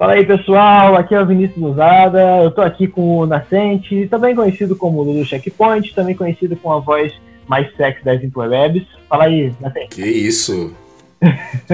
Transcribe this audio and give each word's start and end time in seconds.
Fala 0.00 0.14
aí 0.14 0.24
pessoal, 0.24 0.96
aqui 0.96 1.14
é 1.14 1.20
o 1.20 1.26
Vinícius 1.26 1.60
Luzada, 1.60 2.42
eu 2.42 2.50
tô 2.50 2.62
aqui 2.62 2.86
com 2.86 3.18
o 3.18 3.26
Nascente, 3.26 4.08
também 4.08 4.34
conhecido 4.34 4.74
como 4.74 5.02
Lulu 5.02 5.26
Checkpoint, 5.26 5.94
também 5.94 6.14
conhecido 6.14 6.56
com 6.56 6.72
a 6.72 6.78
voz 6.78 7.12
mais 7.46 7.70
sexy 7.76 8.02
das 8.02 8.24
interwebs. 8.24 8.86
Fala 9.10 9.24
aí, 9.24 9.52
Nascente. 9.60 9.88
Que 9.96 10.06
isso? 10.06 10.74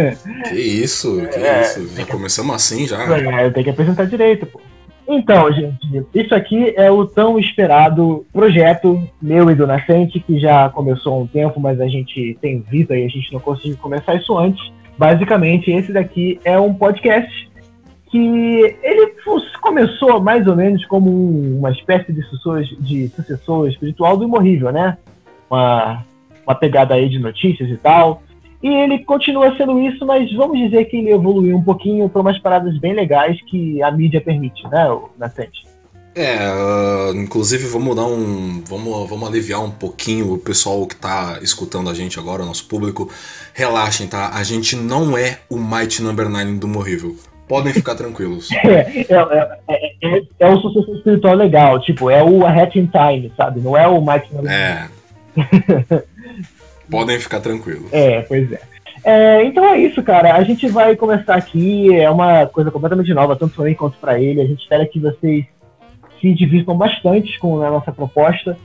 que 0.51 0.59
isso? 0.59 1.25
Que 1.29 1.39
é, 1.39 1.61
isso? 1.61 1.97
Já 1.97 2.05
começamos 2.05 2.57
assim 2.57 2.89
já? 2.89 3.01
É, 3.17 3.49
tem 3.51 3.63
que 3.63 3.71
apresentar 3.71 4.07
direito, 4.07 4.45
pô. 4.45 4.61
Então, 5.07 5.53
gente, 5.53 6.05
isso 6.13 6.35
aqui 6.35 6.75
é 6.77 6.91
o 6.91 7.07
tão 7.07 7.39
esperado 7.39 8.27
projeto 8.33 9.09
meu 9.23 9.49
e 9.53 9.55
do 9.55 9.69
Nascente, 9.69 10.19
que 10.19 10.41
já 10.41 10.69
começou 10.71 11.15
há 11.15 11.19
um 11.19 11.29
tempo, 11.29 11.61
mas 11.61 11.81
a 11.81 11.87
gente 11.87 12.37
tem 12.41 12.59
vida 12.61 12.99
e 12.99 13.05
a 13.05 13.09
gente 13.09 13.33
não 13.33 13.39
conseguiu 13.39 13.77
começar 13.77 14.17
isso 14.17 14.37
antes. 14.37 14.69
Basicamente, 14.99 15.71
esse 15.71 15.93
daqui 15.93 16.41
é 16.45 16.59
um 16.59 16.75
podcast 16.75 17.47
que 18.17 18.77
ele 18.83 19.13
começou 19.61 20.21
mais 20.21 20.47
ou 20.47 20.57
menos 20.57 20.85
como 20.87 21.11
uma 21.59 21.71
espécie 21.71 22.13
de 22.13 22.23
sucessor, 22.23 22.63
de 22.81 23.09
sucessor 23.09 23.69
espiritual 23.69 24.17
do 24.17 24.25
Imorrível, 24.25 24.73
né? 24.73 24.97
Uma, 25.51 26.03
uma 26.47 26.55
pegada 26.55 26.95
aí 26.95 27.09
de 27.09 27.19
notícias 27.19 27.69
e 27.69 27.77
tal. 27.77 28.23
E 28.63 28.69
ele 28.69 29.01
continua 29.01 29.55
sendo 29.57 29.79
isso, 29.81 30.05
mas 30.07 30.33
vamos 30.33 30.59
dizer 30.59 30.87
que 30.87 30.97
ele 30.97 31.11
evoluiu 31.11 31.57
um 31.57 31.63
pouquinho 31.63 32.09
para 32.09 32.23
umas 32.23 32.39
paradas 32.39 32.79
bem 32.79 32.95
legais 32.95 33.39
que 33.43 33.83
a 33.83 33.91
mídia 33.91 34.21
permite, 34.21 34.67
né, 34.69 34.87
Nascente? 35.19 35.67
É, 36.15 36.39
uh, 36.51 37.15
inclusive 37.15 37.67
vamos 37.67 37.95
dar 37.95 38.07
um. 38.07 38.63
Vamos, 38.67 39.11
vamos 39.11 39.29
aliviar 39.29 39.63
um 39.63 39.71
pouquinho 39.71 40.33
o 40.33 40.39
pessoal 40.39 40.87
que 40.87 40.95
está 40.95 41.39
escutando 41.43 41.91
a 41.91 41.95
gente 41.95 42.19
agora, 42.19 42.43
o 42.43 42.47
nosso 42.47 42.67
público. 42.67 43.11
Relaxem, 43.53 44.09
tá? 44.09 44.31
A 44.33 44.43
gente 44.43 44.75
não 44.75 45.19
é 45.19 45.41
o 45.51 45.59
Might 45.59 46.03
Number 46.03 46.27
9 46.31 46.55
do 46.55 46.67
Morrível. 46.67 47.15
Podem 47.49 47.73
ficar 47.73 47.95
tranquilos. 47.95 48.51
É, 48.53 49.05
é, 49.69 49.93
é, 50.03 50.23
é, 50.41 50.49
um 50.49 50.61
sucesso 50.61 50.97
espiritual 50.97 51.35
legal, 51.35 51.81
tipo, 51.81 52.11
é 52.11 52.23
o 52.23 52.45
A 52.45 52.51
Hat 52.51 52.79
in 52.79 52.87
Time, 52.87 53.33
sabe? 53.37 53.61
Não 53.61 53.77
é 53.77 53.87
o 53.87 54.01
9. 54.01 54.25
É. 54.49 54.89
Podem 56.91 57.19
ficar 57.21 57.41
tranquilos. 57.41 57.93
É, 57.93 58.23
pois 58.23 58.51
é. 58.51 58.61
é. 59.05 59.45
Então 59.45 59.65
é 59.65 59.79
isso, 59.79 60.03
cara. 60.03 60.35
A 60.35 60.43
gente 60.43 60.69
vai 60.69 60.97
começar 60.97 61.37
aqui. 61.37 61.95
É 61.95 62.11
uma 62.11 62.47
coisa 62.47 62.71
completamente 62.71 63.13
nova, 63.15 63.37
tanto 63.37 63.55
para 63.55 63.65
mim 63.65 63.75
quanto 63.75 63.97
para 63.99 64.21
ele. 64.21 64.41
A 64.41 64.47
gente 64.47 64.63
espera 64.63 64.87
que 64.87 64.99
vocês 64.99 65.45
se 66.21 66.35
divirtam 66.35 66.77
bastante 66.77 67.39
com 67.39 67.63
a 67.63 67.71
nossa 67.71 67.93
proposta. 67.93 68.57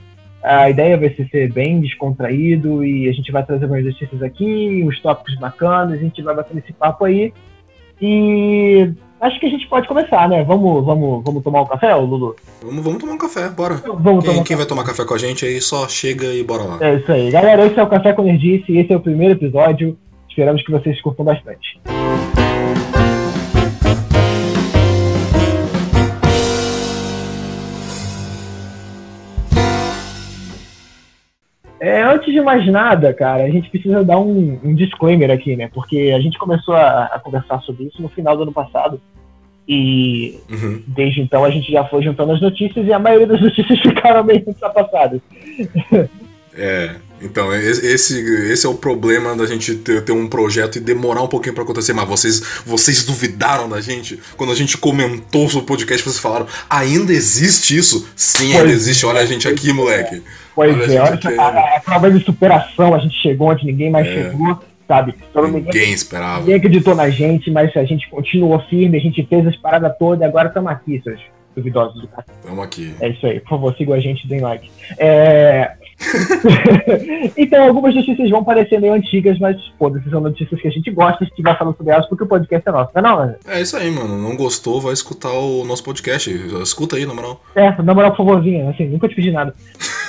A 0.42 0.68
ideia 0.68 0.98
vai 0.98 1.10
ser, 1.10 1.28
ser 1.28 1.52
bem 1.52 1.80
descontraído 1.80 2.84
e 2.84 3.08
a 3.08 3.12
gente 3.12 3.30
vai 3.30 3.44
trazer 3.44 3.64
algumas 3.64 3.84
notícias 3.84 4.20
aqui, 4.22 4.82
uns 4.84 5.00
tópicos 5.00 5.36
bacanas, 5.36 5.94
a 5.94 6.02
gente 6.02 6.20
vai 6.20 6.34
bater 6.34 6.58
esse 6.58 6.72
papo 6.72 7.04
aí. 7.04 7.32
E 8.02 8.92
acho 9.20 9.38
que 9.38 9.46
a 9.46 9.48
gente 9.48 9.68
pode 9.68 9.86
começar, 9.86 10.28
né? 10.28 10.42
Vamos, 10.42 10.84
vamos, 10.84 11.24
vamos 11.24 11.44
tomar 11.44 11.62
um 11.62 11.66
café, 11.66 11.94
Lulu? 11.94 12.34
Vamos, 12.60 12.84
vamos 12.84 12.98
tomar 12.98 13.12
um 13.12 13.18
café, 13.18 13.48
bora. 13.48 13.76
Vamos 13.76 14.24
quem, 14.24 14.42
quem 14.42 14.56
vai 14.56 14.66
tomar 14.66 14.82
café 14.82 15.04
com 15.04 15.14
a 15.14 15.18
gente 15.18 15.46
aí 15.46 15.60
só 15.60 15.88
chega 15.88 16.26
e 16.34 16.42
bora 16.42 16.64
lá. 16.64 16.78
É 16.80 16.96
isso 16.96 17.12
aí. 17.12 17.30
Galera, 17.30 17.64
esse 17.64 17.78
é 17.78 17.82
o 17.82 17.86
Café 17.86 18.12
com 18.12 18.24
Nerdice, 18.24 18.76
esse 18.76 18.92
é 18.92 18.96
o 18.96 19.00
primeiro 19.00 19.34
episódio. 19.34 19.96
Esperamos 20.28 20.62
que 20.64 20.72
vocês 20.72 21.00
curtam 21.00 21.24
bastante. 21.24 21.80
É, 31.82 32.00
antes 32.00 32.32
de 32.32 32.40
mais 32.40 32.64
nada, 32.70 33.12
cara, 33.12 33.42
a 33.42 33.50
gente 33.50 33.68
precisa 33.68 34.04
dar 34.04 34.16
um, 34.16 34.56
um 34.62 34.72
disclaimer 34.72 35.32
aqui, 35.32 35.56
né? 35.56 35.68
Porque 35.74 36.14
a 36.16 36.20
gente 36.20 36.38
começou 36.38 36.76
a, 36.76 37.06
a, 37.06 37.18
conversar 37.18 37.60
sobre 37.62 37.86
isso 37.86 38.00
no 38.00 38.08
final 38.08 38.36
do 38.36 38.44
ano 38.44 38.52
passado. 38.52 39.00
E 39.66 40.38
uhum. 40.48 40.80
desde 40.86 41.20
então 41.20 41.44
a 41.44 41.50
gente 41.50 41.72
já 41.72 41.84
foi 41.86 42.04
juntando 42.04 42.30
as 42.30 42.40
notícias 42.40 42.86
e 42.86 42.92
a 42.92 43.00
maioria 43.00 43.26
das 43.26 43.40
notícias 43.42 43.80
ficaram 43.80 44.22
meio 44.22 44.44
ultrapassadas. 44.46 45.20
É, 46.54 46.94
então, 47.20 47.52
esse, 47.52 48.16
esse 48.20 48.64
é 48.64 48.68
o 48.68 48.74
problema 48.74 49.34
da 49.34 49.46
gente 49.46 49.74
ter, 49.74 50.04
ter 50.04 50.12
um 50.12 50.28
projeto 50.28 50.76
e 50.76 50.80
demorar 50.80 51.22
um 51.22 51.28
pouquinho 51.28 51.54
para 51.54 51.64
acontecer. 51.64 51.92
Mas 51.92 52.08
vocês, 52.08 52.42
vocês 52.64 53.04
duvidaram 53.04 53.68
da 53.68 53.80
gente? 53.80 54.20
Quando 54.36 54.52
a 54.52 54.56
gente 54.56 54.78
comentou 54.78 55.48
sobre 55.48 55.64
o 55.64 55.66
podcast, 55.66 56.04
vocês 56.04 56.20
falaram: 56.20 56.46
ainda 56.70 57.12
existe 57.12 57.76
isso? 57.76 58.08
Sim, 58.14 58.54
ainda 58.56 58.70
existe. 58.70 59.04
Olha 59.04 59.20
a 59.20 59.26
gente 59.26 59.48
aqui, 59.48 59.72
moleque. 59.72 60.22
Pois 60.54 60.76
olha 60.76 60.92
é, 60.92 61.00
olha 61.00 61.18
a, 61.40 61.76
a, 61.76 61.80
prova 61.80 62.10
de 62.10 62.24
superação, 62.24 62.94
a 62.94 62.98
gente 62.98 63.14
chegou 63.20 63.50
onde 63.50 63.64
ninguém 63.64 63.90
mais 63.90 64.06
é. 64.06 64.12
chegou, 64.12 64.58
sabe? 64.86 65.14
Todo 65.32 65.46
ninguém, 65.46 65.62
ninguém 65.62 65.92
esperava. 65.92 66.40
Ninguém 66.40 66.54
acreditou 66.56 66.94
na 66.94 67.08
gente, 67.08 67.50
mas 67.50 67.74
a 67.76 67.84
gente 67.84 68.08
continuou 68.10 68.58
firme, 68.68 68.98
a 68.98 69.00
gente 69.00 69.24
fez 69.24 69.46
as 69.46 69.56
paradas 69.56 69.96
todas 69.98 70.20
e 70.20 70.24
agora 70.24 70.48
estamos 70.48 70.70
aqui, 70.70 71.00
seus 71.02 71.20
duvidosos 71.56 72.00
do 72.00 72.08
cara. 72.08 72.26
Estamos 72.40 72.64
aqui. 72.64 72.94
É 73.00 73.08
isso 73.08 73.26
aí, 73.26 73.40
por 73.40 73.50
favor, 73.50 73.74
sigam 73.76 73.94
a 73.94 74.00
gente, 74.00 74.26
deem 74.26 74.40
like. 74.40 74.70
É, 74.98 75.72
então, 77.36 77.68
algumas 77.68 77.94
notícias 77.94 78.30
vão 78.30 78.44
parecer 78.44 78.80
meio 78.80 78.94
antigas, 78.94 79.38
mas, 79.38 79.56
pô, 79.78 79.90
são 80.10 80.20
notícias 80.20 80.60
que 80.60 80.68
a 80.68 80.70
gente 80.70 80.90
gosta, 80.90 81.24
a 81.24 81.26
gente 81.26 81.42
vai 81.42 81.56
falando 81.56 81.76
sobre 81.76 81.92
elas 81.92 82.08
porque 82.08 82.24
o 82.24 82.26
podcast 82.26 82.68
é 82.68 82.72
nosso, 82.72 82.90
não 82.94 83.00
é 83.00 83.02
não, 83.02 83.26
né? 83.26 83.36
É 83.46 83.60
isso 83.60 83.76
aí, 83.76 83.90
mano. 83.90 84.18
Não 84.18 84.36
gostou, 84.36 84.80
vai 84.80 84.92
escutar 84.92 85.32
o 85.32 85.64
nosso 85.64 85.84
podcast. 85.84 86.30
Escuta 86.62 86.96
aí, 86.96 87.06
na 87.06 87.14
moral. 87.14 87.40
É, 87.54 87.70
na 87.82 87.94
moral, 87.94 88.10
por 88.10 88.18
favorzinho, 88.18 88.68
assim, 88.68 88.86
nunca 88.86 89.08
te 89.08 89.14
pedi 89.14 89.30
nada. 89.30 89.54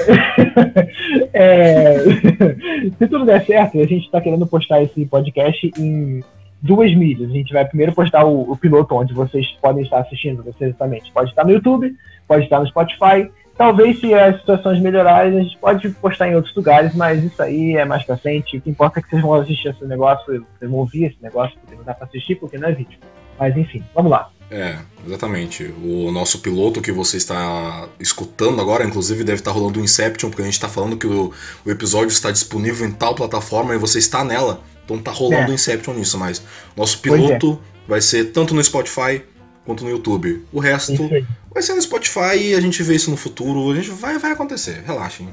é... 1.33 1.97
Se 2.97 3.07
tudo 3.07 3.25
der 3.25 3.45
certo, 3.45 3.79
a 3.79 3.85
gente 3.85 4.09
tá 4.11 4.19
querendo 4.21 4.45
postar 4.47 4.81
esse 4.81 5.05
podcast 5.05 5.71
em 5.77 6.23
duas 6.61 6.95
mídias. 6.95 7.29
A 7.29 7.33
gente 7.33 7.53
vai 7.53 7.65
primeiro 7.65 7.93
postar 7.93 8.25
o, 8.25 8.51
o 8.51 8.57
piloto, 8.57 8.95
onde 8.95 9.13
vocês 9.13 9.47
podem 9.61 9.83
estar 9.83 9.99
assistindo, 9.99 10.43
vocês 10.43 10.75
também. 10.77 11.01
Pode 11.13 11.29
estar 11.29 11.43
no 11.43 11.51
YouTube, 11.51 11.93
pode 12.27 12.43
estar 12.43 12.59
no 12.59 12.67
Spotify 12.67 13.29
Talvez 13.55 13.99
se 13.99 14.13
as 14.13 14.37
situações 14.39 14.79
melhorarem, 14.81 15.37
a 15.37 15.43
gente 15.43 15.57
pode 15.57 15.87
postar 15.89 16.27
em 16.27 16.35
outros 16.35 16.55
lugares, 16.55 16.95
mas 16.95 17.23
isso 17.23 17.41
aí 17.41 17.75
é 17.75 17.85
mais 17.85 18.03
pra 18.03 18.17
frente. 18.17 18.57
O 18.57 18.61
que 18.61 18.69
importa 18.69 18.99
é 18.99 19.03
que 19.03 19.09
vocês 19.09 19.21
vão 19.21 19.33
assistir 19.35 19.69
esse 19.69 19.85
negócio, 19.85 20.25
vocês 20.25 20.71
vão 20.71 20.79
ouvir 20.79 21.05
esse 21.05 21.17
negócio, 21.21 21.55
porque 21.59 21.75
não 21.75 21.83
dá 21.83 21.93
pra 21.93 22.07
assistir 22.07 22.35
porque 22.35 22.57
não 22.57 22.69
é 22.69 22.71
vídeo. 22.71 22.97
Mas 23.39 23.55
enfim, 23.55 23.83
vamos 23.93 24.11
lá. 24.11 24.31
É, 24.49 24.77
exatamente. 25.05 25.73
O 25.83 26.11
nosso 26.11 26.39
piloto 26.39 26.81
que 26.81 26.91
você 26.91 27.17
está 27.17 27.87
escutando 27.99 28.59
agora, 28.59 28.83
inclusive, 28.83 29.23
deve 29.23 29.39
estar 29.39 29.51
rolando 29.51 29.79
o 29.79 29.83
Inception, 29.83 30.29
porque 30.29 30.41
a 30.41 30.45
gente 30.45 30.55
está 30.55 30.69
falando 30.69 30.97
que 30.97 31.07
o, 31.07 31.31
o, 31.65 31.71
episódio 31.71 32.09
está 32.09 32.31
disponível 32.31 32.87
em 32.87 32.91
tal 32.91 33.15
plataforma 33.15 33.73
e 33.73 33.77
você 33.77 33.99
está 33.99 34.23
nela. 34.23 34.61
Então 34.85 34.99
tá 34.99 35.11
rolando 35.11 35.49
o 35.49 35.51
é. 35.51 35.55
Inception 35.55 35.93
nisso, 35.93 36.17
mas 36.17 36.43
nosso 36.75 36.99
piloto 36.99 37.59
é. 37.85 37.89
vai 37.89 38.01
ser 38.01 38.25
tanto 38.25 38.53
no 38.53 38.63
Spotify 38.63 39.23
quanto 39.65 39.83
no 39.83 39.89
YouTube. 39.89 40.43
O 40.51 40.59
resto 40.59 41.09
vai 41.53 41.61
ser 41.61 41.73
no 41.73 41.81
Spotify 41.81 42.37
e 42.37 42.55
a 42.55 42.61
gente 42.61 42.81
vê 42.83 42.95
isso 42.95 43.11
no 43.11 43.17
futuro. 43.17 43.71
A 43.71 43.75
gente 43.75 43.89
vai, 43.91 44.17
vai 44.17 44.31
acontecer, 44.31 44.83
relaxem. 44.85 45.27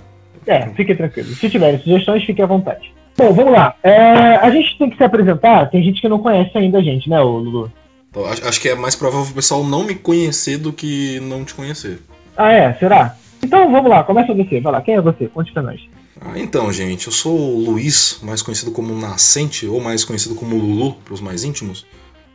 É, 0.46 0.66
fiquem 0.70 0.96
tranquilos. 0.96 1.38
Se 1.38 1.50
tiverem 1.50 1.78
sugestões, 1.80 2.24
fiquem 2.24 2.44
à 2.44 2.48
vontade. 2.48 2.92
Bom, 3.16 3.32
vamos 3.32 3.52
lá. 3.52 3.74
É, 3.82 4.36
a 4.36 4.50
gente 4.50 4.78
tem 4.78 4.88
que 4.88 4.96
se 4.96 5.04
apresentar. 5.04 5.70
Tem 5.70 5.82
gente 5.82 6.00
que 6.00 6.08
não 6.08 6.18
conhece 6.18 6.56
ainda 6.56 6.78
a 6.78 6.82
gente, 6.82 7.08
né, 7.08 7.20
Lulu? 7.20 7.70
Então, 8.10 8.24
acho 8.26 8.60
que 8.60 8.68
é 8.68 8.74
mais 8.74 8.96
provável 8.96 9.30
o 9.30 9.34
pessoal 9.34 9.62
não 9.62 9.84
me 9.84 9.94
conhecer 9.94 10.58
do 10.58 10.72
que 10.72 11.20
não 11.20 11.44
te 11.44 11.54
conhecer. 11.54 11.98
Ah, 12.36 12.52
é? 12.52 12.74
Será? 12.74 13.16
Então 13.42 13.70
vamos 13.70 13.90
lá, 13.90 14.02
começa 14.02 14.34
você. 14.34 14.60
Vai 14.60 14.72
lá, 14.72 14.80
quem 14.80 14.94
é 14.94 15.00
você? 15.00 15.28
Conte 15.28 15.52
pra 15.52 15.62
nós. 15.62 15.80
Ah, 16.20 16.38
então, 16.38 16.70
gente, 16.72 17.06
eu 17.06 17.12
sou 17.12 17.38
o 17.38 17.64
Luiz, 17.64 18.20
mais 18.22 18.42
conhecido 18.42 18.72
como 18.72 18.94
Nascente, 18.94 19.66
ou 19.66 19.80
mais 19.80 20.04
conhecido 20.04 20.34
como 20.34 20.56
Lulu, 20.56 20.94
para 21.04 21.14
os 21.14 21.20
mais 21.20 21.44
íntimos. 21.44 21.86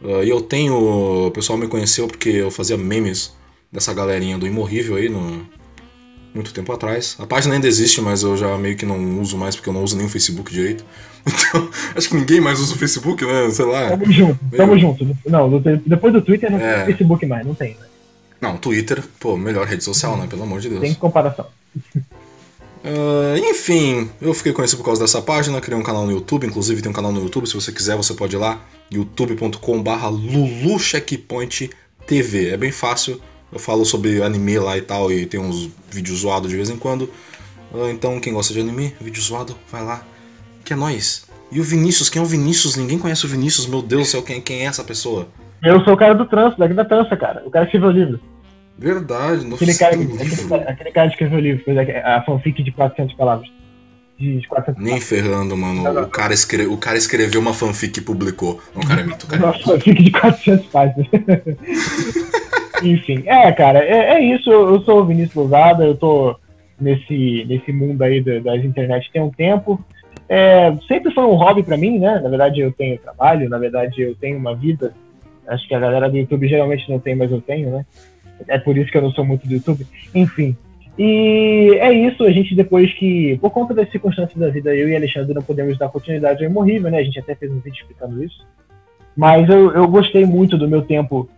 Uh, 0.02 0.24
e 0.24 0.30
eu 0.30 0.42
tenho. 0.42 1.28
O 1.28 1.32
pessoal 1.32 1.58
me 1.58 1.68
conheceu 1.68 2.08
porque 2.08 2.30
eu 2.30 2.52
fazia 2.52 2.78
memes 2.78 3.34
dessa 3.72 3.94
galerinha 3.94 4.38
do 4.38 4.48
Imorrível 4.48 4.96
aí 4.96 5.10
no, 5.10 5.46
muito 6.36 6.54
tempo 6.54 6.72
atrás. 6.74 7.16
A 7.18 7.26
página 7.26 7.56
ainda 7.56 7.68
existe, 7.68 8.02
mas 8.02 8.22
eu 8.22 8.36
já 8.36 8.58
meio 8.58 8.76
que 8.76 8.86
não 8.86 9.22
uso 9.22 9.38
mais 9.38 9.56
porque 9.56 9.70
eu 9.70 9.74
não 9.74 9.84
uso 9.84 9.96
nem 9.96 10.06
o 10.06 10.10
Facebook 10.10 10.52
direito. 10.52 10.86
Então, 11.28 11.68
acho 11.96 12.08
que 12.08 12.16
ninguém 12.16 12.40
mais 12.40 12.60
usa 12.60 12.76
o 12.76 12.78
Facebook, 12.78 13.26
né? 13.26 13.50
Sei 13.50 13.66
lá. 13.66 13.90
Tamo 13.90 14.12
junto, 14.12 14.40
meio... 14.44 14.58
tamo 14.58 14.78
junto. 14.78 15.18
Não, 15.26 15.60
depois 15.84 16.14
do 16.14 16.22
Twitter 16.22 16.52
não 16.52 16.60
é... 16.60 16.76
tem 16.76 16.86
Facebook 16.86 17.26
mais, 17.26 17.44
não 17.44 17.56
tem, 17.56 17.72
né? 17.72 17.88
Não, 18.40 18.58
Twitter, 18.58 19.04
pô, 19.20 19.36
melhor 19.36 19.66
rede 19.66 19.84
social, 19.84 20.16
né? 20.18 20.28
Pelo 20.28 20.44
amor 20.44 20.60
de 20.60 20.70
Deus. 20.70 20.82
Tem 20.82 20.94
comparação. 20.94 21.48
Uh, 22.86 23.36
enfim, 23.50 24.12
eu 24.22 24.32
fiquei 24.36 24.54
conhecido 24.54 24.78
por 24.78 24.86
causa 24.86 25.02
dessa 25.02 25.20
página, 25.20 25.60
criei 25.60 25.80
um 25.80 25.82
canal 25.82 26.06
no 26.06 26.12
YouTube, 26.12 26.46
inclusive 26.46 26.84
tem 26.84 26.92
um 26.92 26.94
canal 26.94 27.12
no 27.12 27.20
YouTube, 27.20 27.48
se 27.48 27.56
você 27.56 27.72
quiser 27.72 27.98
você 27.98 28.14
pode 28.14 28.36
ir 28.36 28.38
lá, 28.38 28.60
youtube.com/barra 28.92 30.08
lulucheckpointtv. 30.08 31.74
É 32.52 32.56
bem 32.56 32.72
fácil, 32.72 33.20
eu 33.52 33.58
falo 33.58 33.84
sobre 33.86 34.22
anime 34.22 34.60
lá 34.60 34.78
e 34.78 34.84
tal, 34.84 35.12
e 35.12 35.26
tem 35.26 35.40
uns 35.40 35.68
vídeos 35.90 36.20
zoados 36.20 36.48
de 36.48 36.56
vez 36.56 36.70
em 36.70 36.78
quando. 36.78 37.10
Uh, 37.74 37.90
então, 37.90 38.20
quem 38.20 38.32
gosta 38.32 38.54
de 38.54 38.60
anime, 38.60 38.94
vídeo 39.02 39.20
zoado, 39.20 39.56
vai 39.72 39.84
lá, 39.84 40.04
que 40.64 40.72
é 40.72 40.76
nós. 40.76 41.26
E 41.52 41.60
o 41.60 41.64
Vinícius, 41.64 42.08
quem 42.08 42.22
é 42.22 42.24
o 42.24 42.28
Vinícius? 42.28 42.76
Ninguém 42.76 43.00
conhece 43.00 43.26
o 43.26 43.30
Vinícius, 43.30 43.66
meu 43.66 43.82
Deus 43.82 44.04
do 44.04 44.12
céu, 44.12 44.22
quem, 44.22 44.40
quem 44.40 44.62
é 44.62 44.66
essa 44.66 44.84
pessoa? 44.84 45.28
Eu 45.64 45.84
sou 45.84 45.96
o 45.96 45.98
cara 45.98 46.14
do 46.14 46.28
trânsito, 46.28 46.60
daqui 46.60 46.76
da 46.76 46.86
trança, 46.86 47.18
cara. 47.18 47.42
O 47.48 47.50
cara 47.50 47.66
que 47.66 47.76
escreveu 47.76 47.90
o 47.90 47.92
livro. 47.92 48.35
Verdade, 48.78 49.48
aquele 49.54 49.74
cara, 49.74 49.96
aquele, 49.96 50.54
aquele 50.68 50.92
cara 50.92 51.08
escreveu 51.08 51.38
o 51.38 51.42
livro, 51.42 51.64
fez 51.64 51.78
a 51.78 52.22
fanfic 52.24 52.62
de 52.62 52.72
400 52.72 53.16
palavras. 53.16 53.50
de 54.20 54.46
400 54.48 54.84
Nem 54.84 55.00
ferrando, 55.00 55.56
mano. 55.56 56.02
O 56.02 56.08
cara, 56.08 56.34
escre... 56.34 56.66
o 56.68 56.78
cara 56.78 56.98
escreveu 56.98 57.40
uma 57.40 57.54
fanfic 57.54 58.00
e 58.00 58.04
publicou. 58.04 58.62
Não, 58.76 58.84
cara 58.84 59.02
é 59.02 59.06
mito, 59.06 59.28
cara. 59.28 59.42
Nossa, 59.42 59.60
fanfic 59.60 60.04
de 60.04 60.12
400 60.12 60.66
páginas. 60.68 61.08
Enfim, 62.84 63.24
é, 63.26 63.52
cara, 63.54 63.80
é, 63.80 64.16
é, 64.16 64.22
isso. 64.22 64.52
Eu 64.52 64.82
sou 64.82 65.02
o 65.02 65.06
Vinícius 65.06 65.36
Lousada, 65.36 65.86
eu 65.86 65.96
tô 65.96 66.36
nesse, 66.80 67.46
nesse 67.48 67.72
mundo 67.72 68.02
aí 68.02 68.22
das 68.22 68.64
internet 68.64 69.10
tem 69.12 69.22
um 69.22 69.32
tempo. 69.32 69.84
É, 70.28 70.76
sempre 70.88 71.14
foi 71.14 71.24
um 71.24 71.36
hobby 71.36 71.64
para 71.64 71.78
mim, 71.78 72.00
né? 72.00 72.20
Na 72.20 72.30
verdade, 72.30 72.60
eu 72.60 72.72
tenho 72.72 72.98
trabalho, 72.98 73.48
na 73.48 73.58
verdade, 73.58 74.02
eu 74.02 74.16
tenho 74.16 74.38
uma 74.38 74.56
vida. 74.56 74.94
Acho 75.48 75.68
que 75.68 75.76
a 75.76 75.80
galera 75.80 76.10
do 76.10 76.18
YouTube 76.18 76.48
geralmente 76.48 76.90
não 76.90 77.00
tem, 77.00 77.16
mas 77.16 77.32
eu 77.32 77.40
tenho, 77.40 77.70
né? 77.70 77.86
É 78.48 78.58
por 78.58 78.78
isso 78.78 78.92
que 78.92 78.98
eu 78.98 79.02
não 79.02 79.12
sou 79.12 79.26
muito 79.26 79.48
do 79.48 79.54
YouTube. 79.54 79.86
Enfim. 80.14 80.56
E 80.98 81.78
é 81.80 81.92
isso, 81.92 82.24
a 82.24 82.32
gente 82.32 82.56
depois 82.56 82.94
que, 82.94 83.38
por 83.40 83.52
conta 83.52 83.74
das 83.74 83.92
circunstâncias 83.92 84.40
da 84.40 84.50
vida, 84.50 84.74
eu 84.74 84.88
e 84.88 84.96
Alexandre 84.96 85.34
não 85.34 85.42
podemos 85.42 85.78
dar 85.78 85.90
continuidade 85.90 86.44
ao 86.44 86.50
Imorrível, 86.50 86.90
né? 86.90 87.00
A 87.00 87.04
gente 87.04 87.20
até 87.20 87.36
fez 87.36 87.52
um 87.52 87.60
vídeo 87.60 87.82
explicando 87.82 88.24
isso. 88.24 88.46
Mas 89.16 89.50
eu, 89.50 89.72
eu 89.72 89.88
gostei 89.88 90.26
muito 90.26 90.58
do 90.58 90.70
meu 90.70 90.82
tempo 90.82 91.30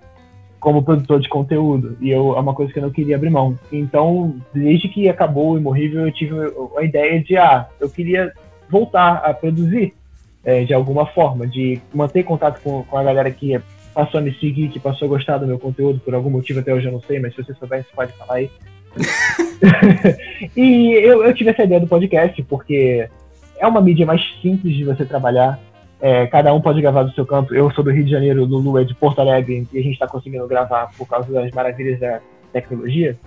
como 0.60 0.84
produtor 0.84 1.20
de 1.20 1.30
conteúdo. 1.30 1.98
E 2.02 2.10
eu, 2.10 2.36
é 2.36 2.40
uma 2.40 2.54
coisa 2.54 2.72
que 2.72 2.80
eu 2.80 2.84
não 2.84 2.92
queria 2.92 3.16
abrir 3.16 3.30
mão. 3.30 3.58
Então, 3.72 4.36
desde 4.54 4.88
que 4.90 5.10
acabou 5.10 5.52
o 5.52 5.58
Imorrível, 5.58 6.06
eu 6.06 6.12
tive 6.12 6.36
a 6.78 6.84
ideia 6.84 7.20
de, 7.22 7.38
ah, 7.38 7.68
eu 7.80 7.90
queria 7.90 8.32
voltar 8.70 9.18
a 9.18 9.34
produzir 9.34 9.94
é, 10.44 10.64
de 10.64 10.74
alguma 10.74 11.06
forma, 11.06 11.48
de 11.48 11.80
manter 11.94 12.24
contato 12.24 12.62
com, 12.62 12.84
com 12.84 12.98
a 12.98 13.04
galera 13.04 13.30
que 13.32 13.60
passou 13.98 14.20
a 14.20 14.22
me 14.22 14.32
seguir, 14.36 14.70
que 14.70 14.80
passou 14.80 15.08
a 15.08 15.10
gostar 15.10 15.40
do 15.40 15.48
meu 15.48 15.58
conteúdo, 15.58 16.00
por 16.00 16.14
algum 16.14 16.30
motivo 16.30 16.60
até 16.60 16.72
hoje 16.72 16.86
eu 16.86 16.92
não 16.92 17.02
sei, 17.02 17.20
mas 17.20 17.34
se 17.34 17.42
você 17.42 17.52
souber, 17.56 17.84
você 17.84 17.90
pode 17.96 18.14
falar 18.14 18.36
aí. 18.36 18.52
e 20.56 20.94
eu, 20.94 21.24
eu 21.24 21.34
tive 21.34 21.50
essa 21.50 21.64
ideia 21.64 21.82
do 21.82 21.88
podcast 21.88 22.44
porque 22.44 23.10
é 23.58 23.66
uma 23.66 23.82
mídia 23.82 24.06
mais 24.06 24.22
simples 24.40 24.76
de 24.76 24.84
você 24.84 25.04
trabalhar. 25.04 25.60
É, 26.00 26.28
cada 26.28 26.54
um 26.54 26.62
pode 26.62 26.80
gravar 26.80 27.02
do 27.02 27.14
seu 27.14 27.26
canto. 27.26 27.56
Eu 27.56 27.72
sou 27.72 27.84
do 27.84 27.90
Rio 27.90 28.06
de 28.06 28.12
Janeiro, 28.12 28.44
o 28.44 28.46
Lulu 28.46 28.78
é 28.78 28.84
de 28.84 28.94
Porto 28.94 29.20
Alegre 29.20 29.68
e 29.74 29.80
a 29.80 29.82
gente 29.82 29.94
está 29.94 30.08
conseguindo 30.08 30.48
gravar 30.48 30.92
por 30.96 31.08
causa 31.08 31.34
das 31.34 31.50
maravilhas 31.50 32.00
da 32.00 32.22
tecnologia, 32.54 33.18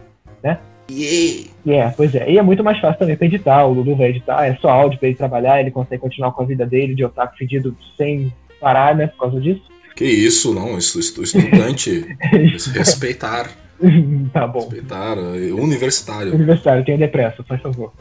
né? 0.40 0.56
Yeah. 0.88 1.50
yeah, 1.66 1.94
pois 1.96 2.14
é. 2.14 2.30
E 2.30 2.38
é 2.38 2.42
muito 2.42 2.62
mais 2.62 2.78
fácil 2.78 3.00
também 3.00 3.16
pra 3.16 3.26
editar. 3.26 3.66
O 3.66 3.72
Lulu 3.72 3.96
vai 3.96 4.10
editar, 4.10 4.46
é 4.46 4.54
só 4.54 4.70
áudio 4.70 5.00
pra 5.00 5.08
ele 5.08 5.16
trabalhar, 5.16 5.60
ele 5.60 5.72
consegue 5.72 6.00
continuar 6.00 6.30
com 6.30 6.44
a 6.44 6.46
vida 6.46 6.64
dele 6.64 6.94
de 6.94 7.04
otaku 7.04 7.36
fedido 7.36 7.76
sem 7.96 8.32
parar, 8.60 8.94
né? 8.94 9.08
Por 9.08 9.18
causa 9.18 9.40
disso. 9.40 9.62
Que 9.94 10.04
isso, 10.04 10.54
não, 10.54 10.78
estudante. 10.78 12.06
respeitar. 12.74 13.50
tá 14.32 14.46
bom. 14.46 14.60
Respeitar, 14.60 15.18
universitário. 15.18 16.34
Universitário, 16.34 16.84
tenho 16.84 16.98
depressa, 16.98 17.42
faz 17.44 17.60
favor. 17.60 17.92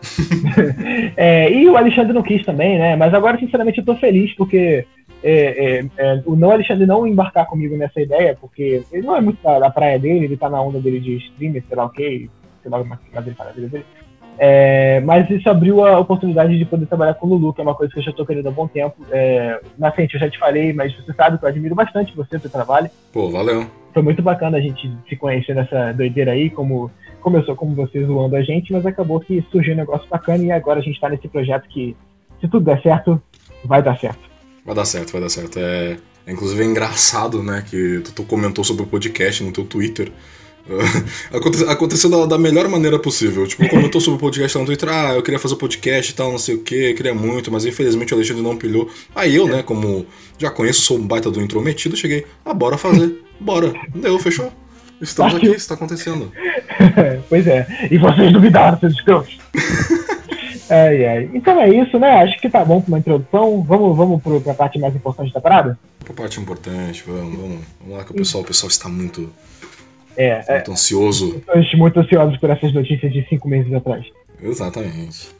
é, 1.16 1.52
e 1.52 1.68
o 1.68 1.76
Alexandre 1.76 2.12
não 2.12 2.22
quis 2.22 2.44
também, 2.44 2.78
né? 2.78 2.96
Mas 2.96 3.12
agora, 3.12 3.38
sinceramente, 3.38 3.78
eu 3.78 3.84
tô 3.84 3.96
feliz 3.96 4.32
porque 4.34 4.86
é, 5.22 5.80
é, 5.80 5.86
é, 5.98 6.22
o 6.24 6.34
não 6.34 6.50
Alexandre 6.50 6.86
não 6.86 7.06
embarcar 7.06 7.46
comigo 7.46 7.76
nessa 7.76 8.00
ideia, 8.00 8.36
porque 8.40 8.82
ele 8.90 9.06
não 9.06 9.16
é 9.16 9.20
muito 9.20 9.42
da, 9.42 9.58
da 9.58 9.70
praia 9.70 9.98
dele, 9.98 10.24
ele 10.24 10.36
tá 10.36 10.48
na 10.48 10.60
onda 10.60 10.80
dele 10.80 11.00
de 11.00 11.16
streamer, 11.16 11.62
sei 11.68 11.76
lá 11.76 11.84
o 11.84 11.90
que, 11.90 12.30
sei 12.62 12.70
lá 12.70 12.80
o 12.80 12.84
que 12.84 13.28
ele 13.28 13.34
fala 13.34 13.52
dele. 13.52 13.84
É, 14.38 15.00
mas 15.00 15.28
isso 15.30 15.48
abriu 15.50 15.84
a 15.84 15.98
oportunidade 15.98 16.56
de 16.56 16.64
poder 16.64 16.86
trabalhar 16.86 17.14
com 17.14 17.26
o 17.26 17.30
Lulu, 17.30 17.52
que 17.52 17.60
é 17.60 17.64
uma 17.64 17.74
coisa 17.74 17.92
que 17.92 17.98
eu 17.98 18.02
já 18.02 18.10
estou 18.10 18.24
querendo 18.24 18.48
há 18.48 18.50
bom 18.50 18.66
tempo. 18.66 18.96
É, 19.10 19.60
na 19.78 19.92
frente 19.92 20.14
eu 20.14 20.20
já 20.20 20.30
te 20.30 20.38
falei, 20.38 20.72
mas 20.72 20.94
você 20.96 21.12
sabe 21.12 21.38
que 21.38 21.44
eu 21.44 21.48
admiro 21.48 21.74
bastante 21.74 22.16
você, 22.16 22.38
seu 22.38 22.50
trabalho. 22.50 22.90
Pô, 23.12 23.30
valeu. 23.30 23.66
Foi 23.92 24.02
muito 24.02 24.22
bacana 24.22 24.58
a 24.58 24.60
gente 24.60 24.90
se 25.08 25.16
conhecer 25.16 25.54
nessa 25.54 25.92
doideira 25.92 26.32
aí, 26.32 26.48
como 26.48 26.90
começou 27.20 27.54
como 27.54 27.74
você 27.74 28.04
zoando 28.04 28.34
a 28.34 28.42
gente, 28.42 28.72
mas 28.72 28.84
acabou 28.86 29.20
que 29.20 29.44
surgiu 29.50 29.74
um 29.74 29.76
negócio 29.76 30.08
bacana 30.08 30.42
e 30.42 30.50
agora 30.50 30.80
a 30.80 30.82
gente 30.82 30.94
está 30.94 31.08
nesse 31.08 31.28
projeto 31.28 31.68
que, 31.68 31.96
se 32.40 32.48
tudo 32.48 32.64
der 32.64 32.80
certo, 32.82 33.20
vai 33.64 33.82
dar 33.82 33.98
certo. 33.98 34.20
Vai 34.64 34.74
dar 34.74 34.84
certo, 34.84 35.12
vai 35.12 35.20
dar 35.20 35.28
certo. 35.28 35.58
É, 35.58 35.98
é 36.26 36.32
inclusive 36.32 36.62
é 36.62 36.66
engraçado, 36.66 37.42
né, 37.42 37.62
que 37.68 38.02
tu 38.14 38.24
comentou 38.24 38.64
sobre 38.64 38.82
o 38.82 38.86
podcast 38.86 39.44
no 39.44 39.52
teu 39.52 39.64
Twitter. 39.64 40.10
aconteceu 41.68 42.10
da, 42.10 42.26
da, 42.26 42.38
melhor 42.38 42.68
maneira 42.68 42.98
possível. 42.98 43.46
Tipo, 43.46 43.68
comentou 43.68 44.00
sobre 44.00 44.16
o 44.16 44.20
podcast 44.20 44.56
lá 44.56 44.62
no 44.62 44.66
Twitter, 44.66 44.88
ah, 44.88 45.14
eu 45.14 45.22
queria 45.22 45.38
fazer 45.38 45.54
o 45.54 45.58
podcast 45.58 46.12
e 46.12 46.14
tal, 46.14 46.30
não 46.30 46.38
sei 46.38 46.54
o 46.54 46.62
que, 46.62 46.94
queria 46.94 47.14
muito, 47.14 47.50
mas 47.50 47.64
infelizmente 47.64 48.12
o 48.12 48.16
Alexandre 48.16 48.42
não 48.42 48.56
pilhou. 48.56 48.88
Aí 49.14 49.34
eu, 49.34 49.46
né, 49.46 49.62
como 49.62 50.06
já 50.38 50.50
conheço, 50.50 50.82
sou 50.82 50.98
um 50.98 51.06
baita 51.06 51.30
do 51.30 51.40
intrometido, 51.40 51.96
cheguei, 51.96 52.26
ah, 52.44 52.54
bora 52.54 52.78
fazer, 52.78 53.20
bora. 53.38 53.72
Deu, 53.94 54.18
fechou. 54.18 54.52
Estamos 55.00 55.34
aqui, 55.34 55.46
isso 55.46 55.56
está 55.56 55.74
acontecendo. 55.74 56.30
pois 57.28 57.46
é, 57.46 57.66
e 57.90 57.98
vocês 57.98 58.32
duvidaram, 58.32 58.78
seus 58.78 58.92
escrotos. 58.92 59.38
ai, 60.68 61.06
ai. 61.06 61.30
Então 61.32 61.58
é 61.60 61.70
isso, 61.70 61.98
né? 61.98 62.22
Acho 62.22 62.38
que 62.40 62.50
tá 62.50 62.64
bom 62.64 62.82
com 62.82 62.88
uma 62.88 62.98
introdução. 62.98 63.62
Vamos, 63.62 63.96
vamos 63.96 64.22
pro, 64.22 64.40
pra 64.40 64.54
parte 64.54 64.78
mais 64.78 64.94
importante 64.94 65.32
da 65.32 65.40
parada? 65.40 65.78
Pra 66.04 66.12
parte 66.12 66.38
importante, 66.38 67.02
vamos, 67.06 67.34
vamos. 67.34 67.58
Vamos 67.80 67.96
lá 67.96 68.04
que 68.04 68.12
o 68.12 68.14
pessoal, 68.14 68.44
o 68.44 68.46
pessoal 68.46 68.68
está 68.68 68.88
muito 68.88 69.30
é, 70.20 70.44
é, 70.46 70.54
muito 70.54 70.72
ansioso. 70.72 71.36
Estamos 71.38 71.74
muito 71.74 72.00
ansiosos 72.00 72.36
por 72.36 72.50
essas 72.50 72.72
notícias 72.74 73.10
de 73.12 73.26
cinco 73.28 73.48
meses 73.48 73.72
atrás. 73.72 74.04
Exatamente. 74.42 75.30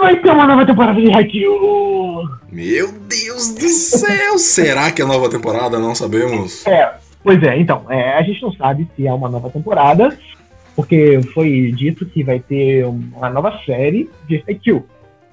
Vai 0.00 0.16
ter 0.20 0.30
uma 0.30 0.46
nova 0.46 0.64
temporada 0.66 1.00
de 1.00 1.12
Haikyuu! 1.12 2.28
Meu 2.50 2.92
Deus 2.92 3.54
do 3.54 3.68
céu! 3.68 4.38
Será 4.38 4.92
que 4.92 5.02
é 5.02 5.04
nova 5.04 5.28
temporada? 5.28 5.78
Não 5.78 5.94
sabemos. 5.94 6.66
É, 6.66 6.92
pois 7.24 7.42
é, 7.42 7.58
então, 7.58 7.86
é, 7.88 8.16
a 8.16 8.22
gente 8.22 8.42
não 8.42 8.52
sabe 8.52 8.86
se 8.94 9.06
é 9.06 9.12
uma 9.12 9.28
nova 9.28 9.50
temporada, 9.50 10.16
porque 10.76 11.20
foi 11.34 11.72
dito 11.72 12.06
que 12.06 12.22
vai 12.22 12.38
ter 12.38 12.84
uma 12.84 13.30
nova 13.30 13.58
série 13.64 14.08
de 14.28 14.42
Haikyuu. 14.46 14.84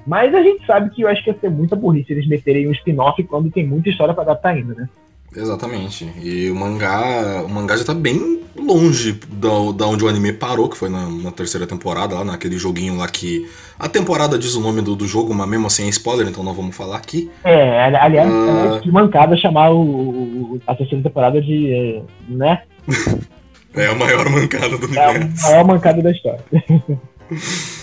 Mas 0.06 0.34
a 0.34 0.42
gente 0.42 0.66
sabe 0.66 0.90
que 0.90 1.02
eu 1.02 1.08
acho 1.08 1.24
que 1.24 1.30
ia 1.30 1.38
ser 1.40 1.50
muita 1.50 1.76
burrice 1.76 2.12
eles 2.12 2.28
meterem 2.28 2.68
um 2.68 2.72
spin-off 2.72 3.22
quando 3.24 3.52
tem 3.52 3.66
muita 3.66 3.90
história 3.90 4.14
para 4.14 4.24
adaptar 4.24 4.50
ainda, 4.50 4.74
né? 4.74 4.90
Exatamente. 5.36 6.12
E 6.22 6.50
o 6.50 6.56
mangá, 6.56 7.44
o 7.46 7.50
mangá 7.50 7.78
já 7.78 7.86
tá 7.86 7.94
bem 7.94 8.40
longe 8.58 9.20
da, 9.30 9.50
da 9.76 9.88
onde 9.88 10.04
o 10.04 10.08
anime 10.08 10.34
parou, 10.34 10.68
que 10.68 10.78
foi 10.78 10.90
na, 10.90 11.08
na, 11.08 11.32
terceira 11.32 11.68
temporada, 11.68 12.16
lá 12.16 12.24
naquele 12.24 12.58
joguinho 12.58 12.98
lá 12.98 13.08
que. 13.08 13.48
A 13.78 13.88
temporada 13.88 14.38
diz 14.38 14.56
o 14.56 14.60
nome 14.60 14.82
do, 14.82 14.96
do 14.96 15.08
jogo, 15.08 15.34
mas 15.34 15.48
mesmo 15.48 15.68
assim 15.68 15.86
é 15.86 15.90
spoiler, 15.90 16.28
então 16.28 16.44
não 16.44 16.54
vamos 16.54 16.76
falar 16.76 16.98
aqui. 16.98 17.32
É, 17.44 17.96
aliás, 17.96 18.30
uh... 18.30 18.78
é 18.78 18.80
que 18.82 18.92
mancada 18.92 19.38
chamar 19.38 19.72
o, 19.72 20.60
a 20.66 20.76
terceira 20.76 21.04
temporada 21.04 21.42
de. 21.42 22.02
né? 22.28 22.64
é 23.76 23.86
a 23.86 23.96
maior 23.96 24.30
mancada 24.30 24.78
do 24.78 24.86
universo. 24.86 25.48
É 25.48 25.50
a 25.50 25.52
maior 25.52 25.66
mancada 25.66 26.02
da 26.02 26.12
história. 26.12 26.44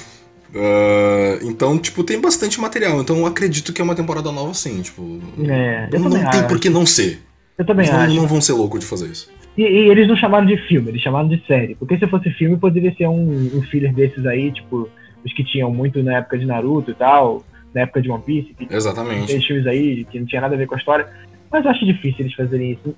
Uh, 0.56 1.46
então, 1.46 1.78
tipo, 1.78 2.02
tem 2.02 2.18
bastante 2.18 2.58
material. 2.58 3.00
Então 3.00 3.18
eu 3.18 3.26
acredito 3.26 3.72
que 3.72 3.80
é 3.80 3.84
uma 3.84 3.94
temporada 3.94 4.32
nova 4.32 4.54
sim. 4.54 4.80
Tipo, 4.80 5.20
é, 5.46 5.88
não, 5.98 6.30
tem 6.30 6.46
por 6.48 6.58
que 6.58 6.70
não 6.70 6.86
ser. 6.86 7.20
Eu 7.58 7.64
também 7.64 7.86
eles 7.86 7.98
acho. 7.98 8.14
Não, 8.14 8.22
não 8.22 8.28
vão 8.28 8.40
ser 8.40 8.54
loucos 8.54 8.80
de 8.80 8.86
fazer 8.86 9.06
isso. 9.06 9.30
E, 9.56 9.62
e, 9.62 9.88
eles 9.90 10.08
não 10.08 10.16
chamaram 10.16 10.46
de 10.46 10.56
filme, 10.66 10.88
eles 10.90 11.02
chamaram 11.02 11.28
de 11.28 11.42
série. 11.46 11.74
Porque 11.74 11.98
se 11.98 12.06
fosse 12.06 12.30
filme, 12.30 12.56
poderia 12.56 12.94
ser 12.94 13.06
um, 13.06 13.50
um 13.54 13.62
filler 13.62 13.94
desses 13.94 14.24
aí, 14.26 14.50
tipo, 14.50 14.88
os 15.24 15.32
que 15.32 15.44
tinham 15.44 15.70
muito 15.70 16.02
na 16.02 16.18
época 16.18 16.38
de 16.38 16.46
Naruto 16.46 16.90
e 16.90 16.94
tal, 16.94 17.44
na 17.74 17.82
época 17.82 18.00
de 18.00 18.10
One 18.10 18.22
Piece. 18.22 18.54
Que 18.54 18.74
Exatamente. 18.74 19.26
Tem 19.26 19.40
filmes 19.40 19.66
aí 19.66 20.04
que 20.04 20.18
não 20.18 20.26
tinha 20.26 20.40
nada 20.40 20.54
a 20.54 20.58
ver 20.58 20.66
com 20.66 20.74
a 20.74 20.78
história. 20.78 21.06
Mas 21.50 21.64
eu 21.64 21.70
acho 21.70 21.84
difícil 21.84 22.20
eles 22.20 22.34
fazerem 22.34 22.72
isso. 22.72 22.94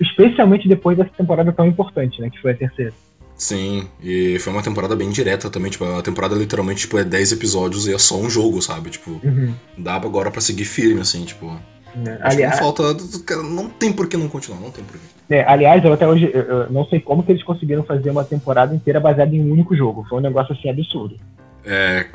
Especialmente 0.00 0.68
depois 0.68 0.96
dessa 0.96 1.10
temporada 1.10 1.52
tão 1.52 1.66
importante, 1.66 2.20
né? 2.20 2.28
Que 2.30 2.40
foi 2.40 2.52
a 2.52 2.54
terceira. 2.54 2.92
Sim, 3.38 3.86
e 4.02 4.36
foi 4.40 4.52
uma 4.52 4.62
temporada 4.64 4.96
bem 4.96 5.10
direta 5.10 5.48
também, 5.48 5.70
tipo, 5.70 5.84
a 5.84 6.02
temporada 6.02 6.34
literalmente 6.34 6.80
tipo, 6.80 6.98
é 6.98 7.04
10 7.04 7.32
episódios 7.32 7.86
e 7.86 7.94
é 7.94 7.98
só 7.98 8.16
um 8.16 8.28
jogo, 8.28 8.60
sabe? 8.60 8.90
Tipo, 8.90 9.12
uhum. 9.22 9.54
dá 9.78 9.94
agora 9.94 10.28
para 10.28 10.40
seguir 10.40 10.64
firme, 10.64 11.00
assim, 11.00 11.24
tipo. 11.24 11.56
É, 12.04 12.18
aliás, 12.20 12.56
não 12.56 12.62
falta. 12.62 12.96
Não 13.44 13.68
tem 13.68 13.92
por 13.92 14.08
que 14.08 14.16
não 14.16 14.28
continuar, 14.28 14.60
não 14.60 14.72
tem 14.72 14.84
por 14.84 14.98
que. 14.98 15.06
É, 15.30 15.44
aliás, 15.44 15.84
eu 15.84 15.92
até 15.92 16.06
hoje 16.06 16.28
eu, 16.34 16.68
não 16.70 16.84
sei 16.86 16.98
como 16.98 17.22
que 17.22 17.30
eles 17.30 17.44
conseguiram 17.44 17.84
fazer 17.84 18.10
uma 18.10 18.24
temporada 18.24 18.74
inteira 18.74 18.98
baseada 18.98 19.34
em 19.34 19.40
um 19.40 19.52
único 19.52 19.76
jogo. 19.76 20.04
Foi 20.08 20.18
um 20.18 20.22
negócio 20.22 20.54
assim 20.54 20.68
absurdo. 20.68 21.16
É, 21.64 22.06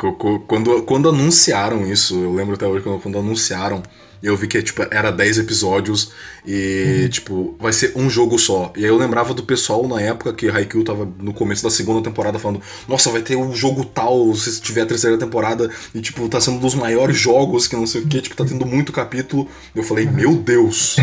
quando, 0.48 0.82
quando 0.84 1.10
anunciaram 1.10 1.86
isso, 1.86 2.22
eu 2.22 2.34
lembro 2.34 2.56
até 2.56 2.68
hoje 2.68 2.84
quando, 2.84 3.01
quando 3.01 3.20
anunciaram 3.20 3.82
eu 4.24 4.38
vi 4.38 4.48
que 4.48 4.63
tipo, 4.63 4.82
era 4.89 5.12
10 5.12 5.39
episódios 5.39 6.13
e, 6.46 7.01
uhum. 7.03 7.10
tipo, 7.10 7.56
vai 7.60 7.74
ser 7.74 7.92
um 7.96 8.10
jogo 8.10 8.39
só. 8.39 8.72
E 8.75 8.86
aí 8.86 8.89
eu 8.89 8.96
lembrava 8.96 9.34
do 9.34 9.44
pessoal 9.44 9.86
na 9.86 10.00
época 10.01 10.34
que 10.34 10.50
Haikyuu 10.50 10.86
tava 10.86 11.12
no 11.20 11.34
começo 11.34 11.62
da 11.62 11.70
segunda 11.70 12.01
temporada 12.01 12.39
falando: 12.39 12.62
Nossa, 12.88 13.12
vai 13.12 13.22
ter 13.22 13.36
um 13.36 13.53
jogo 13.53 13.84
tal 13.84 14.34
se 14.34 14.62
tiver 14.62 14.84
a 14.84 14.86
terceira 14.86 15.18
temporada. 15.18 15.70
E, 15.94 16.00
tipo, 16.00 16.27
tá 16.30 16.39
sendo 16.39 16.58
um 16.58 16.62
dos 16.62 16.74
maiores 16.74 17.18
jogos 17.18 17.68
que 17.68 17.75
não 17.75 17.86
sei 17.86 18.01
o 18.01 18.08
que, 18.08 18.22
tipo, 18.22 18.36
tá 18.36 18.46
tendo 18.46 18.65
muito 18.65 18.94
capítulo. 18.94 19.50
Eu 19.75 19.84
falei: 19.84 20.06
Meu 20.06 20.36
Deus, 20.36 20.98
o 20.98 21.01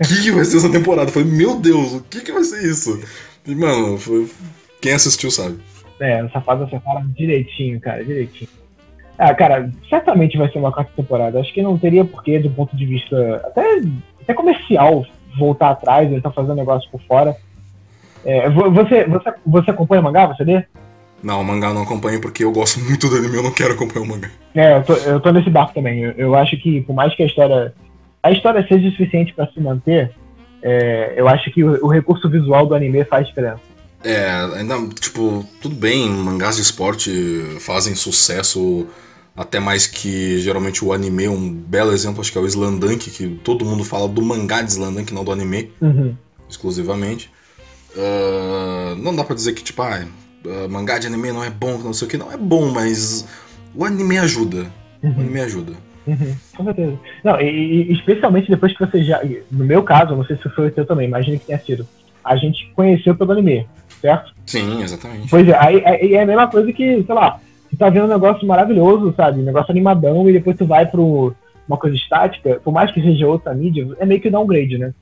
que, 0.08 0.22
que 0.22 0.30
vai 0.30 0.44
ser 0.46 0.56
essa 0.56 0.70
temporada? 0.70 1.10
Eu 1.10 1.12
falei: 1.12 1.28
Meu 1.28 1.60
Deus, 1.60 1.92
o 1.92 2.04
que, 2.08 2.22
que 2.22 2.32
vai 2.32 2.42
ser 2.42 2.64
isso? 2.64 2.98
E, 3.46 3.54
mano, 3.54 3.98
foi... 3.98 4.30
quem 4.80 4.92
assistiu 4.92 5.30
sabe. 5.30 5.58
É, 6.00 6.20
essa 6.24 6.40
fase 6.40 6.62
acertaram 6.62 7.06
direitinho, 7.16 7.78
cara, 7.80 8.02
direitinho. 8.02 8.48
Ah, 9.18 9.34
cara, 9.34 9.70
certamente 9.88 10.36
vai 10.36 10.50
ser 10.50 10.58
uma 10.58 10.72
quarta 10.72 10.92
temporada. 10.94 11.40
Acho 11.40 11.52
que 11.52 11.62
não 11.62 11.78
teria 11.78 12.04
porquê, 12.04 12.38
do 12.38 12.50
ponto 12.50 12.76
de 12.76 12.84
vista 12.84 13.42
até, 13.44 13.80
até 14.22 14.34
comercial, 14.34 15.06
voltar 15.38 15.70
atrás, 15.70 16.10
ele 16.10 16.20
tá 16.20 16.30
fazendo 16.30 16.54
negócio 16.54 16.90
por 16.90 17.00
fora. 17.02 17.36
É, 18.24 18.48
você, 18.50 19.04
você, 19.04 19.34
você 19.46 19.70
acompanha 19.70 20.02
mangá, 20.02 20.26
você 20.26 20.44
lê? 20.44 20.64
Não, 21.22 21.42
mangá 21.42 21.72
não 21.72 21.82
acompanho 21.82 22.20
porque 22.20 22.44
eu 22.44 22.52
gosto 22.52 22.80
muito 22.84 23.08
do 23.08 23.16
anime, 23.16 23.36
eu 23.36 23.42
não 23.42 23.52
quero 23.52 23.74
acompanhar 23.74 24.04
o 24.04 24.08
mangá. 24.08 24.30
É, 24.54 24.76
eu 24.76 24.84
tô, 24.84 24.94
eu 24.94 25.20
tô 25.20 25.32
nesse 25.32 25.50
barco 25.50 25.74
também. 25.74 26.00
Eu, 26.00 26.12
eu 26.12 26.34
acho 26.34 26.56
que, 26.58 26.82
por 26.82 26.94
mais 26.94 27.14
que 27.14 27.22
a 27.22 27.26
história. 27.26 27.74
A 28.22 28.32
história 28.32 28.66
seja 28.66 28.90
suficiente 28.90 29.32
para 29.32 29.46
se 29.52 29.60
manter, 29.60 30.10
é, 30.62 31.14
eu 31.16 31.28
acho 31.28 31.50
que 31.52 31.62
o, 31.62 31.84
o, 31.84 31.88
recurso 31.88 32.28
visual 32.28 32.66
do 32.66 32.74
anime 32.74 33.04
faz 33.04 33.28
diferença. 33.28 33.60
É, 34.02 34.28
ainda, 34.56 34.74
tipo, 35.00 35.44
tudo 35.62 35.76
bem, 35.76 36.08
mangás 36.08 36.56
de 36.56 36.62
esporte 36.62 37.10
fazem 37.60 37.94
sucesso 37.94 38.86
até 39.36 39.60
mais 39.60 39.86
que 39.86 40.38
geralmente 40.38 40.84
o 40.84 40.92
anime, 40.92 41.28
um 41.28 41.52
belo 41.52 41.92
exemplo, 41.92 42.20
acho 42.20 42.32
que 42.32 42.38
é 42.38 42.40
o 42.40 42.46
Slandunk, 42.46 43.10
que 43.10 43.28
todo 43.44 43.64
mundo 43.64 43.84
fala 43.84 44.08
do 44.08 44.22
mangá 44.22 44.62
de 44.62 44.70
Slandunk, 44.70 45.12
não 45.12 45.24
do 45.24 45.32
anime, 45.32 45.70
uhum. 45.80 46.16
exclusivamente. 46.48 47.30
Uh, 47.94 48.96
não 48.96 49.14
dá 49.14 49.22
pra 49.24 49.34
dizer 49.34 49.52
que, 49.52 49.62
tipo, 49.62 49.82
ah, 49.82 50.06
uh, 50.44 50.68
mangá 50.68 50.98
de 50.98 51.06
anime 51.06 51.32
não 51.32 51.44
é 51.44 51.50
bom, 51.50 51.78
não 51.78 51.92
sei 51.92 52.08
o 52.08 52.10
que, 52.10 52.16
não 52.16 52.32
é 52.32 52.36
bom, 52.36 52.70
mas 52.70 53.26
o 53.74 53.84
anime 53.84 54.18
ajuda. 54.18 54.66
Uhum. 55.02 55.14
O 55.16 55.20
anime 55.20 55.40
ajuda. 55.40 55.72
Uhum, 56.06 56.36
com 56.56 56.64
certeza. 56.64 56.98
Não, 57.24 57.40
e, 57.40 57.90
e, 57.90 57.92
especialmente 57.92 58.48
depois 58.48 58.72
que 58.72 58.78
você 58.78 59.02
já. 59.02 59.20
No 59.50 59.64
meu 59.64 59.82
caso, 59.82 60.14
não 60.14 60.24
sei 60.24 60.36
se 60.36 60.48
foi 60.50 60.68
o 60.68 60.74
seu 60.74 60.86
também, 60.86 61.08
imagine 61.08 61.38
que 61.38 61.46
tenha 61.46 61.58
sido. 61.58 61.86
A 62.24 62.36
gente 62.36 62.70
conheceu 62.74 63.14
pelo 63.14 63.32
anime, 63.32 63.66
certo? 64.00 64.32
Sim, 64.46 64.82
exatamente. 64.82 65.28
Pois 65.28 65.46
é, 65.48 65.56
aí, 65.58 65.84
aí 65.84 66.14
é 66.14 66.22
a 66.22 66.26
mesma 66.26 66.48
coisa 66.48 66.72
que, 66.72 67.02
sei 67.02 67.14
lá, 67.14 67.40
você 67.76 67.78
tá 67.78 67.90
vendo 67.90 68.06
um 68.06 68.08
negócio 68.08 68.46
maravilhoso, 68.46 69.12
sabe? 69.14 69.40
Um 69.40 69.44
negócio 69.44 69.70
animadão, 69.70 70.28
e 70.28 70.32
depois 70.32 70.56
tu 70.56 70.66
vai 70.66 70.86
pro 70.86 71.34
uma 71.68 71.76
coisa 71.76 71.96
estática, 71.96 72.60
por 72.62 72.72
mais 72.72 72.92
que 72.92 73.02
seja 73.02 73.26
outra 73.26 73.52
mídia, 73.52 73.88
é 73.98 74.06
meio 74.06 74.20
que 74.20 74.30
downgrade, 74.30 74.78
né? 74.78 74.94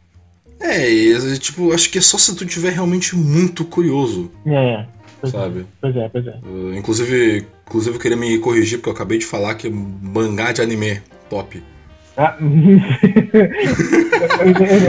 É, 0.59 1.37
tipo, 1.39 1.73
acho 1.73 1.91
que 1.91 1.99
é 1.99 2.01
só 2.01 2.17
se 2.17 2.35
tu 2.35 2.47
tiver 2.47 2.71
realmente 2.71 3.15
muito 3.15 3.65
curioso. 3.65 4.31
É. 4.47 4.87
Pois 5.21 5.35
é, 5.35 5.39
sabe? 5.39 5.61
É, 5.61 5.65
pois 5.81 5.97
é, 5.97 6.09
pois 6.09 6.27
é. 6.27 6.39
Uh, 6.43 6.75
inclusive, 6.75 7.47
inclusive, 7.67 7.97
eu 7.97 8.01
queria 8.01 8.17
me 8.17 8.39
corrigir, 8.39 8.79
porque 8.79 8.89
eu 8.89 8.95
acabei 8.95 9.19
de 9.19 9.27
falar 9.27 9.55
que 9.57 9.69
mangá 9.69 10.53
de 10.53 10.63
anime, 10.63 11.03
top. 11.29 11.63
Ah. 12.17 12.37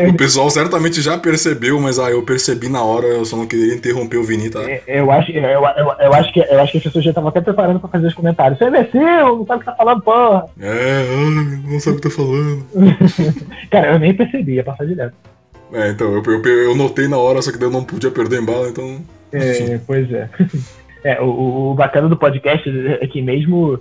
o 0.07 0.13
pessoal 0.13 0.47
certamente 0.49 1.01
já 1.01 1.17
percebeu, 1.17 1.79
mas 1.79 1.97
ah, 1.97 2.11
eu 2.11 2.21
percebi 2.21 2.69
na 2.69 2.83
hora, 2.83 3.07
eu 3.07 3.25
só 3.25 3.35
não 3.35 3.47
queria 3.47 3.73
interromper 3.73 4.17
o 4.17 4.23
Vini, 4.23 4.49
tá? 4.49 4.61
É, 4.61 4.81
eu 4.85 5.11
acho, 5.11 5.31
eu, 5.31 5.41
eu, 5.43 5.91
eu, 5.99 6.13
acho 6.13 6.31
que, 6.31 6.39
eu 6.39 6.61
acho 6.61 6.71
que 6.71 6.77
as 6.77 6.83
pessoas 6.83 7.03
já 7.03 7.09
estavam 7.09 7.29
até 7.29 7.41
preparando 7.41 7.79
pra 7.79 7.89
fazer 7.89 8.07
os 8.07 8.13
comentários. 8.13 8.59
Você 8.59 8.65
é 8.65 8.67
imbecil, 8.67 9.01
não 9.01 9.45
sabe 9.45 9.57
o 9.57 9.59
que 9.59 9.65
tá 9.65 9.75
falando, 9.75 10.01
porra. 10.01 10.45
É, 10.59 11.03
não 11.67 11.79
sabe 11.79 11.97
o 11.97 11.99
que 11.99 12.09
tá 12.09 12.15
falando. 12.15 12.65
Cara, 13.71 13.93
eu 13.93 13.99
nem 13.99 14.13
percebi, 14.13 14.53
ia 14.53 14.63
passar 14.63 14.85
direto. 14.85 15.15
É, 15.73 15.89
então, 15.89 16.13
eu 16.13 16.75
notei 16.75 17.07
na 17.07 17.17
hora, 17.17 17.41
só 17.41 17.51
que 17.51 17.63
eu 17.63 17.71
não 17.71 17.83
podia 17.83 18.11
perder 18.11 18.41
em 18.41 18.45
bala, 18.45 18.69
então. 18.69 19.01
É, 19.33 19.79
pois 19.85 20.11
é. 20.13 20.29
É, 21.05 21.21
o, 21.21 21.69
o 21.69 21.75
bacana 21.75 22.09
do 22.09 22.17
podcast 22.17 22.67
é 22.99 23.05
que 23.05 23.21
mesmo 23.21 23.79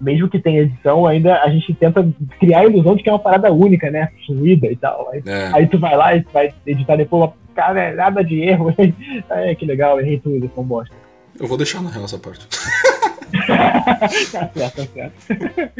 mesmo 0.00 0.28
que 0.28 0.38
tenha 0.38 0.62
edição, 0.62 1.06
ainda 1.06 1.42
a 1.42 1.48
gente 1.48 1.74
tenta 1.74 2.06
criar 2.38 2.60
a 2.60 2.64
ilusão 2.64 2.94
de 2.94 3.02
que 3.02 3.08
é 3.08 3.12
uma 3.12 3.18
parada 3.18 3.52
única, 3.52 3.90
né? 3.90 4.08
Fluida 4.26 4.66
e 4.66 4.76
tal. 4.76 5.10
Aí, 5.12 5.22
é. 5.26 5.50
aí 5.52 5.66
tu 5.66 5.78
vai 5.78 5.96
lá 5.96 6.14
e 6.14 6.24
vai 6.32 6.52
editar 6.66 6.96
depois, 6.96 7.30
cara, 7.54 7.94
nada 7.94 8.22
de 8.22 8.40
erro. 8.40 8.74
é, 9.30 9.54
que 9.54 9.66
legal, 9.66 10.00
errei 10.00 10.18
tudo, 10.18 10.48
com 10.48 10.62
bosta. 10.62 10.94
Eu 11.38 11.46
vou 11.46 11.56
deixar 11.56 11.82
na 11.82 11.90
real 11.90 12.04
essa 12.04 12.18
parte. 12.18 12.46
tá 13.46 14.08
certo, 14.08 14.76
tá 14.76 14.86
certo. 14.86 15.72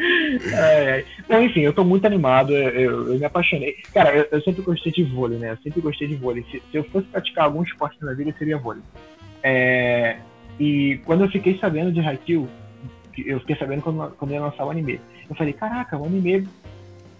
É, 0.55 1.05
enfim, 1.45 1.61
eu 1.61 1.73
tô 1.73 1.85
muito 1.85 2.07
animado, 2.07 2.53
eu, 2.55 3.13
eu 3.13 3.19
me 3.19 3.25
apaixonei. 3.25 3.77
Cara, 3.93 4.15
eu, 4.15 4.27
eu, 4.31 4.43
sempre 4.43 4.63
gostei 4.63 4.93
de 4.93 5.03
vôlei, 5.05 5.39
né? 5.39 5.53
Eu 5.53 5.59
sempre 5.59 5.81
gostei 5.81 6.07
de 6.07 6.15
vôlei. 6.15 6.45
Se, 6.51 6.63
se 6.71 6.77
eu 6.77 6.85
fosse 6.85 7.07
praticar 7.09 7.45
algum 7.45 7.63
esporte 7.63 7.97
na 8.03 8.13
vida, 8.13 8.35
seria 8.39 8.59
vôlei. 8.59 8.83
É, 9.43 10.17
e 10.59 11.01
quando 11.05 11.25
eu 11.25 11.31
fiquei 11.31 11.59
sabendo 11.59 11.93
de 11.93 12.01
Haikyuu, 12.01 12.49
eu 13.27 13.41
fiquei 13.41 13.57
sabendo 13.57 13.83
quando, 13.83 14.11
quando 14.17 14.33
ia 14.33 14.41
lançar 14.41 14.65
o 14.65 14.71
anime. 14.71 15.01
Eu 15.29 15.37
falei, 15.37 15.53
caraca, 15.53 15.97
o 15.97 16.05
anime 16.05 16.49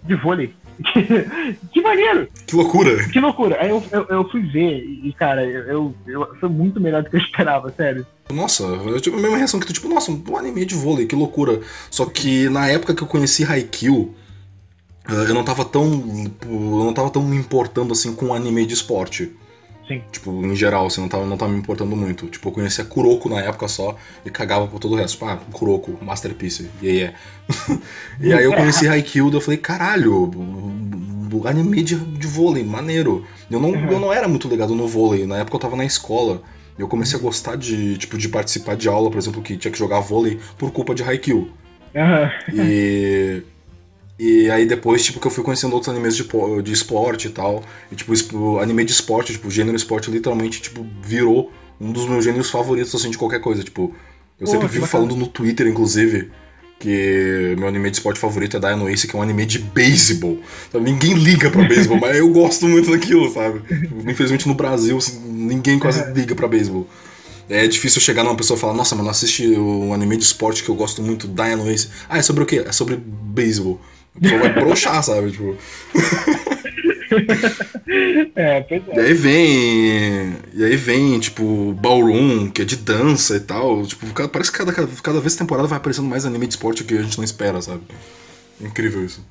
de 0.03 0.15
vôlei. 0.15 0.53
que 1.73 1.81
maneiro! 1.81 2.27
Que 2.47 2.55
loucura! 2.55 3.09
Que 3.09 3.19
loucura! 3.19 3.57
Aí 3.59 3.69
eu, 3.69 3.83
eu, 3.91 4.05
eu 4.05 4.29
fui 4.29 4.41
ver 4.41 4.83
e, 4.83 5.11
cara, 5.13 5.45
eu, 5.45 5.93
eu, 6.07 6.35
foi 6.39 6.49
muito 6.49 6.79
melhor 6.79 7.03
do 7.03 7.09
que 7.09 7.17
eu 7.17 7.21
esperava, 7.21 7.71
sério. 7.71 8.05
Nossa, 8.31 8.63
eu 8.63 9.01
tive 9.01 9.17
a 9.17 9.19
mesma 9.19 9.37
reação 9.37 9.59
que 9.59 9.65
tu, 9.65 9.73
tipo, 9.73 9.89
nossa, 9.89 10.11
um 10.11 10.37
anime 10.37 10.65
de 10.65 10.75
vôlei, 10.75 11.05
que 11.05 11.15
loucura. 11.15 11.59
Só 11.89 12.05
que 12.05 12.47
na 12.49 12.67
época 12.67 12.93
que 12.93 13.01
eu 13.01 13.07
conheci 13.07 13.43
Haikyuu, 13.43 14.13
eh, 15.09 15.29
eu 15.29 15.33
não 15.33 15.43
tava 15.43 15.65
tão. 15.65 15.83
Eu 16.45 16.83
não 16.85 16.93
tava 16.93 17.09
tão 17.09 17.23
me 17.23 17.35
importando 17.35 17.91
assim 17.91 18.13
com 18.15 18.33
anime 18.33 18.65
de 18.65 18.73
esporte. 18.75 19.35
Sim. 19.89 20.03
Tipo, 20.11 20.45
em 20.45 20.55
geral, 20.55 20.85
assim, 20.85 21.01
não 21.01 21.09
tava, 21.09 21.25
não 21.25 21.35
tava 21.35 21.51
me 21.51 21.57
importando 21.57 21.95
muito. 21.95 22.27
Tipo, 22.27 22.49
eu 22.49 22.51
conhecia 22.53 22.85
Kuroko 22.85 23.27
na 23.27 23.41
época 23.41 23.67
só 23.67 23.97
e 24.23 24.29
cagava 24.29 24.67
por 24.67 24.79
todo 24.79 24.91
o 24.93 24.95
resto. 24.95 25.13
Tipo, 25.13 25.25
ah, 25.25 25.39
Kuroko, 25.51 25.97
Masterpiece, 25.99 26.69
yeah, 26.79 27.15
yeah. 27.59 27.81
e 28.21 28.31
aí 28.31 28.43
eu 28.43 28.53
conheci 28.53 28.87
Haikyuu 28.87 29.31
e 29.31 29.33
eu 29.33 29.41
falei, 29.41 29.57
caralho, 29.57 30.31
anime 31.47 31.81
de, 31.81 31.95
de 31.95 32.27
vôlei, 32.27 32.63
maneiro. 32.63 33.25
Eu 33.49 33.59
não, 33.59 33.71
uhum. 33.71 33.91
eu 33.91 33.99
não 33.99 34.13
era 34.13 34.27
muito 34.27 34.47
ligado 34.47 34.75
no 34.75 34.87
vôlei, 34.87 35.25
na 35.25 35.39
época 35.39 35.55
eu 35.55 35.59
tava 35.59 35.75
na 35.75 35.85
escola. 35.85 36.43
Eu 36.77 36.87
comecei 36.87 37.17
a 37.17 37.21
gostar 37.21 37.57
de, 37.57 37.97
tipo, 37.97 38.15
de 38.15 38.29
participar 38.29 38.75
de 38.75 38.87
aula, 38.87 39.09
por 39.09 39.17
exemplo, 39.17 39.41
que 39.41 39.57
tinha 39.57 39.71
que 39.71 39.79
jogar 39.79 40.01
vôlei 40.01 40.39
por 40.55 40.71
culpa 40.71 40.93
de 40.93 41.01
Haikyuu. 41.01 41.49
Uhum. 41.95 42.29
E 42.53 43.41
e 44.19 44.51
aí 44.51 44.65
depois, 44.65 45.01
tipo, 45.01 45.17
que 45.17 45.25
eu 45.25 45.31
fui 45.31 45.45
conhecendo 45.45 45.73
outros 45.73 45.95
animes 45.95 46.13
de, 46.13 46.27
de 46.61 46.73
esporte 46.73 47.27
e 47.27 47.31
tal. 47.31 47.63
E, 47.89 47.95
tipo, 47.95 48.59
anime 48.59 48.83
de 48.83 48.91
esporte, 48.91 49.31
tipo, 49.31 49.49
gênero 49.49 49.77
esporte 49.77 50.11
literalmente, 50.11 50.61
tipo, 50.61 50.85
virou 51.01 51.49
um 51.79 51.93
dos 51.93 52.05
meus 52.05 52.25
gêneros 52.25 52.51
favoritos, 52.51 52.93
assim, 52.93 53.09
de 53.09 53.17
qualquer 53.17 53.39
coisa. 53.39 53.63
Tipo, 53.63 53.95
eu 54.37 54.45
Pô, 54.45 54.51
sempre 54.51 54.67
vivo 54.67 54.85
falando 54.85 55.15
no 55.15 55.25
Twitter, 55.25 55.67
inclusive, 55.67 56.29
que 56.77 57.55
meu 57.57 57.69
anime 57.69 57.89
de 57.89 57.95
esporte 57.95 58.19
favorito 58.19 58.57
é 58.57 58.59
Dino 58.59 58.89
Ace, 58.89 59.07
que 59.07 59.15
é 59.15 59.19
um 59.19 59.21
anime 59.21 59.45
de 59.45 59.59
beisebol. 59.59 60.39
Então, 60.67 60.81
ninguém 60.81 61.13
liga 61.13 61.49
pra 61.49 61.63
beisebol, 61.63 61.97
mas 61.97 62.17
eu 62.17 62.27
gosto 62.29 62.67
muito 62.67 62.91
daquilo, 62.91 63.31
sabe? 63.33 63.61
Infelizmente 64.05 64.49
no 64.49 64.53
Brasil, 64.53 64.97
assim, 64.97 65.17
ninguém 65.29 65.79
quase 65.79 66.01
é. 66.01 66.11
liga 66.11 66.35
pra 66.35 66.45
beisebol. 66.45 66.85
É 67.47 67.65
difícil 67.67 68.01
chegar 68.01 68.25
numa 68.25 68.35
pessoa 68.35 68.57
e 68.57 68.59
falar, 68.59 68.73
nossa, 68.73 68.95
mano, 68.95 69.09
assiste 69.09 69.47
um 69.47 69.93
anime 69.93 70.17
de 70.17 70.23
esporte 70.23 70.61
que 70.61 70.69
eu 70.69 70.75
gosto 70.75 71.01
muito, 71.01 71.25
Dino 71.25 71.69
Ace. 71.69 71.87
Ah, 72.09 72.17
é 72.17 72.21
sobre 72.21 72.43
o 72.43 72.45
quê? 72.45 72.63
É 72.65 72.71
sobre 72.73 72.97
beisebol. 72.97 73.79
Vai 74.15 74.53
broxar, 74.53 75.03
sabe? 75.03 75.31
Tipo. 75.31 75.57
é, 78.35 78.61
pois 78.61 78.87
é. 78.89 78.95
E 78.95 78.99
aí 78.99 79.13
vem. 79.13 80.35
E 80.53 80.63
aí 80.63 80.75
vem, 80.75 81.19
tipo, 81.19 81.73
Ballroom, 81.73 82.49
que 82.49 82.61
é 82.61 82.65
de 82.65 82.77
dança 82.77 83.35
e 83.35 83.39
tal. 83.39 83.85
Tipo, 83.85 84.07
parece 84.29 84.51
que 84.51 84.57
cada, 84.57 84.73
cada, 84.73 84.87
cada 85.01 85.21
vez 85.21 85.35
temporada 85.35 85.67
vai 85.67 85.77
aparecendo 85.77 86.07
mais 86.07 86.25
anime 86.25 86.47
de 86.47 86.53
esporte 86.53 86.83
que 86.83 86.97
a 86.97 87.01
gente 87.01 87.17
não 87.17 87.23
espera, 87.23 87.61
sabe? 87.61 87.81
Incrível 88.61 89.05
isso. 89.05 89.25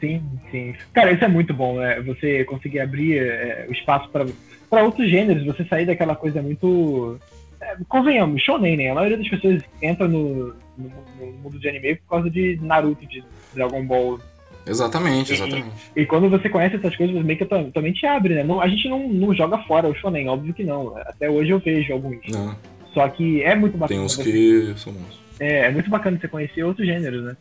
Sim, 0.00 0.22
sim. 0.50 0.74
Cara, 0.92 1.12
isso 1.12 1.24
é 1.24 1.28
muito 1.28 1.54
bom, 1.54 1.78
né? 1.78 2.00
Você 2.00 2.44
conseguir 2.44 2.80
abrir 2.80 3.18
é, 3.18 3.66
o 3.68 3.72
espaço 3.72 4.10
para 4.10 4.82
outros 4.82 5.08
gêneros, 5.08 5.46
você 5.46 5.64
sair 5.64 5.86
daquela 5.86 6.16
coisa 6.16 6.42
muito. 6.42 7.18
É, 7.60 7.76
convenhamos, 7.88 8.42
shonen, 8.42 8.76
né? 8.76 8.90
A 8.90 8.94
maioria 8.94 9.16
das 9.16 9.28
pessoas 9.28 9.62
entra 9.80 10.08
no, 10.08 10.48
no, 10.76 10.92
no 11.20 11.32
mundo 11.44 11.56
de 11.58 11.68
anime 11.68 11.94
por 11.94 12.08
causa 12.08 12.28
de 12.28 12.58
Naruto, 12.60 13.06
de 13.06 13.22
Dragon 13.54 13.84
Ball. 13.84 14.20
Exatamente, 14.66 15.32
exatamente. 15.32 15.68
E, 15.96 16.02
e, 16.02 16.06
quando 16.06 16.30
você 16.30 16.48
conhece 16.48 16.76
essas 16.76 16.94
coisas, 16.94 17.24
meio 17.24 17.38
que 17.38 17.44
também 17.44 17.92
te 17.92 18.06
abre, 18.06 18.34
né? 18.34 18.44
Não, 18.44 18.60
a 18.60 18.68
gente 18.68 18.88
não, 18.88 19.08
não 19.08 19.34
joga 19.34 19.58
fora 19.58 19.88
o 19.88 19.94
shonen, 19.94 20.28
óbvio 20.28 20.54
que 20.54 20.62
não. 20.62 20.96
Até 20.98 21.28
hoje 21.28 21.50
eu 21.50 21.58
vejo 21.58 21.92
alguns. 21.92 22.20
Só 22.94 23.08
que 23.08 23.42
é 23.42 23.54
muito 23.54 23.76
bacana. 23.76 23.98
Tem 23.98 24.06
uns 24.06 24.16
que 24.16 24.72
são 24.76 24.92
bons. 24.92 25.20
É, 25.40 25.66
é 25.66 25.70
muito 25.70 25.90
bacana 25.90 26.18
você 26.20 26.28
conhecer 26.28 26.62
outros 26.62 26.86
gêneros, 26.86 27.24
né? 27.24 27.36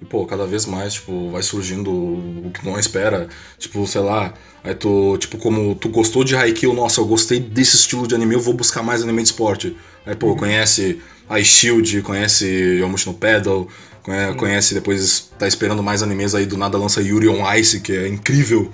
E, 0.00 0.04
pô, 0.04 0.26
cada 0.26 0.44
vez 0.44 0.66
mais, 0.66 0.94
tipo, 0.94 1.30
vai 1.30 1.42
surgindo 1.42 1.90
o 1.92 2.50
que 2.52 2.66
não 2.66 2.76
espera. 2.76 3.28
Tipo, 3.56 3.86
sei 3.86 4.00
lá, 4.00 4.34
aí 4.64 4.74
tu, 4.74 5.16
tipo, 5.18 5.38
como 5.38 5.76
tu 5.76 5.88
gostou 5.88 6.24
de 6.24 6.34
Haikyuu, 6.34 6.74
nossa, 6.74 7.00
eu 7.00 7.06
gostei 7.06 7.38
desse 7.38 7.76
estilo 7.76 8.08
de 8.08 8.14
anime, 8.16 8.34
eu 8.34 8.40
vou 8.40 8.54
buscar 8.54 8.82
mais 8.82 9.02
anime 9.02 9.22
de 9.22 9.28
esporte. 9.28 9.76
Aí, 10.04 10.16
pô, 10.16 10.28
uhum. 10.28 10.36
conhece 10.36 11.00
a 11.28 11.40
Shield, 11.40 12.02
conhece 12.02 12.44
Yomushi 12.80 13.06
no 13.06 13.14
Pedal, 13.14 13.68
Conhece, 14.36 14.74
depois 14.74 15.32
tá 15.38 15.46
esperando 15.46 15.82
mais 15.82 16.02
animes 16.02 16.34
aí, 16.34 16.44
do 16.44 16.56
nada 16.56 16.76
lança 16.76 17.00
Yuri 17.00 17.28
on 17.28 17.52
Ice, 17.54 17.80
que 17.80 17.92
é 17.92 18.08
incrível. 18.08 18.70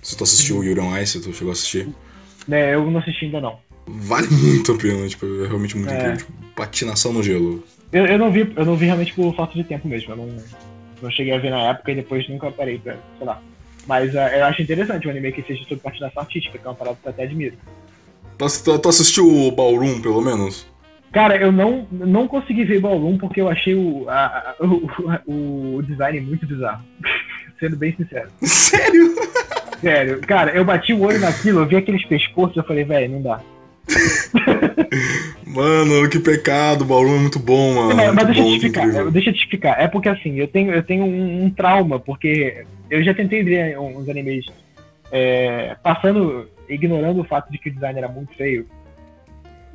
Se 0.00 0.16
tu 0.16 0.24
assistiu 0.24 0.58
o 0.58 0.64
Yuri 0.64 0.80
on 0.80 0.96
Ice, 0.98 1.20
tu 1.20 1.32
chegou 1.32 1.50
a 1.50 1.52
assistir? 1.52 1.88
É, 2.50 2.74
eu 2.74 2.88
não 2.90 3.00
assisti 3.00 3.26
ainda 3.26 3.40
não. 3.40 3.58
Vale 3.86 4.28
muito 4.30 4.72
a 4.72 4.78
pena, 4.78 5.08
tipo, 5.08 5.26
é 5.26 5.48
realmente 5.48 5.76
muito 5.76 5.92
é. 5.92 5.96
incrível. 5.96 6.16
Tipo, 6.18 6.32
patinação 6.54 7.12
no 7.12 7.22
gelo. 7.22 7.64
Eu, 7.92 8.06
eu, 8.06 8.18
não 8.18 8.30
vi, 8.30 8.52
eu 8.54 8.64
não 8.64 8.76
vi 8.76 8.86
realmente 8.86 9.12
por 9.14 9.34
falta 9.34 9.54
de 9.54 9.64
tempo 9.64 9.88
mesmo. 9.88 10.12
Eu 10.12 10.16
não, 10.16 10.36
não 11.02 11.10
cheguei 11.10 11.34
a 11.34 11.38
ver 11.38 11.50
na 11.50 11.70
época 11.70 11.90
e 11.90 11.96
depois 11.96 12.28
nunca 12.28 12.50
parei 12.52 12.78
pra, 12.78 12.96
sei 13.16 13.26
lá. 13.26 13.42
Mas 13.86 14.14
uh, 14.14 14.18
eu 14.18 14.44
acho 14.44 14.62
interessante 14.62 15.08
um 15.08 15.10
anime 15.10 15.32
que 15.32 15.42
seja 15.42 15.62
sobre 15.62 15.76
patinação 15.76 16.22
artística, 16.22 16.58
que 16.58 16.64
é 16.64 16.68
uma 16.68 16.76
parada 16.76 16.98
que 17.00 17.08
eu 17.08 17.10
até 17.10 17.22
admiro. 17.24 17.56
Tu, 18.36 18.78
tu 18.78 18.88
assistiu 18.88 19.26
o 19.28 19.50
Ballroom, 19.50 20.00
pelo 20.00 20.20
menos? 20.20 20.66
Cara, 21.12 21.36
eu 21.36 21.50
não, 21.50 21.86
não 21.90 22.28
consegui 22.28 22.64
ver 22.64 22.80
Ballroom 22.80 23.16
porque 23.16 23.40
eu 23.40 23.48
achei 23.48 23.74
o, 23.74 24.08
a, 24.08 24.54
o, 25.26 25.76
o 25.76 25.82
design 25.82 26.20
muito 26.20 26.46
bizarro. 26.46 26.84
Sendo 27.58 27.76
bem 27.76 27.94
sincero. 27.96 28.28
Sério? 28.42 29.14
Sério. 29.80 30.20
Cara, 30.20 30.52
eu 30.52 30.64
bati 30.64 30.92
o 30.92 31.00
olho 31.02 31.18
naquilo, 31.18 31.60
eu 31.60 31.66
vi 31.66 31.76
aqueles 31.76 32.04
pescoços, 32.04 32.56
eu 32.56 32.64
falei, 32.64 32.84
velho, 32.84 33.12
não 33.12 33.22
dá. 33.22 33.40
mano, 35.46 36.08
que 36.08 36.18
pecado, 36.18 36.82
o 36.82 36.84
Bauru 36.84 37.16
é 37.16 37.18
muito 37.18 37.38
bom, 37.38 37.74
mano. 37.74 37.96
Mas, 37.96 38.14
mas 38.14 38.26
deixa, 38.26 38.40
eu 38.40 38.46
te 38.46 38.54
explicar, 38.54 39.10
deixa 39.10 39.30
eu 39.30 39.34
te 39.34 39.40
explicar. 39.40 39.80
É 39.80 39.88
porque 39.88 40.08
assim, 40.08 40.36
eu 40.36 40.46
tenho, 40.46 40.72
eu 40.72 40.82
tenho 40.82 41.04
um, 41.04 41.44
um 41.44 41.50
trauma, 41.50 41.98
porque 41.98 42.64
eu 42.90 43.02
já 43.02 43.14
tentei 43.14 43.42
ver 43.42 43.78
uns 43.78 44.08
animes 44.08 44.46
é, 45.10 45.76
passando, 45.82 46.48
ignorando 46.68 47.20
o 47.20 47.24
fato 47.24 47.50
de 47.50 47.58
que 47.58 47.70
o 47.70 47.72
design 47.72 47.98
era 47.98 48.08
muito 48.08 48.34
feio. 48.34 48.66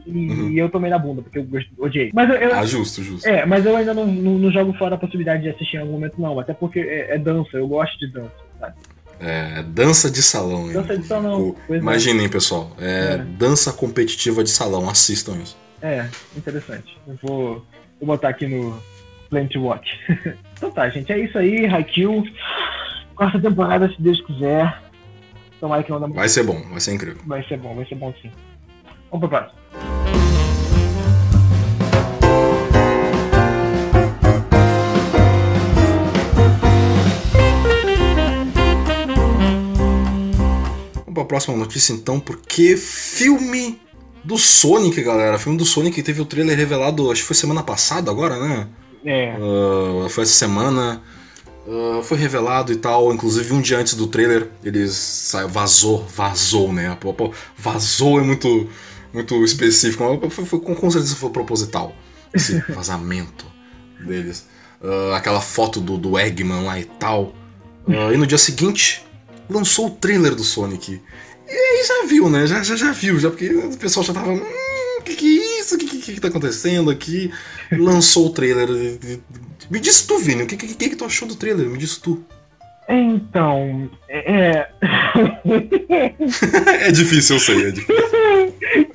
E, 0.05 0.12
uhum. 0.12 0.50
e 0.50 0.60
eu 0.60 0.69
tomei 0.69 0.89
na 0.89 1.00
bunda, 1.00 1.22
porque 1.22 1.39
eu 1.39 1.48
odiei. 1.77 2.12
Mas 2.13 2.29
eu, 2.29 2.36
eu, 2.36 2.53
ah, 2.53 2.65
justo, 2.65 3.01
justo. 3.01 3.27
É, 3.27 3.45
mas 3.45 3.65
eu 3.65 3.75
ainda 3.75 3.93
não, 3.93 4.05
não, 4.05 4.38
não, 4.38 4.51
jogo 4.51 4.74
fora 4.74 4.95
a 4.95 4.98
possibilidade 4.98 5.43
de 5.43 5.50
assistir 5.50 5.77
em 5.77 5.79
algum 5.79 5.93
momento, 5.93 6.19
não. 6.19 6.39
Até 6.39 6.53
porque 6.53 6.79
é, 6.79 7.15
é 7.15 7.17
dança, 7.17 7.57
eu 7.57 7.67
gosto 7.67 7.98
de 8.00 8.12
dança, 8.12 8.31
sabe? 8.60 8.75
É, 9.19 9.63
dança 9.63 10.12
de 10.12 10.22
salão. 10.22 10.72
Dança 10.72 10.98
de 10.98 11.05
salão. 11.05 11.55
É. 11.69 11.75
Imaginem, 11.77 12.27
pessoal. 12.27 12.75
É, 12.79 13.13
é, 13.13 13.17
dança 13.17 13.72
competitiva 13.72 14.43
de 14.43 14.50
salão. 14.50 14.89
Assistam 14.89 15.38
isso. 15.41 15.57
É, 15.81 16.07
interessante. 16.36 16.98
Eu 17.07 17.17
vou, 17.22 17.65
vou 18.00 18.07
botar 18.07 18.29
aqui 18.29 18.48
no 18.48 18.81
Plant 19.29 19.55
Watch. 19.55 19.98
então 20.57 20.72
tá, 20.72 20.89
gente. 20.89 21.12
É 21.12 21.19
isso 21.19 21.38
aí. 21.38 21.65
Haikyuu. 21.65 22.25
Quarta 23.15 23.39
temporada, 23.39 23.88
se 23.89 24.01
Deus 24.01 24.19
quiser. 24.22 24.81
Tomara 25.60 25.83
que 25.83 25.91
não 25.91 26.01
dá 26.01 26.07
Vai 26.07 26.27
ser 26.27 26.43
bom, 26.43 26.62
vai 26.69 26.79
ser 26.81 26.93
incrível. 26.93 27.22
Vai 27.25 27.41
ser 27.48 27.57
bom, 27.57 27.74
vai 27.74 27.86
ser 27.86 27.95
bom 27.95 28.13
sim. 28.22 28.29
Vamos 29.10 29.29
pra 29.29 29.39
próxima. 29.39 29.62
Próxima 41.34 41.58
notícia 41.58 41.94
então, 41.94 42.20
porque 42.20 42.78
filme 42.78 43.82
do 44.24 44.38
Sonic, 44.38 45.02
galera. 45.02 45.40
Filme 45.40 45.58
do 45.58 45.66
Sonic 45.66 46.04
teve 46.04 46.22
o 46.22 46.25
trailer 46.25 46.56
revelado, 46.56 47.12
acho 47.12 47.22
que 47.22 47.28
foi 47.28 47.36
semana 47.36 47.63
passada 47.63 48.12
agora, 48.12 48.38
né? 48.38 48.68
É. 49.04 49.36
Uh, 49.40 50.08
foi 50.10 50.25
essa 50.25 50.34
semana. 50.34 51.02
Uh, 51.66 52.04
foi 52.04 52.20
revelado 52.20 52.72
e 52.72 52.75
tal. 52.75 53.12
Inclusive, 53.12 53.52
um 53.52 53.62
dia 53.62 53.80
antes 53.80 53.96
do 53.96 54.06
trailer, 54.06 54.48
eles 54.63 55.34
vazou, 55.50 56.06
vazou, 56.06 56.72
né? 56.72 56.96
Vazou 57.58 58.20
é 58.20 58.24
muito, 58.24 58.70
muito 59.12 59.44
específico. 59.44 60.04
Foi, 60.30 60.46
foi, 60.46 60.60
com 60.60 60.92
certeza 60.92 61.16
foi 61.16 61.32
proposital. 61.32 61.96
Esse 62.32 62.63
vazamento 62.72 63.48
deles. 64.06 64.48
Uh, 64.80 65.16
aquela 65.16 65.42
foto 65.42 65.82
do, 65.82 65.98
do 65.98 66.20
Eggman 66.20 66.63
lá 66.63 66.80
e 66.80 66.86
tal. 66.86 67.34
e 67.88 68.18
no 68.18 68.28
dia 68.28 68.38
seguinte, 68.38 69.04
lançou 69.53 69.88
o 69.88 69.91
trailer 69.91 70.36
do 70.36 70.43
Sonic. 70.43 71.01
E 71.48 71.51
aí 71.51 71.83
já 71.86 72.05
viu, 72.07 72.29
né? 72.29 72.48
Já, 72.48 72.63
já, 72.63 72.75
já 72.75 72.91
viu, 72.91 73.19
já 73.19 73.29
porque 73.29 73.50
o 73.50 73.77
pessoal 73.77 74.05
já 74.05 74.13
tava. 74.13 74.31
Hum, 74.31 74.41
que 75.05 75.15
que 75.15 75.39
é 75.39 75.60
isso? 75.60 75.75
O 75.75 75.77
que, 75.77 75.86
que, 75.86 76.13
que 76.13 76.22
tá 76.22 76.29
acontecendo 76.29 76.89
aqui? 76.89 77.31
Lançou 77.72 78.27
o 78.27 78.31
trailer. 78.31 78.67
Me 79.69 79.79
diz 79.79 80.01
tu, 80.01 80.17
Vini, 80.17 80.43
o 80.43 80.48
que, 80.48 80.57
que, 80.57 80.89
que 80.89 80.95
tu 80.95 81.05
achou 81.05 81.27
do 81.27 81.36
trailer? 81.36 81.67
Me 81.67 81.77
diz 81.77 81.98
tu. 81.98 82.25
Então, 82.89 83.89
é. 84.10 84.67
é 86.81 86.91
difícil, 86.91 87.38
eu 87.38 87.39
sei, 87.39 87.67
é 87.67 87.72
difícil. 87.72 87.95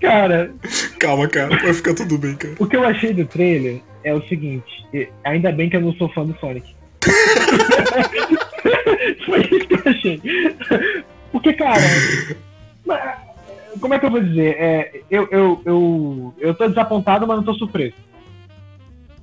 Cara. 0.00 0.52
Calma, 0.98 1.28
cara, 1.28 1.56
vai 1.56 1.72
ficar 1.72 1.94
tudo 1.94 2.18
bem, 2.18 2.36
cara. 2.36 2.54
O 2.58 2.66
que 2.66 2.76
eu 2.76 2.84
achei 2.84 3.14
do 3.14 3.24
trailer 3.24 3.80
é 4.04 4.14
o 4.14 4.22
seguinte: 4.28 4.86
ainda 5.24 5.50
bem 5.52 5.70
que 5.70 5.76
eu 5.76 5.80
não 5.80 5.94
sou 5.94 6.10
fã 6.10 6.24
do 6.24 6.38
Sonic. 6.38 6.76
Foi 9.26 9.40
isso 9.40 9.68
que 9.68 9.74
eu 9.74 9.82
achei. 9.86 10.22
Porque, 11.32 11.52
cara. 11.52 11.80
Como 13.80 13.94
é 13.94 13.98
que 13.98 14.06
eu 14.06 14.10
vou 14.10 14.22
dizer? 14.22 14.56
É, 14.58 15.02
eu, 15.10 15.28
eu, 15.30 15.62
eu, 15.64 16.34
eu 16.38 16.54
tô 16.54 16.68
desapontado, 16.68 17.26
mas 17.26 17.36
não 17.36 17.44
tô 17.44 17.54
surpreso. 17.54 17.94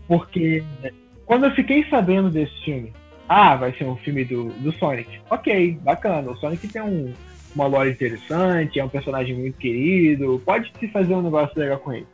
Porque 0.07 0.63
quando 1.25 1.45
eu 1.45 1.51
fiquei 1.51 1.83
sabendo 1.89 2.29
desse 2.29 2.53
filme, 2.63 2.93
ah, 3.27 3.55
vai 3.55 3.73
ser 3.73 3.85
um 3.85 3.95
filme 3.97 4.23
do, 4.23 4.49
do 4.49 4.71
Sonic. 4.73 5.19
Ok, 5.29 5.79
bacana. 5.81 6.31
O 6.31 6.37
Sonic 6.37 6.67
tem 6.67 6.81
um, 6.81 7.11
uma 7.55 7.65
lore 7.65 7.91
interessante, 7.91 8.79
é 8.79 8.85
um 8.85 8.89
personagem 8.89 9.35
muito 9.35 9.57
querido, 9.57 10.41
pode 10.45 10.71
se 10.79 10.87
fazer 10.89 11.15
um 11.15 11.23
negócio 11.23 11.59
legal 11.59 11.79
com 11.79 11.93
ele. 11.93 12.07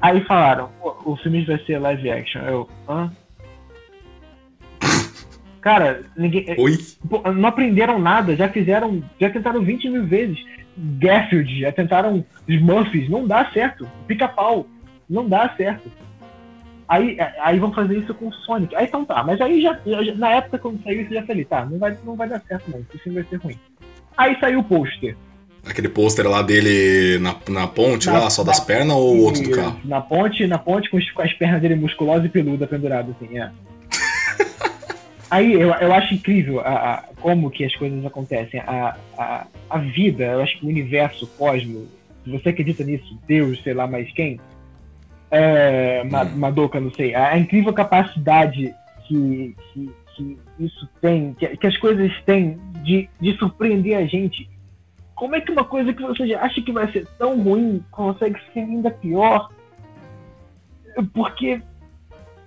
Aí 0.00 0.24
falaram, 0.24 0.70
o 1.04 1.16
filme 1.16 1.44
vai 1.44 1.58
ser 1.64 1.78
live 1.78 2.10
action. 2.10 2.40
Eu, 2.42 2.68
hã? 2.88 3.12
Cara, 5.60 6.02
ninguém. 6.16 6.44
É, 6.48 6.56
Oi? 6.58 6.78
Não 7.34 7.48
aprenderam 7.48 7.98
nada, 7.98 8.36
já 8.36 8.48
fizeram. 8.48 9.02
Já 9.20 9.30
tentaram 9.30 9.62
20 9.62 9.88
mil 9.90 10.06
vezes. 10.06 10.38
Garfield, 10.76 11.60
já 11.60 11.72
tentaram 11.72 12.24
Smurfs, 12.46 13.08
não 13.08 13.26
dá 13.26 13.50
certo. 13.52 13.88
Pica-pau, 14.06 14.66
não 15.10 15.28
dá 15.28 15.52
certo. 15.56 15.90
Aí, 16.88 17.18
é, 17.18 17.34
aí 17.40 17.58
vão 17.58 17.72
fazer 17.72 17.98
isso 17.98 18.14
com 18.14 18.28
o 18.28 18.32
Sonic. 18.32 18.74
Aí 18.74 18.86
então 18.86 19.04
tá, 19.04 19.22
mas 19.22 19.40
aí 19.40 19.60
já, 19.60 19.78
já 19.84 20.14
na 20.14 20.30
época 20.30 20.58
quando 20.58 20.82
saiu 20.82 21.02
isso, 21.02 21.12
já 21.12 21.22
falei, 21.22 21.44
tá, 21.44 21.66
não 21.66 21.78
vai, 21.78 21.98
não 22.04 22.16
vai 22.16 22.28
dar 22.28 22.40
certo 22.48 22.70
não, 22.70 22.80
esse 22.80 22.98
filme 23.02 23.20
vai 23.20 23.28
ser 23.28 23.36
ruim. 23.36 23.58
Aí 24.16 24.38
saiu 24.40 24.60
o 24.60 24.64
pôster. 24.64 25.14
Aquele 25.66 25.88
pôster 25.88 26.26
lá 26.26 26.40
dele 26.40 27.18
na, 27.18 27.36
na 27.50 27.66
ponte, 27.66 28.06
na, 28.06 28.20
lá, 28.20 28.30
só 28.30 28.42
das 28.42 28.58
pernas 28.60 28.96
ou 28.96 29.16
o 29.16 29.20
outro 29.24 29.42
do 29.42 29.50
carro? 29.50 29.78
Na 29.84 30.00
ponte, 30.00 30.46
na 30.46 30.58
ponte 30.58 30.88
com, 30.88 30.98
com 31.14 31.22
as 31.22 31.32
pernas 31.34 31.60
dele 31.60 31.74
musculosas 31.74 32.24
e 32.24 32.28
peluda 32.28 32.66
penduradas, 32.66 33.14
assim, 33.16 33.38
é. 33.38 33.50
Aí 35.30 35.52
eu, 35.52 35.70
eu 35.74 35.92
acho 35.92 36.14
incrível 36.14 36.60
a, 36.60 36.94
a, 36.94 37.02
como 37.20 37.50
que 37.50 37.64
as 37.64 37.74
coisas 37.76 38.04
acontecem. 38.04 38.60
A, 38.60 38.96
a, 39.16 39.46
a 39.68 39.78
vida, 39.78 40.24
eu 40.24 40.42
acho 40.42 40.58
que 40.58 40.66
o 40.66 40.68
universo, 40.68 41.24
o 41.26 41.28
cosmos, 41.28 41.88
se 42.24 42.30
você 42.30 42.48
acredita 42.48 42.84
nisso, 42.84 43.18
Deus, 43.26 43.62
sei 43.62 43.74
lá 43.74 43.86
mais 43.86 44.10
quem, 44.12 44.40
é, 45.30 46.02
hum. 46.04 46.38
Madoka, 46.38 46.80
não 46.80 46.90
sei, 46.92 47.14
a, 47.14 47.36
incrível 47.38 47.72
capacidade 47.72 48.74
que, 49.06 49.54
que, 49.72 49.90
que 50.14 50.38
isso 50.58 50.88
tem, 51.00 51.34
que, 51.34 51.46
que, 51.56 51.66
as 51.66 51.76
coisas 51.76 52.10
têm 52.24 52.58
de, 52.82 53.08
de 53.20 53.36
surpreender 53.36 53.96
a 53.96 54.06
gente. 54.06 54.48
Como 55.14 55.34
é 55.34 55.40
que 55.40 55.52
uma 55.52 55.64
coisa 55.64 55.92
que 55.92 56.02
você 56.02 56.26
já 56.26 56.40
acha 56.40 56.62
que 56.62 56.72
vai 56.72 56.90
ser 56.92 57.06
tão 57.18 57.40
ruim 57.42 57.84
consegue 57.90 58.38
ser 58.52 58.60
ainda 58.60 58.90
pior? 58.90 59.50
Porque, 61.12 61.60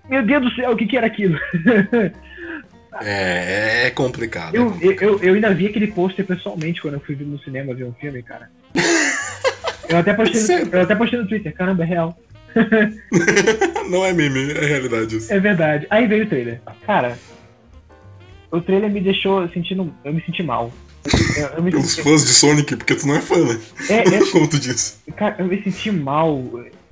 meu 0.10 0.26
Deus 0.26 0.44
do 0.44 0.52
céu, 0.56 0.72
o 0.72 0.76
que, 0.76 0.88
que 0.88 0.98
era 0.98 1.08
aquilo? 1.08 1.38
É, 3.00 3.88
é 3.88 3.90
complicado. 3.92 4.56
Eu, 4.56 4.68
é 4.68 4.70
complicado. 4.72 5.10
Eu, 5.10 5.20
eu, 5.24 5.34
ainda 5.34 5.54
vi 5.54 5.68
aquele 5.68 5.88
pôster 5.88 6.26
pessoalmente 6.26 6.82
quando 6.82 6.96
eu 6.96 7.00
fui 7.00 7.16
no 7.16 7.40
cinema 7.40 7.74
ver 7.74 7.86
um 7.86 7.94
filme, 7.94 8.22
cara. 8.22 8.50
Eu 9.90 9.98
até 9.98 10.14
postei, 10.14 10.64
no, 10.64 10.74
eu 10.74 10.82
até 10.82 10.96
postei 10.96 11.20
no 11.20 11.28
Twitter, 11.28 11.54
caramba, 11.54 11.84
é 11.84 11.86
real. 11.86 12.18
Não 13.90 14.06
é 14.06 14.14
meme, 14.14 14.52
é 14.52 14.66
realidade 14.66 15.18
isso. 15.18 15.34
É 15.34 15.38
verdade. 15.38 15.86
Aí 15.90 16.08
veio 16.08 16.24
o 16.24 16.28
trailer. 16.28 16.62
Cara, 16.86 17.18
o 18.50 18.62
trailer 18.62 18.90
me 18.90 19.02
deixou 19.02 19.48
sentindo. 19.50 19.94
Eu 20.06 20.14
me 20.14 20.22
senti 20.22 20.44
mal. 20.44 20.72
Eu, 21.36 21.48
eu 21.58 21.64
me 21.64 21.76
Os 21.76 21.98
fãs 21.98 22.26
de 22.26 22.34
Sonic, 22.34 22.76
porque 22.78 22.96
tu 22.96 23.06
não 23.06 23.16
é 23.16 23.22
fã, 23.22 23.38
né? 23.44 23.60
É, 23.90 24.16
é... 24.16 24.32
Como 24.32 24.48
tu 24.48 24.60
disse. 24.60 25.00
Cara, 25.16 25.36
eu 25.40 25.46
me 25.46 25.62
senti 25.62 25.92
mal. 25.92 26.42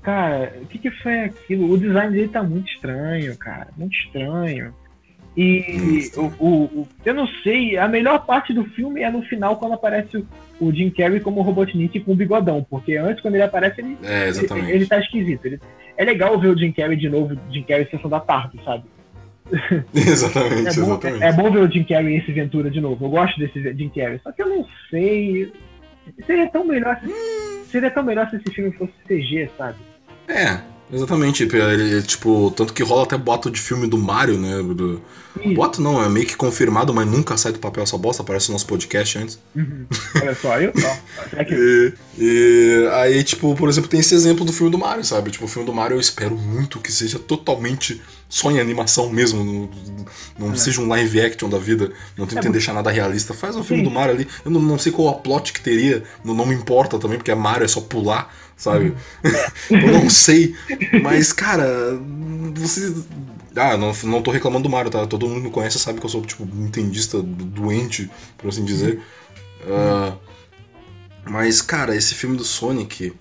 Cara, 0.02 0.58
o 0.62 0.66
que, 0.66 0.80
que 0.80 0.92
foi 0.92 1.22
aquilo? 1.22 1.72
O 1.72 1.78
design 1.78 2.12
dele 2.14 2.30
tá 2.30 2.42
muito 2.42 2.70
estranho, 2.70 3.38
cara. 3.38 3.68
Muito 3.78 3.96
estranho. 3.96 4.74
E 5.42 6.12
o, 6.18 6.24
o, 6.38 6.64
o, 6.66 6.88
eu 7.06 7.14
não 7.14 7.26
sei, 7.42 7.78
a 7.78 7.88
melhor 7.88 8.26
parte 8.26 8.54
do 8.54 8.66
filme 8.66 9.04
é 9.04 9.10
no 9.10 9.22
final, 9.22 9.56
quando 9.56 9.72
aparece 9.72 10.18
o, 10.18 10.28
o 10.60 10.74
Jim 10.74 10.90
Carrey 10.90 11.22
como 11.22 11.42
Robotnik 11.42 11.98
com 12.02 12.12
o 12.12 12.16
bigodão. 12.16 12.66
Porque 12.70 12.98
antes, 12.98 13.22
quando 13.22 13.36
ele 13.36 13.44
aparece, 13.44 13.80
ele, 13.80 13.98
é, 14.04 14.28
ele, 14.28 14.72
ele, 14.72 14.86
tá 14.86 15.00
esquisito. 15.00 15.46
Ele, 15.46 15.62
é 15.96 16.04
legal 16.04 16.38
ver 16.38 16.50
o 16.50 16.58
Jim 16.58 16.74
Carrey 16.74 16.98
de 16.98 17.08
novo, 17.08 17.40
Jim 17.50 17.64
Carrey 17.64 17.88
Sessão 17.90 18.10
da 18.10 18.20
Tarde, 18.20 18.60
sabe? 18.66 18.84
exatamente, 19.96 20.78
é 20.78 20.82
bom, 20.82 20.92
exatamente. 20.92 21.24
É, 21.24 21.28
é, 21.28 21.32
bom 21.32 21.50
ver 21.50 21.60
o 21.60 21.72
Jim 21.72 21.86
Carrey 21.86 22.18
esse 22.18 22.34
Ventura 22.34 22.70
de 22.70 22.82
novo. 22.82 23.06
Eu 23.06 23.10
gosto 23.10 23.40
desse 23.40 23.62
Jim 23.62 23.90
Carrey. 23.96 24.20
Só 24.22 24.34
que 24.34 24.42
eu 24.42 24.50
não 24.50 24.68
sei. 24.90 25.54
Seria 26.26 26.50
tão 26.50 26.66
melhor 26.66 27.00
se, 27.00 27.72
seria 27.72 27.92
tão 27.92 28.04
melhor 28.04 28.30
se 28.30 28.36
esse 28.36 28.52
filme 28.52 28.74
fosse 28.74 28.92
CG, 29.08 29.50
sabe? 29.58 29.78
É, 30.28 30.60
Exatamente, 30.92 31.44
ele, 31.44 32.02
tipo, 32.02 32.52
tanto 32.56 32.74
que 32.74 32.82
rola 32.82 33.04
até 33.04 33.16
boato 33.16 33.52
de 33.52 33.62
filme 33.62 33.88
do 33.88 33.98
Mario, 33.98 34.38
né? 34.40 34.58
Do... 34.64 35.02
Boato 35.56 35.82
não, 35.82 36.04
é 36.04 36.10
meio 36.10 36.26
que 36.26 36.36
confirmado, 36.36 36.94
mas 36.94 37.08
nunca 37.08 37.38
sai 37.38 37.52
do 37.52 37.60
papel 37.60 37.84
essa 37.84 37.98
bosta, 37.98 38.24
aparece 38.24 38.50
no 38.50 38.54
nosso 38.54 38.66
podcast 38.66 39.18
antes. 39.20 39.40
Uhum. 39.56 39.86
Olha 40.20 40.36
só, 40.36 40.60
eu 40.60 40.74
e, 41.48 41.94
e 42.18 42.90
aí, 42.94 43.24
tipo, 43.24 43.56
por 43.56 43.70
exemplo, 43.70 43.90
tem 43.90 44.00
esse 44.00 44.16
exemplo 44.16 44.44
do 44.44 44.52
filme 44.52 44.72
do 44.72 44.80
Mario, 44.80 45.06
sabe? 45.06 45.30
Tipo, 45.30 45.46
o 45.46 45.48
filme 45.48 45.66
do 45.66 45.74
Mario 45.74 45.96
eu 45.96 46.02
espero 46.02 46.36
muito 46.36 46.80
que 46.80 46.92
seja 46.92 47.20
totalmente 47.20 48.02
só 48.28 48.52
em 48.52 48.60
animação 48.60 49.10
mesmo, 49.10 49.44
não, 49.44 49.70
não 50.38 50.54
é. 50.54 50.56
seja 50.56 50.82
um 50.82 50.88
live 50.88 51.22
action 51.22 51.50
da 51.50 51.58
vida, 51.58 51.92
não 52.18 52.28
tentem 52.28 52.50
é, 52.50 52.52
deixar 52.52 52.74
nada 52.74 52.92
realista. 52.92 53.34
Faz 53.34 53.56
um 53.56 53.64
filme 53.64 53.84
Sim. 53.84 53.90
do 53.90 53.94
Mario 53.94 54.16
ali, 54.16 54.28
eu 54.44 54.52
não, 54.52 54.62
não 54.62 54.78
sei 54.78 54.92
qual 54.92 55.10
a 55.10 55.14
plot 55.14 55.54
que 55.54 55.62
teria, 55.62 56.04
não, 56.24 56.34
não 56.34 56.46
me 56.46 56.56
importa 56.56 56.98
também, 56.98 57.18
porque 57.18 57.32
é 57.32 57.36
Mario, 57.36 57.66
é 57.66 57.68
só 57.68 57.82
pular 57.82 58.34
sabe? 58.60 58.94
eu 59.72 59.92
não 59.92 60.10
sei. 60.10 60.54
Mas, 61.02 61.34
cara, 61.34 61.66
você. 62.54 62.94
Ah, 63.56 63.76
não, 63.76 63.92
não 64.04 64.22
tô 64.22 64.30
reclamando 64.30 64.64
do 64.64 64.70
Mario, 64.70 64.92
tá? 64.92 65.08
Todo 65.08 65.28
mundo 65.28 65.42
me 65.42 65.50
conhece 65.50 65.80
sabe 65.80 66.00
que 66.00 66.06
eu 66.06 66.10
sou, 66.10 66.22
tipo, 66.22 66.44
entendista 66.44 67.20
doente, 67.22 68.12
por 68.38 68.50
assim 68.50 68.64
dizer. 68.64 69.02
Uh, 69.64 70.16
mas, 71.26 71.62
cara, 71.62 71.96
esse 71.96 72.14
filme 72.14 72.38
do 72.38 72.44
Sonic. 72.44 73.14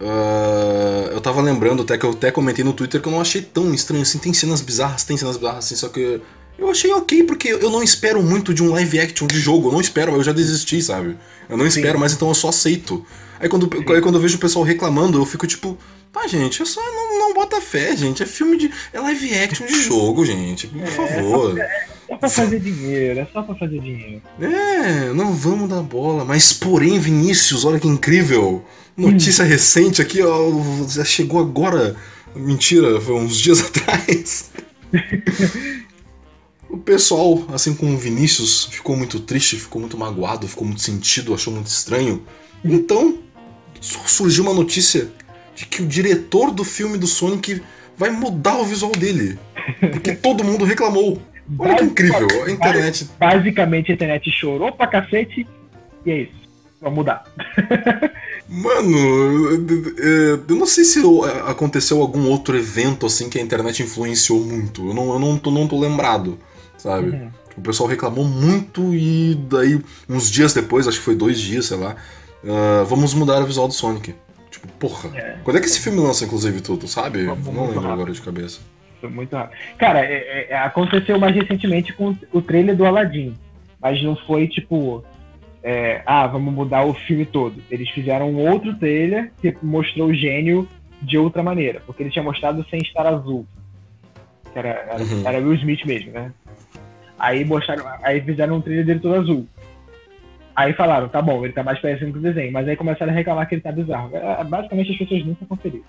Uh, 0.00 1.10
eu 1.12 1.20
tava 1.20 1.42
lembrando 1.42 1.82
até 1.82 1.98
que 1.98 2.06
eu 2.06 2.12
até 2.12 2.30
comentei 2.30 2.64
no 2.64 2.72
Twitter 2.72 3.02
que 3.02 3.06
eu 3.06 3.12
não 3.12 3.20
achei 3.20 3.42
tão 3.42 3.72
estranho 3.74 4.02
assim. 4.02 4.18
Tem 4.18 4.32
cenas 4.32 4.62
bizarras, 4.62 5.04
tem 5.04 5.16
cenas 5.16 5.36
bizarras 5.36 5.66
assim, 5.66 5.76
só 5.76 5.88
que 5.88 6.22
eu 6.60 6.70
achei 6.70 6.92
ok, 6.92 7.24
porque 7.24 7.48
eu 7.48 7.70
não 7.70 7.82
espero 7.82 8.22
muito 8.22 8.52
de 8.52 8.62
um 8.62 8.70
live 8.70 9.00
action 9.00 9.26
de 9.26 9.38
jogo. 9.40 9.68
Eu 9.68 9.72
não 9.72 9.80
espero, 9.80 10.12
eu 10.12 10.22
já 10.22 10.32
desisti, 10.32 10.82
sabe? 10.82 11.16
Eu 11.48 11.56
não 11.56 11.66
espero, 11.66 11.94
Sim. 11.94 12.00
mas 12.00 12.12
então 12.12 12.28
eu 12.28 12.34
só 12.34 12.50
aceito. 12.50 13.04
Aí 13.40 13.48
quando, 13.48 13.70
aí 13.92 14.00
quando 14.00 14.16
eu 14.16 14.20
vejo 14.20 14.36
o 14.36 14.40
pessoal 14.40 14.64
reclamando, 14.64 15.18
eu 15.18 15.24
fico 15.24 15.46
tipo, 15.46 15.78
tá, 16.12 16.26
gente, 16.26 16.60
é 16.60 16.64
só 16.66 16.80
não, 16.80 17.18
não 17.18 17.34
bota 17.34 17.60
fé, 17.60 17.96
gente. 17.96 18.22
É 18.22 18.26
filme 18.26 18.58
de. 18.58 18.70
É 18.92 19.00
live 19.00 19.34
action 19.38 19.66
de 19.66 19.82
jogo, 19.82 20.24
gente. 20.26 20.66
Por 20.66 20.82
é, 20.82 20.86
favor. 20.86 21.58
É, 21.58 21.86
é 22.10 22.16
pra 22.16 22.28
fazer 22.28 22.60
dinheiro, 22.60 23.20
é 23.20 23.26
só 23.32 23.42
pra 23.42 23.54
fazer 23.54 23.80
dinheiro. 23.80 24.22
É, 24.38 25.12
não 25.14 25.32
vamos 25.32 25.68
dar 25.68 25.82
bola. 25.82 26.24
Mas 26.24 26.52
porém, 26.52 26.98
Vinícius, 26.98 27.64
olha 27.64 27.80
que 27.80 27.88
incrível. 27.88 28.62
Notícia 28.94 29.44
hum. 29.44 29.48
recente 29.48 30.02
aqui, 30.02 30.20
ó. 30.20 30.50
Já 30.86 31.04
chegou 31.04 31.40
agora. 31.40 31.96
Mentira, 32.36 33.00
foi 33.00 33.14
uns 33.14 33.36
dias 33.36 33.60
atrás. 33.64 34.50
O 36.70 36.78
pessoal, 36.78 37.44
assim 37.52 37.74
como 37.74 37.94
o 37.94 37.98
Vinícius, 37.98 38.66
ficou 38.66 38.96
muito 38.96 39.18
triste, 39.18 39.56
ficou 39.56 39.80
muito 39.80 39.98
magoado, 39.98 40.46
ficou 40.46 40.64
muito 40.64 40.80
sentido, 40.80 41.34
achou 41.34 41.52
muito 41.52 41.66
estranho. 41.66 42.22
Então, 42.64 43.18
surgiu 43.80 44.44
uma 44.44 44.54
notícia 44.54 45.10
de 45.54 45.66
que 45.66 45.82
o 45.82 45.86
diretor 45.86 46.52
do 46.52 46.62
filme 46.62 46.96
do 46.96 47.08
Sonic 47.08 47.60
vai 47.96 48.10
mudar 48.10 48.56
o 48.58 48.64
visual 48.64 48.92
dele. 48.92 49.36
Porque 49.80 50.14
todo 50.16 50.44
mundo 50.44 50.64
reclamou. 50.64 51.20
Olha 51.58 51.74
que 51.74 51.84
incrível, 51.84 52.28
a 52.46 52.50
internet. 52.50 53.08
Basicamente 53.18 53.90
a 53.90 53.94
internet 53.94 54.30
chorou 54.30 54.70
pra 54.70 54.86
cacete 54.86 55.44
e 56.06 56.10
é 56.10 56.18
isso. 56.22 56.40
Vai 56.80 56.92
mudar. 56.92 57.24
Mano, 58.48 58.96
eu 60.48 60.56
não 60.56 60.66
sei 60.66 60.84
se 60.84 61.00
aconteceu 61.46 62.00
algum 62.00 62.28
outro 62.28 62.56
evento 62.56 63.06
assim 63.06 63.28
que 63.28 63.38
a 63.38 63.42
internet 63.42 63.82
influenciou 63.82 64.40
muito. 64.40 64.86
Eu 64.88 64.94
não, 64.94 65.12
eu 65.12 65.18
não, 65.18 65.36
tô, 65.36 65.50
não 65.50 65.66
tô 65.66 65.78
lembrado 65.78 66.38
sabe? 66.80 67.10
Uhum. 67.10 67.30
O 67.56 67.60
pessoal 67.60 67.88
reclamou 67.88 68.24
muito 68.24 68.94
e 68.94 69.34
daí, 69.48 69.80
uns 70.08 70.30
dias 70.30 70.54
depois, 70.54 70.88
acho 70.88 70.98
que 70.98 71.04
foi 71.04 71.14
dois 71.14 71.38
dias, 71.38 71.66
sei 71.66 71.76
lá, 71.76 71.94
uh, 72.44 72.84
vamos 72.86 73.12
mudar 73.12 73.42
o 73.42 73.46
visual 73.46 73.68
do 73.68 73.74
Sonic. 73.74 74.14
Tipo, 74.50 74.68
porra. 74.78 75.16
É. 75.16 75.38
Quando 75.44 75.56
é 75.56 75.60
que 75.60 75.66
esse 75.66 75.80
filme 75.80 76.00
lança, 76.00 76.24
inclusive, 76.24 76.60
tudo, 76.60 76.88
sabe? 76.88 77.22
Não 77.22 77.34
lembro 77.34 77.52
rápido. 77.52 77.92
agora 77.92 78.12
de 78.12 78.20
cabeça. 78.20 78.60
Foi 79.00 79.08
muito 79.08 79.34
rápido. 79.34 79.58
Cara, 79.78 80.00
é, 80.00 80.48
é, 80.50 80.58
aconteceu 80.58 81.18
mais 81.18 81.34
recentemente 81.34 81.92
com 81.92 82.16
o 82.32 82.42
trailer 82.42 82.76
do 82.76 82.84
Aladdin. 82.84 83.34
Mas 83.80 84.02
não 84.02 84.16
foi 84.16 84.48
tipo. 84.48 85.04
É, 85.62 86.02
ah, 86.06 86.26
vamos 86.26 86.52
mudar 86.52 86.84
o 86.84 86.94
filme 86.94 87.26
todo. 87.26 87.62
Eles 87.70 87.88
fizeram 87.90 88.30
um 88.30 88.50
outro 88.50 88.74
trailer 88.76 89.30
que 89.40 89.54
mostrou 89.62 90.08
o 90.08 90.14
gênio 90.14 90.68
de 91.02 91.16
outra 91.18 91.42
maneira. 91.42 91.82
Porque 91.86 92.02
ele 92.02 92.10
tinha 92.10 92.22
mostrado 92.22 92.64
sem 92.68 92.80
estar 92.80 93.06
azul. 93.06 93.46
Era, 94.54 94.68
era, 94.68 95.02
uhum. 95.02 95.22
era 95.24 95.38
Will 95.38 95.54
Smith 95.54 95.84
mesmo, 95.86 96.12
né? 96.12 96.32
Aí 97.20 97.44
mostraram, 97.44 97.84
aí 98.02 98.20
fizeram 98.22 98.56
um 98.56 98.60
trailer 98.62 98.86
dele 98.86 99.00
todo 99.00 99.14
azul. 99.14 99.46
Aí 100.56 100.72
falaram, 100.72 101.08
tá 101.08 101.22
bom, 101.22 101.44
ele 101.44 101.52
tá 101.52 101.62
mais 101.62 101.78
parecendo 101.78 102.12
com 102.12 102.18
o 102.18 102.22
desenho, 102.22 102.52
mas 102.52 102.66
aí 102.66 102.76
começaram 102.76 103.12
a 103.12 103.14
reclamar 103.14 103.48
que 103.48 103.54
ele 103.54 103.62
tá 103.62 103.70
bizarro. 103.70 104.10
É, 104.16 104.42
basicamente 104.42 104.92
as 104.92 104.98
pessoas 104.98 105.24
nunca 105.24 105.44
conferiram. 105.46 105.84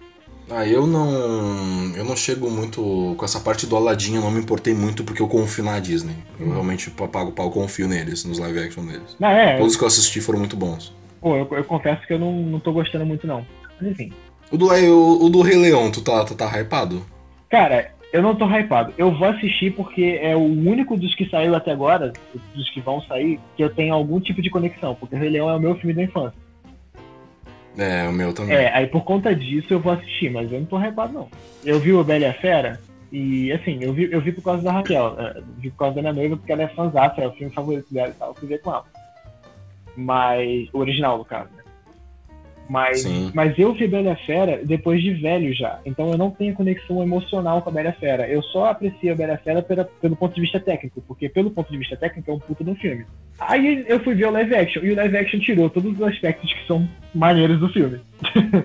Ah, 0.49 0.67
eu 0.67 0.85
não. 0.85 1.95
Eu 1.95 2.03
não 2.03 2.15
chego 2.15 2.49
muito. 2.49 3.15
Com 3.17 3.23
essa 3.23 3.39
parte 3.39 3.65
do 3.65 3.75
Aladdin, 3.75 4.15
eu 4.15 4.21
não 4.21 4.31
me 4.31 4.41
importei 4.41 4.73
muito 4.73 5.03
porque 5.03 5.21
eu 5.21 5.27
confio 5.27 5.63
na 5.63 5.79
Disney. 5.79 6.15
Eu 6.37 6.47
hum. 6.47 6.51
realmente 6.51 6.91
pago 6.91 7.31
pau, 7.31 7.49
confio 7.49 7.87
neles, 7.87 8.25
nos 8.25 8.37
live 8.37 8.59
action 8.59 8.85
deles. 8.85 9.15
Não, 9.17 9.29
é, 9.29 9.57
Todos 9.57 9.77
que 9.77 9.83
eu 9.83 9.87
assisti 9.87 10.19
foram 10.19 10.39
muito 10.39 10.57
bons. 10.57 10.93
Pô, 11.21 11.37
eu, 11.37 11.47
eu 11.51 11.63
confesso 11.63 12.05
que 12.05 12.13
eu 12.13 12.19
não, 12.19 12.33
não 12.33 12.59
tô 12.59 12.73
gostando 12.73 13.05
muito, 13.05 13.25
não. 13.25 13.45
Mas 13.79 13.91
enfim. 13.91 14.11
O 14.51 14.57
do, 14.57 14.67
o, 14.67 15.25
o 15.25 15.29
do 15.29 15.41
Rei 15.41 15.55
Leão, 15.55 15.89
tu 15.89 16.01
tá, 16.01 16.25
tu 16.25 16.35
tá 16.35 16.49
hypado? 16.59 17.01
Cara, 17.49 17.91
eu 18.11 18.21
não 18.21 18.35
tô 18.35 18.45
hypado. 18.45 18.93
Eu 18.97 19.11
vou 19.11 19.27
assistir 19.27 19.71
porque 19.73 20.19
é 20.21 20.35
o 20.35 20.43
único 20.43 20.97
dos 20.97 21.15
que 21.15 21.29
saiu 21.29 21.55
até 21.55 21.71
agora, 21.71 22.11
dos 22.53 22.69
que 22.69 22.81
vão 22.81 23.01
sair, 23.03 23.39
que 23.55 23.63
eu 23.63 23.69
tenho 23.69 23.93
algum 23.93 24.19
tipo 24.19 24.41
de 24.41 24.49
conexão, 24.49 24.95
porque 24.95 25.15
o 25.15 25.17
Rei 25.19 25.29
Leão 25.29 25.49
é 25.49 25.55
o 25.55 25.59
meu 25.59 25.75
filme 25.75 25.93
da 25.93 26.03
infância. 26.03 26.39
É, 27.77 28.07
o 28.07 28.11
meu 28.11 28.33
também. 28.33 28.55
É, 28.55 28.73
aí 28.75 28.87
por 28.87 29.03
conta 29.03 29.33
disso 29.33 29.73
eu 29.73 29.79
vou 29.79 29.93
assistir, 29.93 30.29
mas 30.29 30.51
eu 30.51 30.59
não 30.59 30.65
tô 30.65 30.77
hypado 30.77 31.13
não. 31.13 31.29
Eu 31.63 31.79
vi 31.79 31.93
o 31.93 32.03
Bela 32.03 32.25
e 32.25 32.27
a 32.27 32.33
Fera, 32.33 32.81
e 33.11 33.51
assim, 33.51 33.79
eu 33.81 33.93
vi, 33.93 34.11
eu 34.11 34.19
vi 34.19 34.31
por 34.31 34.43
causa 34.43 34.61
da 34.61 34.71
Raquel, 34.71 35.15
é, 35.17 35.41
vi 35.57 35.69
por 35.69 35.77
causa 35.77 35.95
da 35.95 36.01
minha 36.01 36.13
noiva, 36.13 36.35
porque 36.35 36.51
ela 36.51 36.63
é 36.63 36.67
fãzata, 36.67 37.21
é 37.21 37.27
o 37.27 37.31
filme 37.33 37.53
favorito 37.53 37.93
dela 37.93 38.09
e 38.09 38.13
tal, 38.13 38.29
eu 38.29 38.35
fui 38.35 38.47
ver 38.47 38.61
com 38.61 38.71
ela. 38.71 38.85
Mas, 39.95 40.69
o 40.73 40.79
original, 40.79 41.17
no 41.17 41.25
caso, 41.25 41.49
né? 41.55 41.60
Mas, 42.71 43.05
mas 43.33 43.59
eu 43.59 43.73
vi 43.73 43.85
Bela 43.85 44.15
Fera 44.25 44.61
depois 44.63 45.03
de 45.03 45.13
velho 45.13 45.53
já. 45.53 45.79
Então 45.85 46.09
eu 46.09 46.17
não 46.17 46.31
tenho 46.31 46.53
conexão 46.53 47.03
emocional 47.03 47.61
com 47.61 47.69
a 47.69 47.73
Bela 47.73 47.91
Fera. 47.91 48.25
Eu 48.29 48.41
só 48.43 48.67
aprecio 48.67 49.11
a 49.11 49.15
Bela 49.15 49.35
Fera 49.35 49.61
pela, 49.61 49.83
pelo 49.83 50.15
ponto 50.15 50.33
de 50.33 50.39
vista 50.39 50.57
técnico, 50.57 51.03
porque 51.05 51.27
pelo 51.27 51.51
ponto 51.51 51.69
de 51.69 51.77
vista 51.77 51.97
técnico 51.97 52.31
é 52.31 52.33
um 52.33 52.39
puto 52.39 52.63
do 52.63 52.73
filme. 52.75 53.05
Aí 53.37 53.83
eu 53.89 53.99
fui 53.99 54.15
ver 54.15 54.27
o 54.27 54.31
live 54.31 54.55
action, 54.55 54.85
e 54.85 54.91
o 54.93 54.95
live 54.95 55.17
action 55.17 55.41
tirou 55.41 55.69
todos 55.69 55.91
os 55.91 56.01
aspectos 56.01 56.53
que 56.53 56.65
são 56.65 56.87
maneiros 57.13 57.59
do 57.59 57.67
filme. 57.67 57.99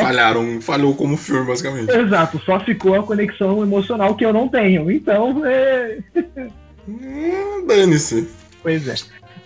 Falharam, 0.00 0.62
falhou 0.62 0.94
como 0.94 1.18
filme, 1.18 1.46
basicamente. 1.46 1.90
Exato, 1.90 2.40
só 2.46 2.58
ficou 2.60 2.94
a 2.94 3.02
conexão 3.02 3.62
emocional 3.62 4.14
que 4.14 4.24
eu 4.24 4.32
não 4.32 4.48
tenho. 4.48 4.90
Então, 4.90 5.44
é. 5.44 5.98
Hum, 6.88 7.66
Dane-se. 7.66 8.26
Pois 8.62 8.88
é. 8.88 8.94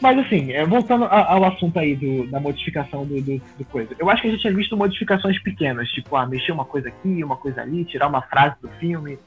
Mas 0.00 0.18
assim, 0.18 0.50
é, 0.52 0.64
voltando 0.64 1.04
ao 1.04 1.44
assunto 1.44 1.78
aí 1.78 1.94
do, 1.94 2.26
da 2.28 2.40
modificação 2.40 3.04
do, 3.04 3.20
do, 3.20 3.40
do, 3.58 3.64
coisa. 3.66 3.94
Eu 3.98 4.08
acho 4.08 4.22
que 4.22 4.28
a 4.28 4.30
gente 4.30 4.40
tinha 4.40 4.54
visto 4.54 4.76
modificações 4.76 5.40
pequenas, 5.42 5.88
tipo, 5.90 6.16
ah, 6.16 6.26
mexer 6.26 6.52
uma 6.52 6.64
coisa 6.64 6.88
aqui, 6.88 7.22
uma 7.22 7.36
coisa 7.36 7.60
ali, 7.60 7.84
tirar 7.84 8.08
uma 8.08 8.22
frase 8.22 8.56
do 8.62 8.68
filme, 8.80 9.18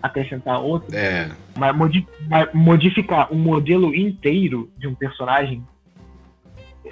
acrescentar 0.00 0.60
outra. 0.60 0.96
É. 0.96 1.28
Mas, 1.56 1.76
modi 1.76 2.06
mas 2.28 2.48
modificar 2.54 3.32
um 3.32 3.38
modelo 3.38 3.92
inteiro 3.92 4.70
de 4.78 4.86
um 4.86 4.94
personagem, 4.94 5.64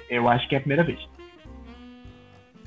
eu 0.09 0.27
acho 0.27 0.47
que 0.49 0.55
é 0.55 0.57
a 0.57 0.61
primeira 0.61 0.83
vez. 0.83 0.99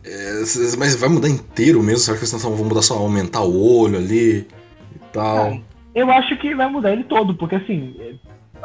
É, 0.05 0.43
mas 0.79 0.97
vai 0.97 1.09
mudar 1.09 1.29
inteiro 1.29 1.83
mesmo? 1.83 1.99
Será 1.99 2.17
que 2.17 2.25
eles 2.25 2.43
vão 2.43 2.57
mudar 2.57 2.83
só 2.83 2.97
aumentar 2.97 3.43
o 3.43 3.83
olho 3.83 3.99
ali 3.99 4.39
e 4.39 4.99
tal? 5.13 5.49
É, 5.49 5.61
eu 5.95 6.11
acho 6.11 6.37
que 6.39 6.55
vai 6.55 6.69
mudar 6.69 6.93
ele 6.93 7.05
todo, 7.05 7.35
porque 7.35 7.57
assim, 7.57 8.19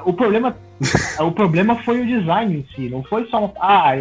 o 0.05 0.13
problema, 0.13 0.57
o 1.19 1.31
problema 1.31 1.75
foi 1.83 2.01
o 2.01 2.05
design 2.05 2.57
em 2.57 2.75
si, 2.75 2.89
não 2.89 3.03
foi 3.03 3.27
só 3.27 3.53
ah, 3.59 3.93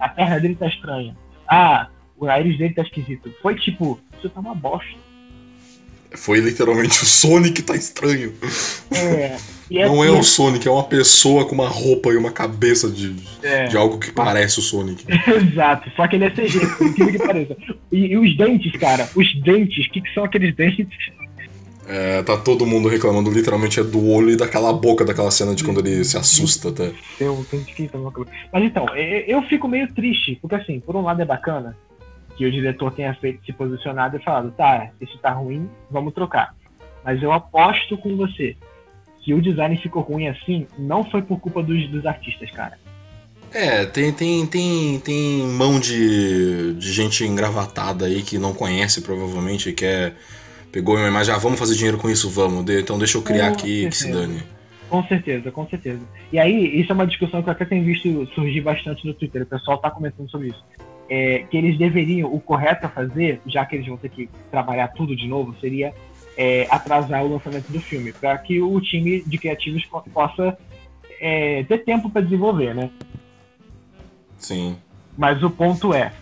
a 0.00 0.08
perna 0.08 0.40
dele 0.40 0.56
tá 0.56 0.66
estranha. 0.66 1.16
Ah, 1.48 1.88
o 2.16 2.26
nariz 2.26 2.56
dele 2.58 2.74
tá 2.74 2.82
esquisito. 2.82 3.32
Foi 3.42 3.54
tipo, 3.54 3.98
isso 4.18 4.28
tá 4.30 4.40
uma 4.40 4.54
bosta. 4.54 5.04
Foi 6.16 6.38
literalmente 6.38 7.02
o 7.02 7.06
Sonic 7.06 7.62
tá 7.62 7.74
estranho. 7.74 8.32
É. 8.92 9.36
é 9.72 9.88
não 9.88 10.04
é, 10.04 10.06
é 10.06 10.10
o 10.10 10.22
Sonic, 10.22 10.66
é 10.66 10.70
uma 10.70 10.84
pessoa 10.84 11.44
com 11.44 11.54
uma 11.54 11.68
roupa 11.68 12.10
e 12.10 12.16
uma 12.16 12.30
cabeça 12.30 12.88
de, 12.88 13.16
é. 13.42 13.64
de 13.64 13.76
algo 13.76 13.98
que 13.98 14.12
parece 14.12 14.60
o 14.60 14.62
Sonic. 14.62 15.04
Exato, 15.26 15.90
só 15.96 16.06
que 16.06 16.16
ele 16.16 16.26
é 16.26 16.30
CG, 16.30 16.60
por 16.78 16.94
que 16.94 17.18
pareça. 17.18 17.56
E, 17.90 18.12
e, 18.12 18.16
os 18.16 18.36
dentes, 18.36 18.72
cara, 18.78 19.08
os 19.14 19.34
dentes, 19.42 19.86
o 19.86 19.90
que, 19.90 20.00
que 20.02 20.14
são 20.14 20.24
aqueles 20.24 20.54
dentes? 20.54 20.86
É, 21.86 22.22
tá 22.22 22.36
todo 22.36 22.64
mundo 22.64 22.88
reclamando 22.88 23.30
literalmente 23.30 23.78
é 23.78 23.84
do 23.84 24.08
olho 24.08 24.30
e 24.30 24.36
daquela 24.36 24.72
boca 24.72 25.04
daquela 25.04 25.30
cena 25.30 25.54
de 25.54 25.62
quando 25.62 25.80
ele 25.80 26.04
se 26.04 26.16
assusta 26.16 26.70
até. 26.70 26.92
Eu, 27.20 27.44
Mas 28.52 28.64
então, 28.64 28.86
eu 28.96 29.42
fico 29.42 29.68
meio 29.68 29.92
triste, 29.92 30.38
porque 30.40 30.56
assim, 30.56 30.80
por 30.80 30.96
um 30.96 31.02
lado 31.02 31.20
é 31.20 31.24
bacana 31.24 31.76
que 32.36 32.44
o 32.44 32.50
diretor 32.50 32.92
tenha 32.92 33.14
feito 33.14 33.44
se 33.44 33.52
posicionado 33.52 34.16
e 34.16 34.22
falado, 34.22 34.50
tá, 34.52 34.90
isso 35.00 35.18
tá 35.18 35.30
ruim, 35.30 35.68
vamos 35.90 36.14
trocar. 36.14 36.54
Mas 37.04 37.22
eu 37.22 37.32
aposto 37.32 37.96
com 37.98 38.16
você 38.16 38.56
que 39.22 39.32
o 39.32 39.40
design 39.40 39.76
ficou 39.78 40.02
ruim 40.02 40.28
assim, 40.28 40.66
não 40.78 41.04
foi 41.04 41.22
por 41.22 41.38
culpa 41.38 41.62
dos, 41.62 41.88
dos 41.88 42.04
artistas, 42.04 42.50
cara. 42.50 42.78
É, 43.52 43.86
tem, 43.86 44.12
tem, 44.12 44.44
tem, 44.46 44.98
tem 44.98 45.46
mão 45.46 45.78
de, 45.78 46.74
de 46.74 46.92
gente 46.92 47.24
engravatada 47.24 48.06
aí 48.06 48.22
que 48.22 48.36
não 48.36 48.52
conhece, 48.52 49.00
provavelmente, 49.00 49.68
e 49.68 49.72
quer 49.72 50.16
pegou 50.74 50.96
uma 50.96 51.06
imagem, 51.06 51.32
ah, 51.32 51.38
vamos 51.38 51.56
fazer 51.56 51.76
dinheiro 51.76 51.98
com 51.98 52.10
isso, 52.10 52.28
vamos, 52.28 52.68
então 52.68 52.98
deixa 52.98 53.16
eu 53.16 53.22
criar 53.22 53.50
com 53.50 53.52
aqui 53.52 53.82
certeza. 53.82 53.88
que 53.90 53.96
se 53.96 54.10
dane. 54.10 54.42
Com 54.90 55.04
certeza, 55.04 55.50
com 55.52 55.68
certeza. 55.68 56.00
E 56.32 56.38
aí, 56.38 56.80
isso 56.80 56.90
é 56.90 56.94
uma 56.94 57.06
discussão 57.06 57.40
que 57.44 57.48
eu 57.48 57.52
até 57.52 57.64
tenho 57.64 57.84
visto 57.84 58.26
surgir 58.34 58.60
bastante 58.60 59.06
no 59.06 59.14
Twitter, 59.14 59.42
o 59.42 59.46
pessoal 59.46 59.78
tá 59.78 59.88
comentando 59.88 60.28
sobre 60.28 60.48
isso. 60.48 60.64
É, 61.08 61.44
que 61.48 61.56
eles 61.56 61.78
deveriam, 61.78 62.32
o 62.32 62.40
correto 62.40 62.86
a 62.86 62.88
fazer, 62.88 63.40
já 63.46 63.64
que 63.64 63.76
eles 63.76 63.86
vão 63.86 63.96
ter 63.96 64.08
que 64.08 64.28
trabalhar 64.50 64.88
tudo 64.88 65.14
de 65.14 65.28
novo, 65.28 65.54
seria 65.60 65.94
é, 66.36 66.66
atrasar 66.68 67.24
o 67.24 67.32
lançamento 67.34 67.70
do 67.70 67.78
filme, 67.78 68.12
para 68.12 68.36
que 68.38 68.60
o 68.60 68.80
time 68.80 69.22
de 69.24 69.38
criativos 69.38 69.84
possa 70.12 70.58
é, 71.20 71.62
ter 71.64 71.84
tempo 71.84 72.10
para 72.10 72.22
desenvolver, 72.22 72.74
né? 72.74 72.90
Sim. 74.38 74.76
Mas 75.16 75.40
o 75.40 75.50
ponto 75.50 75.94
é, 75.94 76.12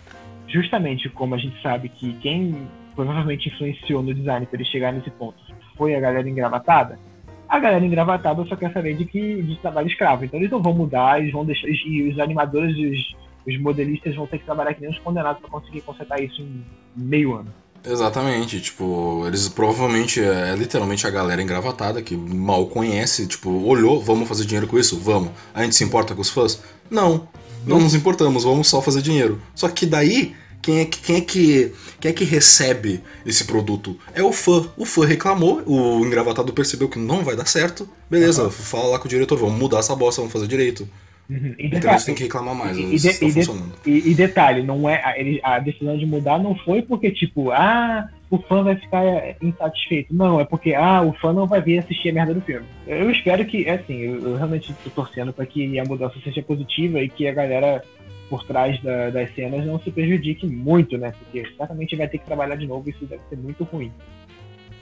justamente 0.47 1.09
como 1.09 1.33
a 1.33 1.39
gente 1.39 1.59
sabe 1.59 1.89
que 1.89 2.13
quem 2.21 2.67
provavelmente 2.95 3.49
influenciou 3.49 4.01
no 4.01 4.13
design 4.13 4.45
para 4.45 4.57
ele 4.57 4.69
chegar 4.69 4.93
nesse 4.93 5.09
ponto 5.11 5.37
foi 5.77 5.95
a 5.95 5.99
galera 5.99 6.27
engravatada, 6.29 6.99
a 7.47 7.59
galera 7.59 7.85
engravatada 7.85 8.43
só 8.45 8.55
quer 8.55 8.71
saber 8.73 8.95
de 8.95 9.05
que 9.05 9.41
de 9.43 9.57
trabalho 9.59 9.87
escravo. 9.87 10.25
Então 10.25 10.39
eles 10.39 10.51
não 10.51 10.61
vão 10.61 10.73
mudar, 10.73 11.19
eles 11.19 11.31
vão 11.31 11.45
deixar. 11.45 11.67
E 11.67 12.09
os 12.09 12.19
animadores 12.19 12.75
e 12.75 12.87
os, 12.87 13.53
os 13.53 13.61
modelistas 13.61 14.15
vão 14.15 14.25
ter 14.25 14.39
que 14.39 14.45
trabalhar 14.45 14.73
que 14.73 14.81
nem 14.81 14.89
uns 14.89 14.99
condenados 14.99 15.41
para 15.41 15.51
conseguir 15.51 15.81
consertar 15.81 16.19
isso 16.21 16.41
em 16.41 16.63
meio 16.95 17.35
ano. 17.35 17.53
Exatamente, 17.85 18.61
tipo, 18.61 19.23
eles 19.27 19.49
provavelmente 19.49 20.21
é, 20.21 20.51
é 20.51 20.55
literalmente 20.55 21.05
a 21.05 21.09
galera 21.09 21.41
engravatada 21.41 22.01
que 22.01 22.15
mal 22.15 22.67
conhece, 22.67 23.27
tipo, 23.27 23.51
olhou, 23.67 24.01
vamos 24.01 24.27
fazer 24.27 24.45
dinheiro 24.45 24.67
com 24.67 24.79
isso? 24.79 24.97
Vamos. 24.97 25.31
A 25.53 25.63
gente 25.63 25.75
se 25.75 25.83
importa 25.83 26.15
com 26.15 26.21
os 26.21 26.29
fãs? 26.29 26.63
Não, 26.89 27.27
não 27.67 27.81
nos 27.81 27.93
importamos, 27.93 28.45
vamos 28.45 28.69
só 28.69 28.81
fazer 28.81 29.01
dinheiro. 29.01 29.41
Só 29.53 29.67
que 29.67 29.85
daí, 29.85 30.33
quem 30.63 30.79
é 30.79 30.85
que, 30.85 31.01
quem 31.01 31.17
é 31.17 31.21
que, 31.21 31.73
quem 31.99 32.11
é 32.11 32.13
que 32.13 32.23
recebe 32.23 33.01
esse 33.25 33.43
produto? 33.45 33.99
É 34.15 34.23
o 34.23 34.31
fã. 34.31 34.65
O 34.77 34.85
fã 34.85 35.05
reclamou, 35.05 35.61
o 35.65 36.05
engravatado 36.05 36.53
percebeu 36.53 36.87
que 36.87 36.97
não 36.97 37.21
vai 37.21 37.35
dar 37.35 37.45
certo. 37.45 37.87
Beleza, 38.09 38.45
uhum. 38.45 38.49
fala 38.49 38.85
lá 38.85 38.99
com 38.99 39.05
o 39.05 39.09
diretor, 39.09 39.37
vamos 39.37 39.59
mudar 39.59 39.79
essa 39.79 39.93
bosta, 39.93 40.21
vamos 40.21 40.31
fazer 40.31 40.47
direito. 40.47 40.87
Uhum. 41.29 41.53
E 41.57 41.67
então 41.67 41.91
eles 41.91 42.05
têm 42.05 42.15
que 42.15 42.23
reclamar 42.23 42.55
mais. 42.55 42.77
E, 42.77 42.95
de, 42.97 43.19
tá 43.19 43.25
e, 43.25 43.31
de, 43.31 43.49
e, 43.85 44.11
e, 44.11 44.15
detalhe, 44.15 44.63
não 44.63 44.89
é 44.89 45.39
a, 45.43 45.55
a, 45.55 45.59
decisão 45.59 45.97
de 45.97 46.05
mudar 46.05 46.37
não 46.37 46.55
foi 46.55 46.81
porque, 46.81 47.11
tipo, 47.11 47.51
ah, 47.51 48.09
o 48.29 48.37
fã 48.37 48.63
vai 48.63 48.75
ficar 48.77 49.03
insatisfeito. 49.41 50.13
Não, 50.13 50.39
é 50.39 50.45
porque, 50.45 50.73
ah, 50.73 51.01
o 51.01 51.13
fã 51.13 51.33
não 51.33 51.45
vai 51.45 51.61
vir 51.61 51.79
assistir 51.79 52.09
a 52.09 52.13
merda 52.13 52.33
do 52.33 52.41
filme. 52.41 52.65
Eu 52.87 53.11
espero 53.11 53.45
que, 53.45 53.65
é 53.65 53.75
assim, 53.75 53.99
eu, 53.99 54.29
eu 54.29 54.35
realmente 54.37 54.73
tô 54.83 54.89
torcendo 54.89 55.33
para 55.33 55.45
que 55.45 55.77
a 55.77 55.83
mudança 55.83 56.15
seja 56.23 56.41
positiva 56.41 57.01
e 57.01 57.09
que 57.09 57.27
a 57.27 57.33
galera 57.33 57.83
por 58.33 58.43
trás 58.45 58.81
da, 58.81 59.11
das 59.11 59.31
cenas 59.35 59.63
não 59.63 59.79
se 59.79 59.91
prejudique 59.91 60.47
muito, 60.47 60.97
né? 60.97 61.13
Porque 61.19 61.45
certamente 61.55 61.95
vai 61.95 62.07
ter 62.07 62.17
que 62.17 62.25
trabalhar 62.25 62.55
de 62.55 62.65
novo 62.65 62.89
e 62.89 62.89
isso 62.89 63.05
deve 63.05 63.21
ser 63.29 63.37
muito 63.37 63.63
ruim. 63.63 63.93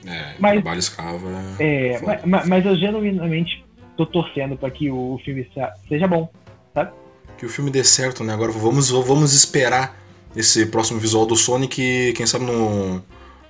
É, 0.07 0.35
mas, 0.39 0.53
trabalho 0.53 0.79
escravo 0.79 1.27
é. 1.59 1.93
é 1.93 2.01
mas, 2.25 2.47
mas 2.47 2.65
eu 2.65 2.77
genuinamente 2.77 3.65
tô 3.97 4.05
torcendo 4.05 4.55
para 4.55 4.71
que 4.71 4.89
o 4.89 5.19
filme 5.25 5.45
seja 5.89 6.07
bom, 6.07 6.29
sabe? 6.73 6.93
Que 7.37 7.45
o 7.45 7.49
filme 7.49 7.69
dê 7.69 7.83
certo, 7.83 8.23
né? 8.23 8.33
Agora 8.33 8.53
vamos, 8.53 8.89
vamos 8.89 9.33
esperar 9.33 10.01
esse 10.33 10.67
próximo 10.67 10.97
visual 10.97 11.25
do 11.25 11.35
Sonic, 11.35 12.13
quem 12.13 12.25
sabe 12.25 12.45
no, 12.45 13.03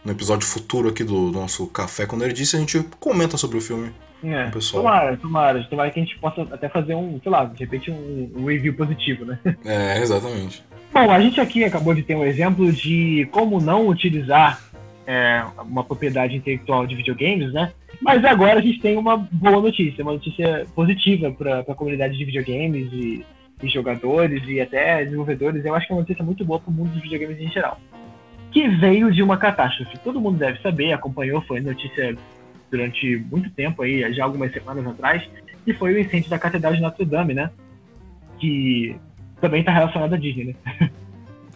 no 0.03 0.11
episódio 0.11 0.47
futuro 0.47 0.89
aqui 0.89 1.03
do 1.03 1.31
nosso 1.31 1.67
Café 1.67 2.05
com 2.05 2.15
Nerdice 2.15 2.55
a 2.55 2.59
gente 2.59 2.83
comenta 2.99 3.37
sobre 3.37 3.57
o 3.57 3.61
filme. 3.61 3.91
É, 4.23 4.49
pessoal. 4.51 4.83
tomara, 4.83 5.17
tomara. 5.17 5.63
Tomara 5.63 5.89
que 5.89 5.99
a 5.99 6.03
gente 6.03 6.17
possa 6.19 6.43
até 6.43 6.69
fazer 6.69 6.93
um, 6.93 7.19
sei 7.21 7.31
lá, 7.31 7.45
de 7.45 7.59
repente 7.59 7.89
um, 7.89 8.31
um 8.35 8.45
review 8.45 8.73
positivo, 8.73 9.25
né? 9.25 9.39
É, 9.65 9.97
exatamente. 9.99 10.63
Bom, 10.93 11.09
a 11.09 11.19
gente 11.19 11.39
aqui 11.39 11.63
acabou 11.63 11.93
de 11.93 12.03
ter 12.03 12.15
um 12.15 12.25
exemplo 12.25 12.71
de 12.71 13.27
como 13.31 13.59
não 13.59 13.87
utilizar 13.87 14.61
é, 15.07 15.43
uma 15.63 15.83
propriedade 15.83 16.35
intelectual 16.35 16.85
de 16.85 16.95
videogames, 16.95 17.51
né? 17.53 17.71
Mas 18.01 18.23
agora 18.25 18.59
a 18.59 18.61
gente 18.61 18.79
tem 18.79 18.97
uma 18.97 19.17
boa 19.17 19.61
notícia, 19.61 20.03
uma 20.03 20.13
notícia 20.13 20.65
positiva 20.75 21.31
para 21.31 21.59
a 21.59 21.75
comunidade 21.75 22.17
de 22.17 22.25
videogames 22.25 22.91
e, 22.91 23.25
e, 23.61 23.69
jogadores 23.69 24.41
e 24.47 24.59
até 24.59 25.03
desenvolvedores. 25.03 25.63
Eu 25.63 25.75
acho 25.75 25.87
que 25.87 25.93
é 25.93 25.95
uma 25.95 26.01
notícia 26.01 26.23
muito 26.23 26.43
boa 26.43 26.59
para 26.59 26.69
o 26.69 26.73
mundo 26.73 26.91
dos 26.91 27.01
videogames 27.01 27.39
em 27.39 27.49
geral. 27.51 27.79
Que 28.51 28.67
veio 28.67 29.11
de 29.11 29.23
uma 29.23 29.37
catástrofe. 29.37 29.97
Todo 29.99 30.19
mundo 30.19 30.37
deve 30.37 30.61
saber, 30.61 30.93
acompanhou, 30.93 31.41
foi 31.41 31.59
notícia 31.61 32.15
durante 32.69 33.17
muito 33.29 33.49
tempo 33.49 33.81
aí, 33.81 34.13
já 34.13 34.23
algumas 34.23 34.51
semanas 34.53 34.85
atrás, 34.87 35.23
que 35.65 35.73
foi 35.73 35.93
o 35.93 35.99
incêndio 35.99 36.29
da 36.29 36.39
Catedral 36.39 36.73
de 36.73 36.81
Notre 36.81 37.05
Dame, 37.05 37.33
né? 37.33 37.49
Que 38.39 38.95
também 39.39 39.59
está 39.59 39.71
relacionado 39.71 40.13
à 40.13 40.17
Disney, 40.17 40.55
né? 40.65 40.89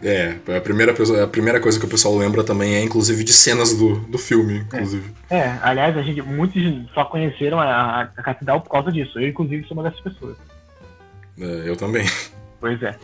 É, 0.02 0.36
a 0.54 0.60
primeira, 0.60 0.92
a 0.92 1.26
primeira 1.26 1.58
coisa 1.58 1.80
que 1.80 1.86
o 1.86 1.88
pessoal 1.88 2.14
lembra 2.16 2.44
também 2.44 2.74
é, 2.74 2.82
inclusive, 2.82 3.24
de 3.24 3.32
cenas 3.32 3.72
do, 3.74 3.98
do 4.00 4.18
filme, 4.18 4.58
inclusive. 4.58 5.10
É, 5.30 5.38
é 5.38 5.58
aliás, 5.62 5.96
a 5.96 6.02
gente, 6.02 6.20
muitos 6.20 6.62
só 6.92 7.04
conheceram 7.04 7.58
a, 7.58 8.02
a 8.02 8.06
catedral 8.06 8.60
por 8.60 8.70
causa 8.70 8.92
disso. 8.92 9.18
Eu, 9.18 9.28
inclusive, 9.28 9.66
sou 9.66 9.76
uma 9.76 9.84
dessas 9.84 10.00
pessoas. 10.00 10.36
É, 11.40 11.62
eu 11.66 11.76
também. 11.76 12.04
Pois 12.60 12.82
é. 12.82 12.94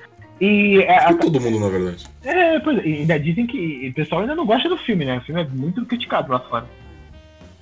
E, 0.41 0.79
é, 0.83 0.99
a, 0.99 1.15
todo 1.15 1.41
mundo, 1.41 1.61
na 1.61 1.69
verdade. 1.69 2.07
É, 2.25 2.59
pois 2.61 2.79
é, 2.79 2.83
ainda 2.83 3.19
dizem 3.19 3.47
que 3.47 3.89
o 3.89 3.95
pessoal 3.95 4.23
ainda 4.23 4.35
não 4.35 4.47
gosta 4.47 4.69
do 4.69 4.77
filme, 4.77 5.05
né? 5.05 5.19
O 5.19 5.21
filme 5.21 5.43
é 5.43 5.47
muito 5.47 5.85
criticado 5.87 6.33
lá 6.33 6.41
fora. 6.41 6.67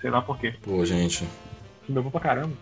Sei 0.00 0.10
lá 0.10 0.22
por 0.22 0.38
quê. 0.38 0.54
Pô, 0.62 0.84
gente. 0.84 1.24
O 1.24 1.86
filme 1.86 2.00
é 2.00 2.02
bom 2.02 2.10
pra 2.10 2.20
caramba. 2.20 2.52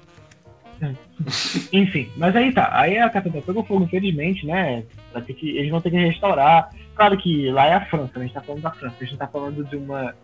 Enfim, 1.72 2.10
mas 2.16 2.34
aí 2.36 2.52
tá. 2.52 2.70
Aí 2.72 2.98
a 2.98 3.10
catedral 3.10 3.42
pegou 3.42 3.64
fogo, 3.64 3.84
infelizmente, 3.84 4.46
né? 4.46 4.84
Vai 5.12 5.22
ter 5.22 5.34
que, 5.34 5.56
eles 5.56 5.70
vão 5.70 5.80
ter 5.80 5.90
que 5.90 5.96
restaurar. 5.96 6.70
Claro 6.94 7.16
que 7.16 7.50
lá 7.50 7.66
é 7.66 7.74
a 7.74 7.84
França, 7.86 8.18
né? 8.18 8.24
a 8.24 8.26
gente 8.26 8.34
tá 8.34 8.40
falando 8.40 8.62
da 8.62 8.70
França. 8.70 8.96
A 9.00 9.04
gente 9.04 9.16
tá 9.16 9.26
falando 9.26 9.64
de 9.64 9.76
uma, 9.76 10.14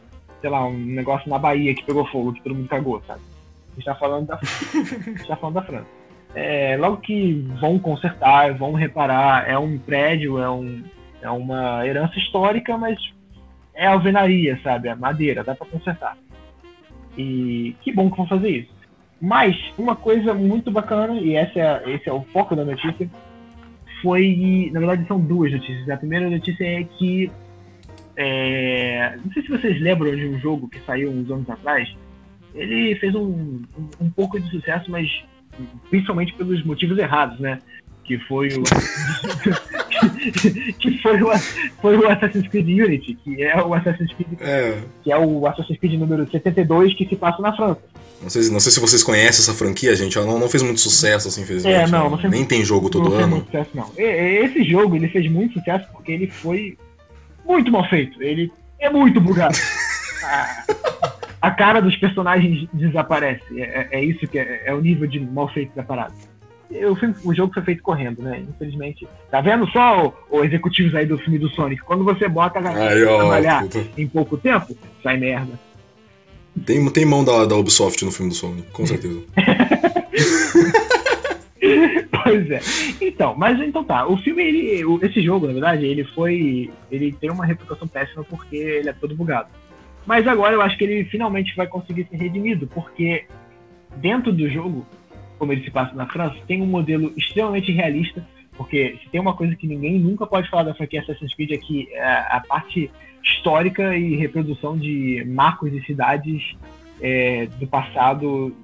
sei 0.40 0.50
lá, 0.50 0.66
um 0.66 0.76
negócio 0.76 1.28
na 1.28 1.38
Bahia 1.38 1.74
que 1.74 1.84
pegou 1.84 2.06
fogo, 2.06 2.32
que 2.32 2.42
todo 2.42 2.54
mundo 2.54 2.68
cagou, 2.68 3.02
sabe? 3.06 3.20
A 3.72 3.74
gente 3.76 3.84
tá 3.84 3.94
falando 3.94 4.26
da, 4.26 4.36
a 4.38 4.38
gente 4.38 5.26
tá 5.26 5.36
falando 5.36 5.54
da 5.54 5.62
França. 5.62 5.88
É, 6.34 6.76
logo 6.76 6.96
que 6.98 7.46
vão 7.60 7.78
consertar, 7.78 8.54
vão 8.54 8.72
reparar, 8.72 9.48
é 9.48 9.56
um 9.56 9.78
prédio, 9.78 10.38
é, 10.38 10.50
um, 10.50 10.82
é 11.22 11.30
uma 11.30 11.86
herança 11.86 12.18
histórica, 12.18 12.76
mas 12.76 12.98
é 13.72 13.86
alvenaria, 13.86 14.58
sabe? 14.62 14.88
É 14.88 14.94
madeira, 14.94 15.44
dá 15.44 15.54
pra 15.54 15.66
consertar. 15.66 16.16
E 17.16 17.76
que 17.82 17.92
bom 17.92 18.10
que 18.10 18.16
vão 18.16 18.26
fazer 18.26 18.50
isso. 18.50 18.74
Mas 19.20 19.56
uma 19.78 19.94
coisa 19.94 20.34
muito 20.34 20.70
bacana, 20.70 21.14
e 21.14 21.34
essa 21.34 21.58
é, 21.58 21.94
esse 21.94 22.08
é 22.08 22.12
o 22.12 22.22
foco 22.32 22.56
da 22.56 22.64
notícia, 22.64 23.08
foi. 24.02 24.70
Na 24.72 24.80
verdade, 24.80 25.06
são 25.06 25.18
duas 25.18 25.52
notícias. 25.52 25.88
A 25.88 25.96
primeira 25.96 26.28
notícia 26.28 26.64
é 26.64 26.84
que. 26.84 27.30
É, 28.16 29.16
não 29.24 29.32
sei 29.32 29.42
se 29.42 29.48
vocês 29.48 29.80
lembram 29.80 30.14
de 30.14 30.26
um 30.26 30.38
jogo 30.38 30.68
que 30.68 30.78
saiu 30.80 31.10
uns 31.10 31.30
anos 31.30 31.48
atrás. 31.48 31.92
Ele 32.54 32.94
fez 32.96 33.14
um, 33.14 33.62
um 34.00 34.10
pouco 34.10 34.38
de 34.38 34.48
sucesso, 34.50 34.88
mas 34.90 35.24
principalmente 35.90 36.32
pelos 36.34 36.64
motivos 36.64 36.98
errados, 36.98 37.38
né? 37.40 37.58
Que 38.04 38.18
foi 38.18 38.48
o. 38.48 38.62
que 40.78 40.98
foi 40.98 41.22
o, 41.22 41.30
foi 41.80 41.96
o 41.96 42.08
Assassin's 42.08 42.46
Creed 42.48 42.68
Unity, 42.68 43.14
que 43.14 43.42
é 43.42 43.56
o 43.62 43.72
Assassin's 43.72 44.12
Creed. 44.12 44.38
É. 44.40 44.78
Que 45.02 45.10
é 45.10 45.18
o 45.18 45.46
Assassin's 45.46 45.78
Creed 45.78 45.98
número 45.98 46.30
72 46.30 46.94
que 46.94 47.06
se 47.06 47.16
passa 47.16 47.40
na 47.40 47.56
França. 47.56 47.80
Não 48.22 48.30
sei, 48.30 48.50
não 48.50 48.60
sei 48.60 48.72
se 48.72 48.80
vocês 48.80 49.02
conhecem 49.02 49.42
essa 49.42 49.52
franquia, 49.52 49.94
gente. 49.94 50.16
Ela 50.16 50.26
não, 50.26 50.38
não 50.38 50.48
fez 50.48 50.62
muito 50.62 50.80
sucesso, 50.80 51.28
assim, 51.28 51.42
infelizmente. 51.42 51.74
É, 51.74 51.86
não, 51.86 52.10
não 52.10 52.18
fez, 52.18 52.30
Nem 52.30 52.44
tem 52.44 52.64
jogo 52.64 52.88
todo 52.88 53.10
não 53.10 53.16
ano. 53.16 53.36
Muito 53.36 53.46
sucesso, 53.46 53.70
não. 53.74 53.90
Esse 53.96 54.64
jogo 54.64 54.96
ele 54.96 55.08
fez 55.08 55.30
muito 55.30 55.54
sucesso 55.54 55.86
porque 55.92 56.12
ele 56.12 56.26
foi 56.26 56.76
muito 57.44 57.70
mal 57.70 57.88
feito. 57.88 58.22
Ele 58.22 58.50
é 58.78 58.90
muito 58.90 59.20
bugado. 59.20 59.56
a, 60.24 60.64
a, 61.46 61.50
cara 61.50 61.80
dos 61.80 61.96
personagens 61.96 62.68
desaparece. 62.72 63.60
É, 63.60 63.88
é 63.92 64.04
isso 64.04 64.26
que 64.26 64.38
é, 64.38 64.62
é 64.66 64.74
o 64.74 64.80
nível 64.80 65.06
de 65.06 65.20
mal 65.20 65.48
feito 65.48 65.74
da 65.74 65.82
parada 65.82 66.12
o, 66.70 66.96
filme, 66.96 67.14
o 67.24 67.34
jogo 67.34 67.54
foi 67.54 67.62
feito 67.62 67.82
correndo, 67.82 68.22
né? 68.22 68.42
Infelizmente. 68.48 69.06
Tá 69.30 69.40
vendo 69.40 69.66
só 69.68 70.12
os 70.30 70.44
executivos 70.44 70.94
aí 70.94 71.06
do 71.06 71.18
filme 71.18 71.38
do 71.38 71.48
Sonic? 71.50 71.82
Quando 71.82 72.04
você 72.04 72.28
bota 72.28 72.58
a 72.58 72.62
galera 72.62 73.06
pra 73.06 73.16
trabalhar 73.16 73.62
puta. 73.62 73.86
em 73.96 74.08
pouco 74.08 74.36
tempo, 74.36 74.76
sai 75.02 75.16
merda. 75.16 75.58
Tem, 76.64 76.88
tem 76.90 77.04
mão 77.04 77.24
da, 77.24 77.44
da 77.44 77.56
Ubisoft 77.56 78.04
no 78.04 78.12
filme 78.12 78.30
do 78.30 78.36
Sonic, 78.36 78.70
com 78.70 78.86
certeza. 78.86 79.20
pois 82.24 82.50
é. 82.50 82.60
Então, 83.00 83.34
mas 83.36 83.60
então 83.60 83.84
tá. 83.84 84.06
O 84.06 84.16
filme, 84.18 84.42
ele, 84.42 84.82
esse 85.02 85.22
jogo, 85.22 85.46
na 85.46 85.52
verdade, 85.52 85.84
ele 85.84 86.04
foi. 86.04 86.70
Ele 86.90 87.12
tem 87.12 87.30
uma 87.30 87.44
reputação 87.44 87.88
péssima 87.88 88.24
porque 88.24 88.56
ele 88.56 88.88
é 88.88 88.92
todo 88.92 89.16
bugado. 89.16 89.48
Mas 90.06 90.26
agora 90.26 90.54
eu 90.54 90.62
acho 90.62 90.76
que 90.76 90.84
ele 90.84 91.04
finalmente 91.06 91.54
vai 91.56 91.66
conseguir 91.66 92.06
ser 92.10 92.16
redimido, 92.16 92.66
porque 92.66 93.24
dentro 93.96 94.32
do 94.32 94.48
jogo 94.50 94.86
como 95.38 95.52
ele 95.52 95.62
se 95.62 95.70
passa 95.70 95.94
na 95.94 96.06
França, 96.06 96.36
tem 96.46 96.62
um 96.62 96.66
modelo 96.66 97.12
extremamente 97.16 97.72
realista, 97.72 98.26
porque 98.56 98.98
se 99.02 99.10
tem 99.10 99.20
uma 99.20 99.34
coisa 99.34 99.54
que 99.54 99.66
ninguém 99.66 99.98
nunca 99.98 100.26
pode 100.26 100.48
falar 100.48 100.62
da 100.62 100.74
franquia 100.74 101.00
Assassin's 101.00 101.34
Creed 101.34 101.52
é 101.52 101.58
que 101.58 101.88
é 101.92 102.02
a 102.02 102.42
parte 102.46 102.90
histórica 103.22 103.96
e 103.96 104.16
reprodução 104.16 104.78
de 104.78 105.24
marcos 105.26 105.70
de 105.70 105.84
cidades 105.84 106.56
é, 107.00 107.46
do 107.58 107.66
passado 107.66 108.54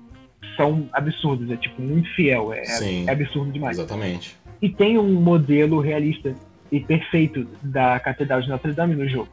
são 0.56 0.88
absurdos, 0.92 1.50
é 1.50 1.56
tipo 1.56 1.82
muito 1.82 2.08
fiel, 2.14 2.52
é, 2.52 2.64
Sim, 2.64 3.04
é 3.08 3.12
absurdo 3.12 3.50
demais. 3.50 3.78
Exatamente. 3.78 4.36
E 4.60 4.68
tem 4.68 4.98
um 4.98 5.20
modelo 5.20 5.80
realista 5.80 6.34
e 6.70 6.80
perfeito 6.80 7.46
da 7.62 7.98
Catedral 7.98 8.42
de 8.42 8.48
Notre 8.48 8.72
Dame 8.72 8.94
no 8.94 9.08
jogo. 9.08 9.28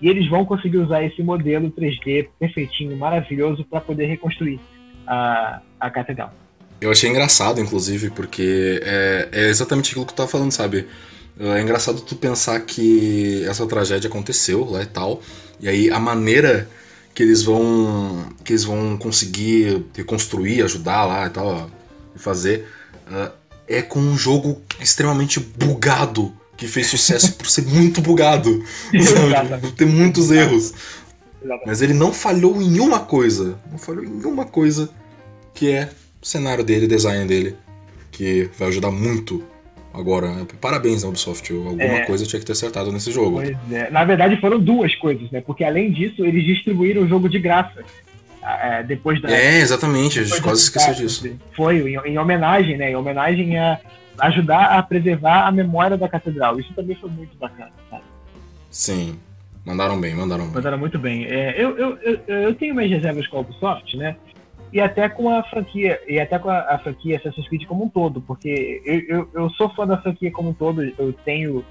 E 0.00 0.08
eles 0.08 0.28
vão 0.28 0.44
conseguir 0.44 0.78
usar 0.78 1.02
esse 1.02 1.22
modelo 1.22 1.70
3D 1.70 2.28
perfeitinho, 2.38 2.96
maravilhoso, 2.96 3.64
para 3.64 3.80
poder 3.80 4.06
reconstruir 4.06 4.60
a, 5.06 5.60
a 5.80 5.90
catedral. 5.90 6.32
Eu 6.80 6.92
achei 6.92 7.10
engraçado, 7.10 7.60
inclusive, 7.60 8.10
porque 8.10 8.80
é, 8.84 9.28
é 9.32 9.48
exatamente 9.48 9.90
aquilo 9.90 10.06
que 10.06 10.12
tu 10.12 10.16
tá 10.16 10.28
falando, 10.28 10.52
sabe? 10.52 10.86
É 11.40 11.60
engraçado 11.60 12.00
tu 12.00 12.16
pensar 12.16 12.60
que 12.60 13.44
essa 13.48 13.66
tragédia 13.66 14.08
aconteceu 14.08 14.64
lá 14.64 14.82
e 14.82 14.86
tal, 14.86 15.22
e 15.60 15.68
aí 15.68 15.90
a 15.90 15.98
maneira 15.98 16.68
que 17.14 17.22
eles 17.22 17.42
vão 17.42 18.26
que 18.44 18.52
eles 18.52 18.64
vão 18.64 18.96
conseguir 18.96 19.84
reconstruir, 19.96 20.62
ajudar 20.62 21.04
lá 21.04 21.26
e 21.26 21.30
tal, 21.30 21.70
e 22.14 22.18
fazer, 22.18 22.68
uh, 23.08 23.32
é 23.68 23.82
com 23.82 24.00
um 24.00 24.16
jogo 24.16 24.60
extremamente 24.80 25.38
bugado, 25.38 26.32
que 26.58 26.66
fez 26.66 26.88
sucesso 26.88 27.34
por 27.36 27.46
ser 27.46 27.64
muito 27.64 28.02
bugado, 28.02 28.62
por 29.62 29.72
ter 29.72 29.86
muitos 29.86 30.30
erros. 30.30 30.74
Mas 31.64 31.80
ele 31.80 31.94
não 31.94 32.12
falhou 32.12 32.60
em 32.60 32.80
uma 32.80 32.98
coisa, 32.98 33.58
não 33.70 33.78
falhou 33.78 34.04
em 34.04 34.24
uma 34.24 34.44
coisa, 34.44 34.90
que 35.54 35.70
é 35.70 35.88
o 36.20 36.26
cenário 36.26 36.64
dele, 36.64 36.86
o 36.86 36.88
design 36.88 37.24
dele, 37.26 37.54
que 38.10 38.50
vai 38.58 38.68
ajudar 38.68 38.90
muito 38.90 39.42
agora. 39.94 40.34
Né? 40.34 40.46
Parabéns, 40.60 41.04
né, 41.04 41.08
Ubisoft. 41.08 41.52
Alguma 41.52 41.82
é. 41.82 42.04
coisa 42.04 42.26
tinha 42.26 42.40
que 42.40 42.46
ter 42.46 42.52
acertado 42.52 42.90
nesse 42.90 43.12
jogo. 43.12 43.36
Pois 43.36 43.56
é. 43.70 43.88
Na 43.90 44.04
verdade, 44.04 44.40
foram 44.40 44.58
duas 44.58 44.92
coisas, 44.96 45.30
né? 45.30 45.40
Porque 45.40 45.62
além 45.62 45.92
disso, 45.92 46.24
eles 46.24 46.44
distribuíram 46.44 47.02
o 47.02 47.08
jogo 47.08 47.28
de 47.28 47.38
graça. 47.38 47.84
É, 48.42 48.82
depois 48.82 49.22
da. 49.22 49.30
É, 49.30 49.60
exatamente, 49.60 50.18
a 50.18 50.24
gente 50.24 50.42
quase 50.42 50.62
esqueceu 50.62 50.94
disso. 50.94 51.38
Foi, 51.54 51.78
em, 51.80 52.12
em, 52.12 52.18
homenagem, 52.18 52.76
né? 52.76 52.90
Em 52.90 52.96
homenagem 52.96 53.56
a 53.58 53.78
ajudar 54.20 54.78
a 54.78 54.82
preservar 54.82 55.46
a 55.46 55.52
memória 55.52 55.96
da 55.96 56.08
catedral. 56.08 56.58
Isso 56.58 56.72
também 56.74 56.96
foi 56.96 57.10
muito 57.10 57.36
bacana, 57.36 57.72
sabe? 57.90 58.02
Sim. 58.70 59.18
Mandaram 59.64 60.00
bem, 60.00 60.14
mandaram 60.14 60.44
bem. 60.44 60.54
Mandaram 60.54 60.78
muito 60.78 60.98
bem. 60.98 61.26
É, 61.26 61.54
eu, 61.56 61.76
eu, 61.76 61.98
eu, 61.98 62.20
eu 62.26 62.54
tenho 62.54 62.74
minhas 62.74 62.90
reservas 62.90 63.26
com 63.26 63.36
a 63.36 63.40
Ubisoft, 63.40 63.96
né? 63.96 64.16
E 64.72 64.80
até 64.80 65.08
com 65.08 65.30
a 65.30 65.42
franquia, 65.44 66.00
e 66.06 66.20
até 66.20 66.38
com 66.38 66.50
a, 66.50 66.60
a 66.60 66.78
franquia 66.78 67.16
Assassin's 67.16 67.48
Creed 67.48 67.64
como 67.66 67.84
um 67.84 67.88
todo, 67.88 68.20
porque 68.20 68.82
eu, 68.84 69.00
eu, 69.00 69.30
eu, 69.34 69.50
sou 69.50 69.68
fã 69.70 69.86
da 69.86 69.96
franquia 69.96 70.30
como 70.30 70.50
um 70.50 70.54
todo, 70.54 70.82
eu 70.82 71.12
tenho 71.24 71.64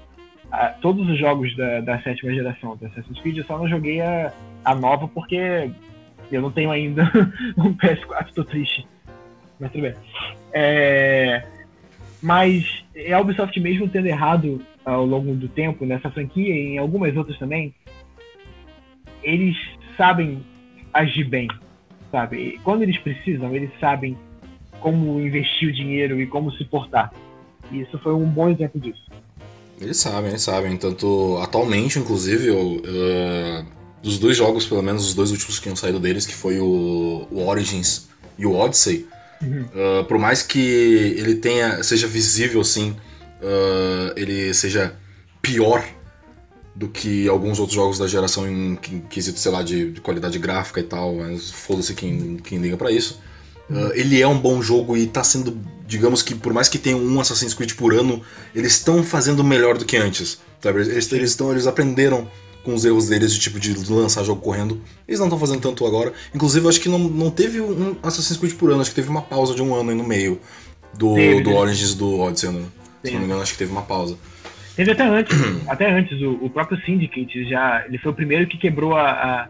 a, 0.50 0.66
todos 0.66 1.08
os 1.08 1.18
jogos 1.18 1.56
da, 1.56 1.80
da 1.80 2.00
sétima 2.02 2.34
geração 2.34 2.76
da 2.76 2.88
Assassin's 2.88 3.20
Creed, 3.20 3.38
eu 3.38 3.44
só 3.44 3.56
não 3.56 3.68
joguei 3.68 4.00
a, 4.00 4.32
a 4.64 4.74
nova 4.74 5.06
porque 5.06 5.70
eu 6.30 6.42
não 6.42 6.50
tenho 6.50 6.70
ainda 6.70 7.04
um 7.56 7.72
PS4, 7.74 8.32
tô 8.34 8.44
triste. 8.44 8.86
Mas 9.60 9.70
tudo 9.72 9.82
bem. 9.82 9.94
É, 10.52 11.42
mas 12.22 12.84
a 13.12 13.20
Ubisoft 13.20 13.58
mesmo 13.60 13.88
tendo 13.88 14.06
errado 14.06 14.60
ao 14.84 15.04
longo 15.04 15.34
do 15.34 15.48
tempo 15.48 15.84
nessa 15.84 16.10
franquia 16.10 16.54
e 16.54 16.74
em 16.74 16.78
algumas 16.78 17.16
outras 17.16 17.38
também, 17.38 17.74
eles 19.22 19.56
sabem 19.96 20.42
agir 20.92 21.24
bem, 21.24 21.48
sabe? 22.10 22.36
E 22.36 22.58
quando 22.60 22.82
eles 22.82 22.98
precisam, 22.98 23.54
eles 23.54 23.70
sabem 23.78 24.16
como 24.80 25.20
investir 25.20 25.68
o 25.68 25.72
dinheiro 25.72 26.20
e 26.20 26.26
como 26.26 26.52
se 26.52 26.64
portar. 26.64 27.12
E 27.70 27.80
isso 27.80 27.98
foi 27.98 28.14
um 28.14 28.24
bom 28.24 28.48
exemplo 28.48 28.80
disso. 28.80 29.02
Eles 29.80 29.98
sabem, 29.98 30.30
eles 30.30 30.42
sabem. 30.42 30.76
Tanto 30.76 31.38
atualmente, 31.42 31.98
inclusive, 31.98 32.48
eu, 32.48 32.76
uh, 32.76 33.66
dos 34.02 34.18
dois 34.18 34.36
jogos, 34.36 34.66
pelo 34.66 34.82
menos 34.82 35.06
os 35.06 35.14
dois 35.14 35.30
últimos 35.30 35.58
que 35.58 35.64
tinham 35.64 35.76
saído 35.76 36.00
deles, 36.00 36.26
que 36.26 36.34
foi 36.34 36.58
o, 36.58 37.26
o 37.30 37.46
Origins 37.46 38.08
e 38.38 38.46
o 38.46 38.54
Odyssey, 38.54 39.06
uhum. 39.42 39.62
uh, 39.62 40.04
por 40.04 40.18
mais 40.18 40.42
que 40.42 40.58
ele 40.58 41.36
tenha 41.36 41.82
seja 41.82 42.06
visível, 42.06 42.60
assim, 42.60 42.90
uh, 43.42 44.12
ele 44.16 44.52
seja 44.54 44.94
pior 45.40 45.84
do 46.74 46.88
que 46.88 47.28
alguns 47.28 47.58
outros 47.58 47.74
jogos 47.74 47.98
da 47.98 48.06
geração 48.06 48.48
em, 48.48 48.76
quesito, 49.10 49.38
sei 49.40 49.50
lá, 49.50 49.62
de, 49.62 49.92
de, 49.92 50.00
qualidade 50.00 50.38
gráfica 50.38 50.78
e 50.78 50.84
tal, 50.84 51.16
mas 51.16 51.50
foda-se 51.50 51.92
quem, 51.92 52.36
quem 52.36 52.58
liga 52.58 52.76
para 52.76 52.92
isso. 52.92 53.20
Uh, 53.68 53.92
ele 53.94 54.22
é 54.22 54.26
um 54.26 54.38
bom 54.38 54.62
jogo 54.62 54.96
e 54.96 55.06
tá 55.06 55.24
sendo, 55.24 55.58
digamos 55.86 56.22
que 56.22 56.34
por 56.34 56.52
mais 56.52 56.68
que 56.68 56.78
tenha 56.78 56.96
um 56.96 57.20
Assassin's 57.20 57.52
Creed 57.52 57.74
por 57.74 57.92
ano, 57.92 58.22
eles 58.54 58.72
estão 58.72 59.02
fazendo 59.02 59.42
melhor 59.42 59.76
do 59.76 59.84
que 59.84 59.96
antes. 59.96 60.38
Sabe? 60.60 60.80
Eles, 60.80 61.12
eles, 61.12 61.34
tão, 61.34 61.50
eles 61.50 61.66
aprenderam 61.66 62.30
com 62.68 62.74
os 62.74 62.84
erros 62.84 63.08
deles 63.08 63.32
de 63.32 63.40
tipo 63.40 63.58
de 63.58 63.72
lançar 63.90 64.22
jogo 64.22 64.42
correndo. 64.42 64.78
Eles 65.06 65.18
não 65.18 65.26
estão 65.26 65.38
fazendo 65.38 65.62
tanto 65.62 65.86
agora. 65.86 66.12
Inclusive, 66.34 66.66
eu 66.66 66.68
acho 66.68 66.78
que 66.78 66.88
não, 66.90 66.98
não 66.98 67.30
teve 67.30 67.62
um 67.62 67.96
Assassin's 68.02 68.36
Creed 68.36 68.54
por 68.56 68.70
ano, 68.70 68.82
acho 68.82 68.90
que 68.90 68.96
teve 68.96 69.08
uma 69.08 69.22
pausa 69.22 69.54
de 69.54 69.62
um 69.62 69.74
ano 69.74 69.88
aí 69.88 69.96
no 69.96 70.04
meio 70.04 70.38
do, 70.92 71.14
do 71.42 71.54
Origins 71.54 71.94
do 71.94 72.20
Odyssey, 72.20 72.50
né? 72.50 72.66
Se 73.02 73.12
não 73.12 73.20
me 73.20 73.24
engano, 73.24 73.40
acho 73.40 73.52
que 73.52 73.58
teve 73.58 73.72
uma 73.72 73.80
pausa. 73.80 74.18
Teve 74.76 74.90
até 74.90 75.04
antes, 75.04 75.34
até 75.66 75.90
antes, 75.90 76.20
o, 76.20 76.44
o, 76.44 76.50
próprio 76.50 76.78
Syndicate 76.84 77.48
já. 77.48 77.86
Ele 77.86 77.96
foi 77.96 78.12
o 78.12 78.14
primeiro 78.14 78.46
que 78.46 78.58
quebrou 78.58 78.94
a. 78.94 79.12
a 79.12 79.48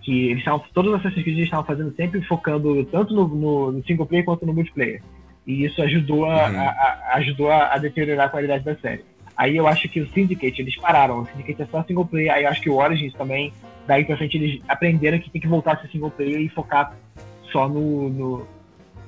que 0.00 0.28
eles 0.28 0.38
estavam. 0.38 0.64
Todos 0.72 0.90
os 0.90 1.00
Assassin's 1.00 1.22
Creed 1.22 1.40
estavam 1.40 1.66
fazendo 1.66 1.94
sempre 1.96 2.22
focando 2.22 2.82
tanto 2.86 3.12
no, 3.14 3.28
no, 3.28 3.72
no, 3.72 3.84
single 3.84 4.06
player 4.06 4.24
quanto 4.24 4.46
no 4.46 4.54
multiplayer. 4.54 5.02
E 5.46 5.66
isso 5.66 5.82
ajudou 5.82 6.24
a, 6.24 6.48
uhum. 6.48 6.58
a, 6.60 6.62
a 7.10 7.14
ajudou 7.16 7.50
a, 7.50 7.76
deteriorar 7.76 8.26
a 8.26 8.30
qualidade 8.30 8.64
da 8.64 8.74
série. 8.76 9.04
Aí 9.36 9.56
eu 9.56 9.66
acho 9.66 9.88
que 9.88 10.00
o 10.00 10.08
Syndicate, 10.10 10.62
eles 10.62 10.76
pararam. 10.76 11.20
O 11.20 11.26
Syndicate 11.26 11.62
é 11.62 11.66
só 11.66 11.82
single 11.82 12.06
player. 12.06 12.32
Aí 12.32 12.44
eu 12.44 12.50
acho 12.50 12.60
que 12.60 12.70
o 12.70 12.76
Origins 12.76 13.12
também, 13.14 13.52
daí 13.86 14.04
pra 14.04 14.16
frente, 14.16 14.36
eles 14.36 14.62
aprenderam 14.68 15.18
que 15.18 15.30
tem 15.30 15.40
que 15.40 15.48
voltar 15.48 15.72
a 15.72 15.76
ser 15.78 15.88
single 15.88 16.10
player 16.10 16.40
e 16.40 16.48
focar 16.48 16.94
só 17.50 17.68
no, 17.68 18.08
no, 18.08 18.48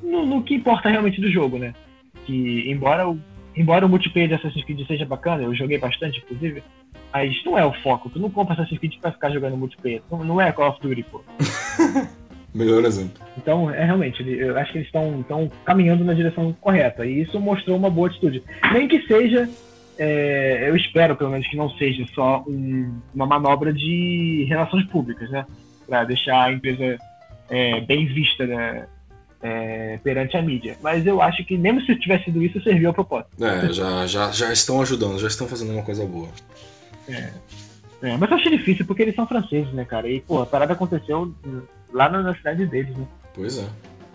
no, 0.02 0.26
no 0.26 0.42
que 0.42 0.54
importa 0.54 0.88
realmente 0.88 1.20
do 1.20 1.30
jogo, 1.30 1.58
né? 1.58 1.74
Que, 2.24 2.70
embora 2.70 3.08
o 3.08 3.18
embora 3.56 3.86
o 3.86 3.88
multiplayer 3.88 4.28
de 4.28 4.34
Assassin's 4.34 4.64
Creed 4.64 4.86
seja 4.86 5.06
bacana, 5.06 5.42
eu 5.42 5.54
joguei 5.54 5.78
bastante, 5.78 6.18
inclusive, 6.18 6.62
mas 7.12 7.42
não 7.44 7.58
é 7.58 7.64
o 7.64 7.72
foco. 7.72 8.10
Tu 8.10 8.18
não 8.18 8.28
compra 8.28 8.54
Assassin's 8.54 8.78
Creed 8.78 8.98
pra 9.00 9.12
ficar 9.12 9.30
jogando 9.30 9.56
multiplayer. 9.56 10.02
Não 10.10 10.40
é 10.40 10.52
Call 10.52 10.68
of 10.68 10.80
Duty, 10.80 11.02
pô. 11.04 11.24
Melhor 12.54 12.84
exemplo. 12.84 13.22
Então, 13.36 13.70
é 13.70 13.84
realmente, 13.84 14.26
eu 14.26 14.56
acho 14.58 14.72
que 14.72 14.78
eles 14.78 14.88
estão 14.88 15.50
caminhando 15.64 16.04
na 16.04 16.14
direção 16.14 16.54
correta. 16.60 17.04
E 17.04 17.22
isso 17.22 17.38
mostrou 17.38 17.76
uma 17.76 17.90
boa 17.90 18.08
atitude. 18.08 18.42
Nem 18.72 18.88
que 18.88 19.06
seja, 19.06 19.48
é, 19.98 20.68
eu 20.68 20.76
espero 20.76 21.16
pelo 21.16 21.30
menos 21.30 21.46
que 21.48 21.56
não 21.56 21.70
seja 21.70 22.04
só 22.14 22.44
um, 22.46 23.00
uma 23.14 23.26
manobra 23.26 23.72
de 23.72 24.46
relações 24.48 24.84
públicas, 24.86 25.30
né? 25.30 25.46
Pra 25.86 26.04
deixar 26.04 26.44
a 26.44 26.52
empresa 26.52 26.98
é, 27.48 27.80
bem 27.80 28.06
vista 28.06 28.46
né? 28.46 28.86
é, 29.42 29.98
perante 30.02 30.36
a 30.36 30.42
mídia. 30.42 30.76
Mas 30.82 31.06
eu 31.06 31.22
acho 31.22 31.44
que 31.44 31.56
mesmo 31.56 31.80
se 31.82 31.94
tivesse 31.96 32.24
sido 32.24 32.42
isso, 32.42 32.62
serviu 32.62 32.90
a 32.90 32.92
propósito. 32.92 33.44
É, 33.44 33.72
já, 33.72 34.06
já, 34.06 34.30
já 34.30 34.52
estão 34.52 34.80
ajudando, 34.82 35.18
já 35.18 35.28
estão 35.28 35.46
fazendo 35.46 35.72
uma 35.72 35.82
coisa 35.82 36.04
boa. 36.04 36.28
É. 37.08 37.30
é. 38.02 38.16
mas 38.16 38.30
eu 38.30 38.36
achei 38.36 38.56
difícil 38.56 38.84
porque 38.84 39.02
eles 39.02 39.14
são 39.14 39.26
franceses, 39.26 39.72
né, 39.72 39.84
cara? 39.84 40.08
E, 40.08 40.20
pô, 40.20 40.42
a 40.42 40.46
parada 40.46 40.72
aconteceu 40.72 41.32
lá 41.92 42.08
na 42.08 42.34
cidade 42.34 42.66
deles, 42.66 42.96
né? 42.96 43.06
Pois 43.34 43.58
é. 43.58 43.66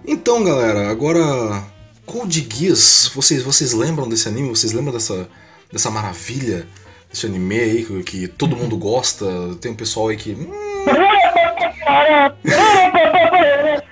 Então, 0.05 0.43
galera, 0.43 0.89
agora. 0.89 1.19
Code 2.03 2.45
Geass, 2.51 3.11
vocês, 3.13 3.43
vocês 3.43 3.71
lembram 3.71 4.09
desse 4.09 4.27
anime? 4.27 4.49
Vocês 4.49 4.73
lembram 4.73 4.91
dessa, 4.91 5.29
dessa 5.71 5.89
maravilha? 5.89 6.67
Desse 7.09 7.25
anime 7.25 7.59
aí 7.59 7.85
que, 7.85 8.03
que 8.03 8.27
todo 8.27 8.55
mundo 8.55 8.77
gosta? 8.77 9.25
Tem 9.59 9.71
um 9.71 9.75
pessoal 9.75 10.09
aí 10.09 10.17
que. 10.17 10.31
Hum... 10.31 10.51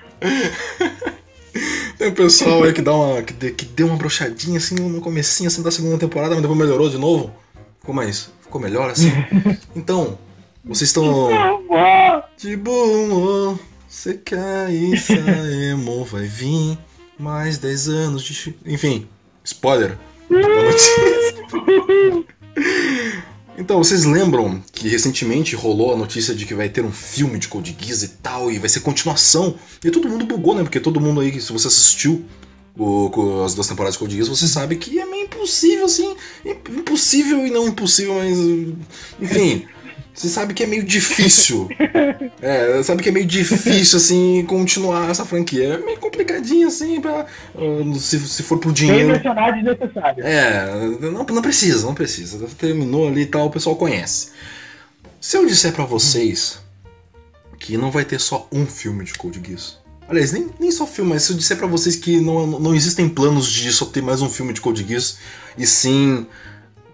Tem 1.98 2.08
um 2.08 2.14
pessoal 2.14 2.64
aí 2.64 2.72
que 2.72 2.82
dá 2.82 2.94
uma. 2.94 3.22
que, 3.22 3.34
de, 3.34 3.52
que 3.52 3.66
deu 3.66 3.88
uma 3.88 3.98
brochadinha 3.98 4.58
assim 4.58 4.76
no 4.76 5.02
comecinho 5.02 5.48
assim 5.48 5.62
da 5.62 5.70
segunda 5.70 5.98
temporada, 5.98 6.34
mas 6.34 6.42
depois 6.42 6.58
melhorou 6.58 6.90
de 6.90 6.98
novo. 6.98 7.34
Ficou 7.80 7.94
mais. 7.94 8.32
Ficou 8.42 8.62
melhor 8.62 8.90
assim. 8.90 9.12
Então, 9.76 10.18
vocês 10.64 10.90
estão. 10.90 11.30
De 12.38 12.56
boa, 12.56 13.60
você 13.88 14.20
isso, 14.72 15.14
emo, 15.72 16.06
vai 16.06 16.26
vir 16.26 16.78
mais 17.18 17.58
10 17.58 17.90
anos 17.90 18.24
de. 18.24 18.56
Enfim, 18.66 19.08
spoiler. 19.44 19.98
Então, 23.60 23.78
vocês 23.78 24.06
lembram 24.06 24.64
que 24.72 24.88
recentemente 24.88 25.54
rolou 25.54 25.94
a 25.94 25.98
notícia 25.98 26.34
de 26.34 26.46
que 26.46 26.54
vai 26.54 26.70
ter 26.70 26.82
um 26.82 26.94
filme 26.94 27.38
de 27.38 27.50
Code 27.50 27.76
Geass 27.78 28.04
e 28.04 28.08
tal, 28.08 28.50
e 28.50 28.58
vai 28.58 28.70
ser 28.70 28.80
continuação? 28.80 29.54
E 29.84 29.92
todo 29.92 30.08
mundo 30.08 30.26
bugou, 30.26 30.56
né? 30.56 30.64
Porque 30.64 30.80
todo 30.80 31.02
mundo 31.02 31.20
aí, 31.20 31.42
se 31.42 31.52
você 31.52 31.68
assistiu 31.68 32.24
o, 32.78 33.44
as 33.44 33.54
duas 33.54 33.68
temporadas 33.68 33.96
de 33.96 34.00
Code 34.00 34.16
Geass, 34.16 34.30
você 34.30 34.48
sabe 34.48 34.78
que 34.78 34.98
é 34.98 35.06
meio 35.06 35.26
impossível, 35.26 35.86
assim. 35.86 36.16
Impossível 36.46 37.46
e 37.46 37.52
não 37.52 37.68
impossível, 37.68 38.16
mas. 38.16 38.38
Enfim. 39.20 39.68
Você 40.20 40.28
sabe 40.28 40.54
que 40.54 40.64
é 40.64 40.68
meio 40.68 40.84
difícil. 40.84 41.70
É, 42.42 42.82
sabe 42.84 43.04
que 43.04 43.10
é 43.10 43.12
meio 43.12 43.26
difícil, 43.26 43.98
assim, 43.98 44.46
continuar 44.46 45.10
essa 45.10 45.26
franquia. 45.26 45.74
É 45.74 45.78
meio 45.78 46.00
complicadinho, 46.00 46.68
assim, 46.68 47.02
pra, 47.02 47.26
uh, 47.54 47.96
se, 47.96 48.18
se 48.20 48.44
for 48.44 48.58
pro 48.58 48.72
dinheiro. 48.72 49.20
Bem 49.20 49.54
desnecessário. 49.64 50.24
É, 50.24 50.88
não, 51.02 51.26
não 51.26 51.42
precisa, 51.42 51.86
não 51.86 51.94
precisa. 51.94 52.48
Terminou 52.58 53.10
ali 53.10 53.22
e 53.22 53.26
tal, 53.26 53.48
o 53.48 53.50
pessoal 53.50 53.76
conhece. 53.76 54.32
Se 55.20 55.38
eu 55.38 55.46
disser 55.46 55.74
para 55.74 55.84
vocês 55.84 56.60
que 57.60 57.78
não 57.78 57.92
vai 57.92 58.06
ter 58.06 58.20
só 58.20 58.48
um 58.54 58.66
filme 58.66 59.04
de 59.04 59.14
Code 59.14 59.42
Geass. 59.46 59.78
Aliás, 60.08 60.32
nem, 60.32 60.50
nem 60.60 60.72
só 60.72 60.88
filme, 60.88 61.12
mas 61.12 61.24
se 61.24 61.34
eu 61.34 61.38
disser 61.38 61.58
para 61.58 61.68
vocês 61.68 61.98
que 61.98 62.22
não, 62.22 62.48
não 62.48 62.74
existem 62.74 63.10
planos 63.10 63.52
de 63.52 63.72
só 63.72 63.86
ter 63.86 64.02
mais 64.02 64.22
um 64.22 64.30
filme 64.30 64.54
de 64.54 64.62
Code 64.62 64.86
Geass, 64.88 65.18
e 65.58 65.68
sim 65.68 66.26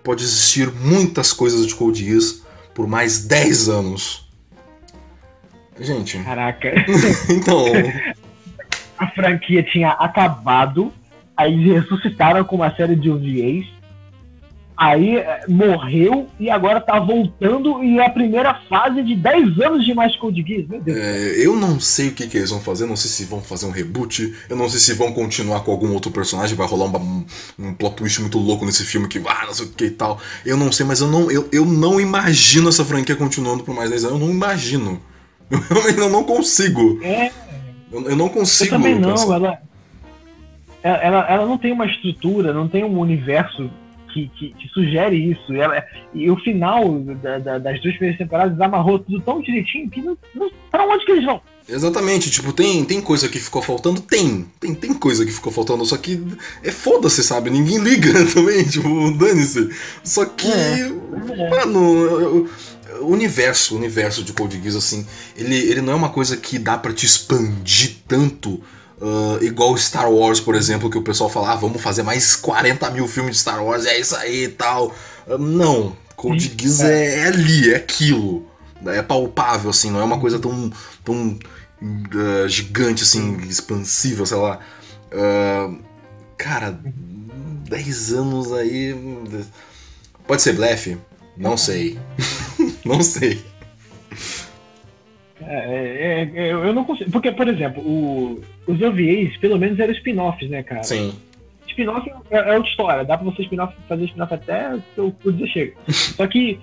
pode 0.03 0.23
existir 0.23 0.71
muitas 0.71 1.31
coisas 1.31 1.67
de 1.67 1.75
Code 1.75 2.03
Geass, 2.03 2.44
por 2.75 2.85
mais 2.85 3.25
10 3.25 3.69
anos. 3.69 4.29
Gente. 5.79 6.19
Caraca. 6.19 6.71
então. 7.31 7.65
A 8.97 9.07
franquia 9.07 9.63
tinha 9.63 9.89
acabado, 9.91 10.93
aí 11.35 11.73
ressuscitaram 11.73 12.43
com 12.43 12.57
uma 12.57 12.75
série 12.75 12.95
de 12.95 13.09
OVAs 13.09 13.65
Aí 14.77 15.17
é, 15.17 15.45
morreu 15.47 16.27
e 16.37 16.49
agora 16.49 16.81
tá 16.81 16.99
voltando 16.99 17.81
e 17.81 17.97
é 17.97 18.05
a 18.05 18.09
primeira 18.09 18.53
fase 18.67 19.01
de 19.01 19.15
10 19.15 19.59
anos 19.61 19.85
de 19.85 19.93
mais 19.93 20.15
Code 20.17 20.43
Geass, 20.45 20.67
meu 20.67 20.81
Deus. 20.81 20.97
É, 20.97 21.45
eu 21.45 21.55
não 21.55 21.79
sei 21.79 22.09
o 22.09 22.11
que, 22.11 22.27
que, 22.27 22.37
eles 22.37 22.49
vão 22.49 22.59
fazer, 22.59 22.85
não 22.85 22.97
sei 22.97 23.09
se 23.09 23.23
vão 23.23 23.41
fazer 23.41 23.65
um 23.67 23.71
reboot, 23.71 24.35
eu 24.49 24.55
não 24.57 24.67
sei 24.67 24.79
se 24.79 24.93
vão 24.93 25.13
continuar 25.13 25.61
com 25.61 25.71
algum 25.71 25.93
outro 25.93 26.11
personagem, 26.11 26.57
vai 26.57 26.67
rolar 26.67 26.97
um, 26.97 27.25
um 27.57 27.73
plot 27.73 27.95
twist 27.95 28.19
muito 28.19 28.37
louco 28.37 28.65
nesse 28.65 28.83
filme 28.83 29.07
que, 29.07 29.21
ah, 29.25 29.45
não 29.45 29.53
sei 29.53 29.65
o 29.65 29.69
que 29.69 29.85
e 29.85 29.91
tal. 29.91 30.19
Eu 30.45 30.57
não 30.57 30.69
sei, 30.71 30.85
mas 30.85 30.99
eu 30.99 31.07
não, 31.07 31.31
eu, 31.31 31.47
eu 31.53 31.65
não 31.65 31.99
imagino 32.01 32.67
essa 32.67 32.83
franquia 32.83 33.15
continuando 33.15 33.63
por 33.63 33.73
mais 33.73 33.89
10 33.89 34.03
anos, 34.05 34.19
eu 34.19 34.27
não 34.27 34.33
imagino. 34.33 35.01
Eu, 35.95 36.09
não 36.09 36.23
consigo. 36.23 36.99
É. 37.03 37.31
Eu, 37.91 38.09
eu 38.09 38.15
não 38.15 38.29
consigo. 38.29 38.73
Eu 38.73 38.79
também 38.79 38.99
não, 38.99 39.31
ela, 39.31 39.59
ela, 40.81 41.25
ela 41.29 41.45
não 41.45 41.55
tem 41.55 41.71
uma 41.71 41.85
estrutura, 41.85 42.51
não 42.51 42.67
tem 42.67 42.83
um 42.83 42.97
universo 42.99 43.69
que, 44.15 44.29
que, 44.29 44.53
que 44.53 44.69
sugere 44.69 45.31
isso. 45.31 45.53
E, 45.53 45.59
ela, 45.59 45.83
e 46.13 46.31
o 46.31 46.37
final 46.37 46.99
da, 47.21 47.37
da, 47.37 47.57
das 47.59 47.81
duas 47.81 47.95
primeiras 47.95 48.17
temporadas 48.17 48.59
amarrou 48.61 48.97
tudo 48.99 49.19
tão 49.19 49.41
direitinho 49.41 49.89
que 49.89 50.01
não, 50.01 50.17
não, 50.33 50.49
pra 50.71 50.85
onde 50.85 51.05
que 51.05 51.11
eles 51.11 51.25
vão? 51.25 51.41
Exatamente, 51.67 52.29
tipo, 52.29 52.53
tem, 52.53 52.85
tem 52.85 53.01
coisa 53.01 53.27
que 53.27 53.39
ficou 53.39 53.61
faltando? 53.61 53.99
Tem. 53.99 54.45
Tem, 54.59 54.73
tem 54.73 54.93
coisa 54.93 55.25
que 55.25 55.31
ficou 55.31 55.51
faltando, 55.51 55.85
só 55.85 55.97
que 55.97 56.23
é 56.63 56.71
foda-se, 56.71 57.23
sabe? 57.23 57.49
Ninguém 57.49 57.79
liga 57.79 58.13
também, 58.33 58.63
tipo, 58.63 58.87
dane-se. 59.11 59.69
Só 60.03 60.25
que. 60.25 60.47
É, 60.47 60.91
é. 61.37 61.49
Mano, 61.49 62.47
o 63.01 63.07
universo, 63.07 63.73
o 63.73 63.77
universo 63.77 64.23
de 64.23 64.31
Code 64.31 64.61
Geass, 64.61 64.75
assim, 64.75 65.05
ele, 65.35 65.55
ele 65.55 65.81
não 65.81 65.93
é 65.93 65.95
uma 65.95 66.09
coisa 66.09 66.37
que 66.37 66.57
dá 66.57 66.77
para 66.77 66.93
te 66.93 67.05
expandir 67.05 67.97
tanto. 68.07 68.61
Uh, 69.01 69.43
igual 69.43 69.77
Star 69.77 70.09
Wars, 70.09 70.39
por 70.39 70.55
exemplo, 70.55 70.89
que 70.89 70.97
o 70.97 71.01
pessoal 71.01 71.29
fala, 71.29 71.51
ah, 71.51 71.55
vamos 71.55 71.81
fazer 71.81 72.01
mais 72.01 72.35
40 72.35 72.89
mil 72.91 73.07
filmes 73.07 73.35
de 73.35 73.41
Star 73.41 73.63
Wars, 73.63 73.85
é 73.85 73.99
isso 73.99 74.15
aí 74.15 74.45
e 74.45 74.49
tal. 74.49 74.93
Uh, 75.27 75.37
não, 75.37 75.95
Code 76.15 76.55
Geass 76.57 76.81
é. 76.81 77.19
é 77.19 77.27
ali, 77.27 77.73
é 77.73 77.75
aquilo. 77.75 78.47
É 78.85 79.01
palpável, 79.01 79.69
assim, 79.69 79.89
não 79.89 79.99
é 79.99 80.03
uma 80.03 80.19
coisa 80.19 80.39
tão, 80.39 80.71
tão 81.03 81.37
uh, 81.81 82.47
gigante, 82.47 83.03
assim, 83.03 83.37
expansiva, 83.49 84.25
sei 84.25 84.37
lá. 84.37 84.59
Cara, 86.37 86.79
10 87.69 88.13
anos 88.13 88.53
aí. 88.53 88.95
Pode 90.27 90.41
ser 90.41 90.53
blefe? 90.53 90.97
Não 91.37 91.57
sei. 91.57 91.99
não 92.85 93.01
sei. 93.01 93.43
É, 95.47 96.31
é, 96.35 96.47
é, 96.47 96.51
eu 96.53 96.73
não 96.73 96.83
consigo. 96.83 97.11
Porque, 97.11 97.31
por 97.31 97.47
exemplo, 97.47 97.81
o, 97.83 98.41
os 98.67 98.81
OVAs, 98.81 99.37
pelo 99.37 99.57
menos, 99.57 99.79
eram 99.79 99.93
spin-offs, 99.93 100.49
né, 100.49 100.63
cara? 100.63 100.83
Sim. 100.83 101.13
Spin-off 101.67 102.09
é, 102.31 102.37
é 102.37 102.55
outra 102.55 102.69
história. 102.69 103.05
Dá 103.05 103.17
pra 103.17 103.25
você 103.31 103.43
spin-off, 103.43 103.73
fazer 103.87 104.05
spin-off 104.05 104.33
até 104.33 104.77
o, 104.97 105.31
dia 105.31 105.47
chega. 105.51 105.73
Só 105.87 106.25
que, 106.27 106.59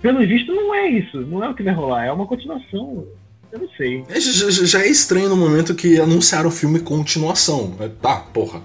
pelo 0.00 0.20
visto, 0.20 0.54
não 0.54 0.74
é 0.74 0.88
isso. 0.88 1.20
Não 1.20 1.44
é 1.44 1.48
o 1.48 1.54
que 1.54 1.62
vai 1.62 1.74
rolar. 1.74 2.04
É 2.06 2.12
uma 2.12 2.26
continuação. 2.26 3.06
Eu 3.52 3.58
não 3.60 3.68
sei. 3.76 4.04
É, 4.08 4.18
já, 4.18 4.50
já, 4.50 4.80
é 4.80 4.88
estranho 4.88 5.28
no 5.28 5.36
momento 5.36 5.74
que 5.74 6.00
anunciaram 6.00 6.48
o 6.48 6.52
filme 6.52 6.80
continuação. 6.80 7.76
É, 7.80 7.88
tá, 7.88 8.16
porra. 8.32 8.62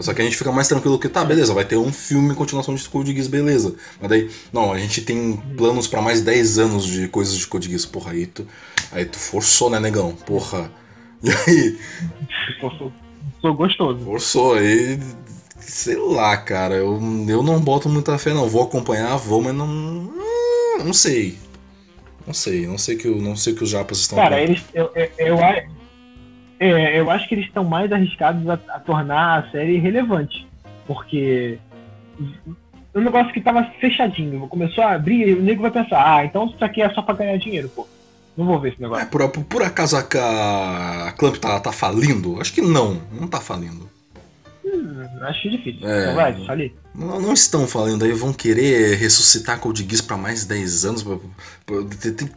Só 0.00 0.14
que 0.14 0.22
a 0.22 0.24
gente 0.24 0.36
fica 0.36 0.50
mais 0.50 0.68
tranquilo 0.68 0.98
que, 0.98 1.08
tá, 1.08 1.24
beleza, 1.24 1.52
vai 1.52 1.64
ter 1.64 1.76
um 1.76 1.92
filme 1.92 2.32
em 2.32 2.34
continuação 2.34 2.74
de 2.74 2.88
Code 2.88 3.12
Geass, 3.12 3.28
beleza. 3.28 3.74
Mas 4.00 4.08
daí, 4.08 4.30
não, 4.52 4.72
a 4.72 4.78
gente 4.78 5.02
tem 5.02 5.36
planos 5.56 5.86
para 5.86 6.00
mais 6.00 6.22
10 6.22 6.58
anos 6.58 6.86
de 6.86 7.08
coisas 7.08 7.36
de 7.36 7.46
Code 7.46 7.68
Geass. 7.68 7.84
Porra, 7.84 8.12
aí 8.12 8.26
tu, 8.26 8.46
aí 8.90 9.04
tu 9.04 9.18
forçou, 9.18 9.68
né, 9.70 9.78
negão? 9.78 10.12
Porra. 10.12 10.70
E 11.24 11.30
aí? 11.30 11.78
Sou 13.40 13.54
gostoso. 13.54 14.04
Forçou, 14.04 14.54
aí. 14.54 14.98
Sei 15.60 15.94
lá, 15.94 16.36
cara, 16.36 16.74
eu, 16.74 17.00
eu 17.28 17.42
não 17.44 17.60
boto 17.60 17.88
muita 17.88 18.18
fé, 18.18 18.34
não. 18.34 18.48
Vou 18.48 18.64
acompanhar, 18.64 19.16
vou, 19.18 19.40
mas 19.40 19.54
não. 19.54 20.12
Não 20.84 20.92
sei. 20.92 21.38
Não 22.26 22.34
sei, 22.34 22.66
não 22.66 22.78
sei 22.78 22.96
que, 22.96 23.08
não 23.08 23.36
sei 23.36 23.54
que 23.54 23.64
os 23.64 23.70
japas 23.70 23.98
estão. 23.98 24.18
Cara, 24.18 24.40
eles, 24.40 24.62
eu, 24.74 24.90
eu, 24.94 25.10
eu, 25.18 25.36
é, 26.70 27.00
eu 27.00 27.10
acho 27.10 27.28
que 27.28 27.34
eles 27.34 27.46
estão 27.46 27.64
mais 27.64 27.90
arriscados 27.90 28.48
a, 28.48 28.54
a, 28.54 28.78
tornar 28.78 29.40
a 29.40 29.50
série 29.50 29.78
relevante. 29.78 30.46
Porque 30.86 31.58
um 32.94 33.00
negócio 33.00 33.32
que 33.32 33.40
tava 33.40 33.64
fechadinho, 33.80 34.46
começou 34.48 34.84
a 34.84 34.92
abrir 34.92 35.28
e 35.28 35.34
o 35.34 35.42
nego 35.42 35.62
vai 35.62 35.70
pensar, 35.70 36.16
ah, 36.16 36.24
então 36.24 36.46
isso 36.46 36.64
aqui 36.64 36.82
é 36.82 36.90
só 36.90 37.02
pra 37.02 37.14
ganhar 37.14 37.36
dinheiro, 37.36 37.68
pô. 37.68 37.86
Não 38.36 38.46
vou 38.46 38.58
ver 38.60 38.72
esse 38.72 38.80
negócio. 38.80 39.02
É, 39.02 39.06
por, 39.06 39.28
por, 39.28 39.62
acaso 39.62 39.96
a, 39.96 41.08
a 41.08 41.12
Clamp 41.12 41.36
tá, 41.36 41.60
tá 41.60 41.72
falindo? 41.72 42.40
Acho 42.40 42.52
que 42.52 42.62
não, 42.62 43.02
não 43.12 43.28
tá 43.28 43.40
falindo. 43.40 43.90
Hum, 44.64 45.04
acho 45.22 45.50
difícil. 45.50 45.86
É, 45.86 46.06
não 46.06 46.14
vai, 46.14 46.46
falir. 46.46 46.72
Não, 46.94 47.20
não, 47.20 47.32
estão 47.34 47.66
falando 47.66 48.04
aí, 48.04 48.12
vão 48.12 48.32
querer 48.32 48.96
ressuscitar 48.96 49.58
Code 49.58 49.86
Geass 49.86 50.00
pra 50.00 50.16
mais 50.16 50.46
10 50.46 50.84
anos. 50.84 51.04
Tem, 52.00 52.12
tem 52.14 52.30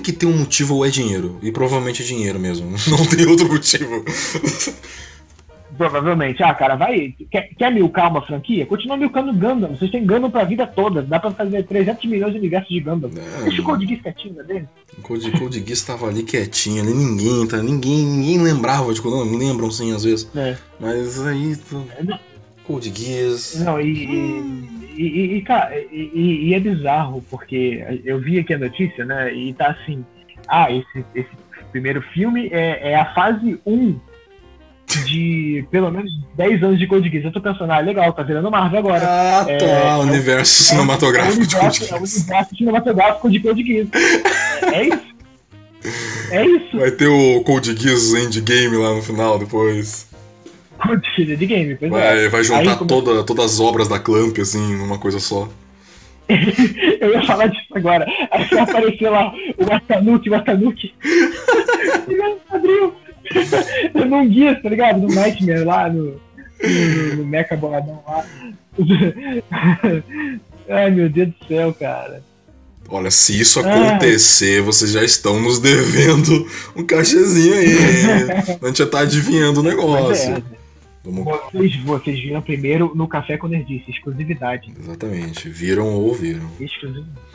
que 0.00 0.12
ter 0.12 0.26
um 0.26 0.36
motivo 0.36 0.74
ou 0.76 0.84
é 0.84 0.90
dinheiro. 0.90 1.38
E 1.42 1.50
provavelmente 1.50 2.02
é 2.02 2.04
dinheiro 2.04 2.38
mesmo. 2.38 2.70
Não 2.88 3.06
tem 3.06 3.26
outro 3.26 3.48
motivo. 3.48 4.04
Provavelmente. 5.76 6.42
Ah, 6.42 6.52
cara, 6.52 6.76
vai. 6.76 7.14
Quer, 7.30 7.48
quer 7.56 7.72
milcar 7.72 8.10
uma 8.10 8.20
franquia? 8.20 8.66
Continua 8.66 8.96
milcando 8.96 9.32
Gundam. 9.32 9.74
Vocês 9.74 9.90
têm 9.90 10.06
Gundam 10.06 10.30
pra 10.30 10.44
vida 10.44 10.66
toda. 10.66 11.02
Dá 11.02 11.18
pra 11.18 11.30
fazer 11.30 11.64
300 11.64 12.04
milhões 12.04 12.32
de 12.32 12.38
universos 12.38 12.68
de 12.68 12.80
Gundam. 12.80 13.10
É, 13.16 13.44
Deixa 13.44 13.62
o 13.62 13.64
Code 13.64 13.86
Geass 13.86 14.02
quietinho 14.02 14.34
né, 14.34 14.42
dele. 14.42 14.68
O 14.98 15.02
Code, 15.02 15.30
Code 15.32 15.64
Geass 15.66 15.82
tava 15.82 16.08
ali 16.08 16.22
quietinho. 16.22 16.82
Ali 16.82 16.92
ninguém, 16.92 17.46
tá, 17.46 17.62
ninguém, 17.62 18.04
ninguém 18.04 18.42
lembrava 18.42 18.92
de 18.92 19.00
Code 19.00 19.36
lembram 19.36 19.70
sim, 19.70 19.94
às 19.94 20.04
vezes. 20.04 20.28
É. 20.36 20.56
Mas 20.78 21.20
aí. 21.26 21.56
É, 21.98 22.18
Code 22.64 22.92
Geass. 22.94 23.56
Não, 23.64 23.80
e. 23.80 24.04
e 24.04 24.81
e, 25.06 25.36
e, 25.36 25.42
cara, 25.42 25.76
e, 25.90 26.48
e, 26.48 26.54
é 26.54 26.60
bizarro, 26.60 27.24
porque 27.30 27.84
eu 28.04 28.20
vi 28.20 28.38
aqui 28.38 28.54
a 28.54 28.58
notícia, 28.58 29.04
né? 29.04 29.32
E 29.32 29.52
tá 29.54 29.68
assim: 29.68 30.04
ah, 30.48 30.70
esse, 30.70 31.04
esse 31.14 31.30
primeiro 31.70 32.02
filme 32.12 32.48
é, 32.52 32.92
é 32.92 32.96
a 32.96 33.14
fase 33.14 33.60
1 33.66 33.98
de 35.06 35.64
pelo 35.70 35.90
menos 35.90 36.10
10 36.36 36.62
anos 36.62 36.78
de 36.78 36.86
Code 36.86 37.08
Geass. 37.08 37.24
Eu 37.24 37.32
tô 37.32 37.40
pensando, 37.40 37.70
ah, 37.70 37.80
legal, 37.80 38.12
tá 38.12 38.22
virando 38.22 38.50
Marvel 38.50 38.78
agora. 38.80 39.04
Ah, 39.06 39.44
é, 39.48 39.56
tá, 39.56 39.66
é, 39.66 39.96
universo 39.96 40.64
cinematográfico 40.64 41.46
de 41.46 41.56
Code 41.56 41.78
Geass. 41.78 41.90
É 41.90 41.94
o 41.94 41.98
universo 41.98 42.56
cinematográfico 42.56 43.30
de 43.30 43.40
Code 43.40 43.62
Geass. 43.64 43.88
É, 44.62 44.76
é, 44.76 44.84
isso. 44.88 45.12
É 46.30 46.46
isso. 46.46 46.78
Vai 46.78 46.90
ter 46.90 47.08
o 47.08 47.42
Code 47.42 47.74
Geass 47.76 48.12
Endgame 48.12 48.76
lá 48.76 48.94
no 48.94 49.02
final 49.02 49.38
depois. 49.38 50.11
Code 50.82 51.36
de 51.36 51.46
game, 51.46 51.76
pois 51.76 51.90
vai, 51.90 52.24
é. 52.24 52.28
Vai 52.28 52.42
juntar 52.42 52.80
Aí, 52.80 52.86
toda, 52.86 53.22
todas 53.22 53.44
as 53.44 53.60
obras 53.60 53.88
da 53.88 53.98
Clamp, 53.98 54.36
assim, 54.38 54.76
numa 54.76 54.98
coisa 54.98 55.20
só. 55.20 55.48
eu 57.00 57.12
ia 57.12 57.22
falar 57.22 57.46
disso 57.46 57.66
agora. 57.74 58.06
Aí 58.30 58.44
vai 58.46 58.60
aparecer 58.60 59.08
lá 59.08 59.32
o 59.58 59.72
Atanuki, 59.72 60.30
o 60.30 60.34
Atanuki. 60.34 60.94
Abriu. 62.50 62.94
Num 64.08 64.28
guia, 64.28 64.60
tá 64.60 64.68
ligado? 64.68 65.00
No 65.00 65.08
Nightmare 65.08 65.64
lá, 65.64 65.88
no, 65.88 66.20
no, 66.62 67.16
no 67.16 67.26
Mecha 67.26 67.56
Boladão 67.56 68.02
lá. 68.06 68.24
Ai, 70.68 70.90
meu 70.90 71.08
Deus 71.08 71.28
do 71.28 71.46
céu, 71.46 71.74
cara. 71.74 72.22
Olha, 72.88 73.10
se 73.10 73.38
isso 73.40 73.60
acontecer, 73.60 74.56
Ai. 74.56 74.62
vocês 74.62 74.90
já 74.90 75.02
estão 75.02 75.40
nos 75.40 75.58
devendo 75.58 76.46
um 76.76 76.84
cachezinho 76.84 77.54
aí. 77.54 77.76
a 78.60 78.66
gente 78.66 78.78
já 78.78 78.86
tá 78.86 79.00
adivinhando 79.00 79.60
o 79.60 79.62
negócio. 79.62 80.42
Vocês, 81.04 81.76
vocês 81.76 82.20
viram 82.20 82.40
primeiro 82.40 82.94
no 82.94 83.08
Café 83.08 83.36
com 83.36 83.48
Nerdice, 83.48 83.90
exclusividade. 83.90 84.72
Exatamente, 84.78 85.48
viram 85.48 85.86
ou 85.94 86.04
ouviram. 86.04 86.48
Exclusividade. 86.60 87.32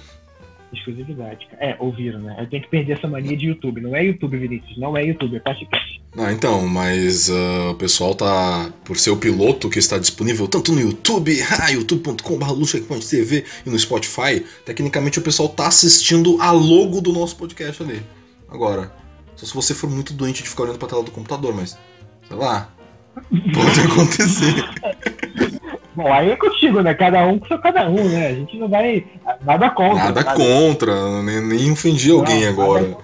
Exclusividade. 0.73 1.47
É, 1.59 1.77
ouviram, 1.79 2.19
né? 2.19 2.35
Eu 2.39 2.49
tenho 2.49 2.61
que 2.61 2.69
perder 2.69 2.93
essa 2.93 3.07
mania 3.07 3.37
de 3.37 3.47
YouTube. 3.47 3.79
Não 3.79 3.95
é 3.95 4.05
YouTube, 4.05 4.37
Vinícius. 4.37 4.77
Não 4.77 4.97
é 4.97 5.05
YouTube, 5.05 5.37
é 5.37 5.39
podcast. 5.39 6.01
Ah, 6.17 6.31
então, 6.33 6.67
mas 6.67 7.29
uh, 7.29 7.71
o 7.71 7.75
pessoal 7.75 8.13
tá. 8.13 8.71
Por 8.83 8.97
ser 8.97 9.11
o 9.11 9.17
piloto 9.17 9.69
que 9.69 9.79
está 9.79 9.97
disponível 9.97 10.47
tanto 10.47 10.73
no 10.73 10.81
YouTube, 10.81 11.37
ah, 11.61 11.69
youtube.com.br 11.69 12.99
TV 13.09 13.45
e 13.65 13.69
no 13.69 13.79
Spotify, 13.79 14.45
tecnicamente 14.65 15.19
o 15.19 15.21
pessoal 15.21 15.47
tá 15.47 15.67
assistindo 15.67 16.41
a 16.41 16.51
logo 16.51 16.99
do 16.99 17.13
nosso 17.13 17.35
podcast 17.37 17.81
ali. 17.81 18.01
Agora. 18.49 18.91
Só 19.35 19.45
se 19.45 19.53
você 19.53 19.75
for 19.75 19.87
muito 19.87 20.13
doente 20.13 20.41
de 20.41 20.49
ficar 20.49 20.63
olhando 20.63 20.79
pra 20.79 20.87
tela 20.87 21.03
do 21.03 21.11
computador, 21.11 21.55
mas. 21.55 21.77
Sei 22.27 22.35
lá. 22.35 22.73
Pode 23.53 23.81
acontecer. 23.81 24.53
Bom, 25.95 26.13
aí 26.13 26.29
é 26.29 26.35
contigo, 26.35 26.81
né? 26.81 26.93
Cada 26.93 27.25
um 27.25 27.39
com 27.39 27.47
seu 27.47 27.57
cada 27.59 27.89
um, 27.89 28.07
né? 28.07 28.27
A 28.27 28.33
gente 28.33 28.57
não 28.57 28.69
vai. 28.69 29.03
Nada 29.43 29.69
contra. 29.71 30.03
Nada, 30.03 30.23
nada. 30.23 30.35
contra, 30.35 31.23
nem, 31.23 31.41
nem 31.41 31.71
ofendi 31.71 32.09
não, 32.09 32.19
alguém 32.19 32.45
agora. 32.45 32.95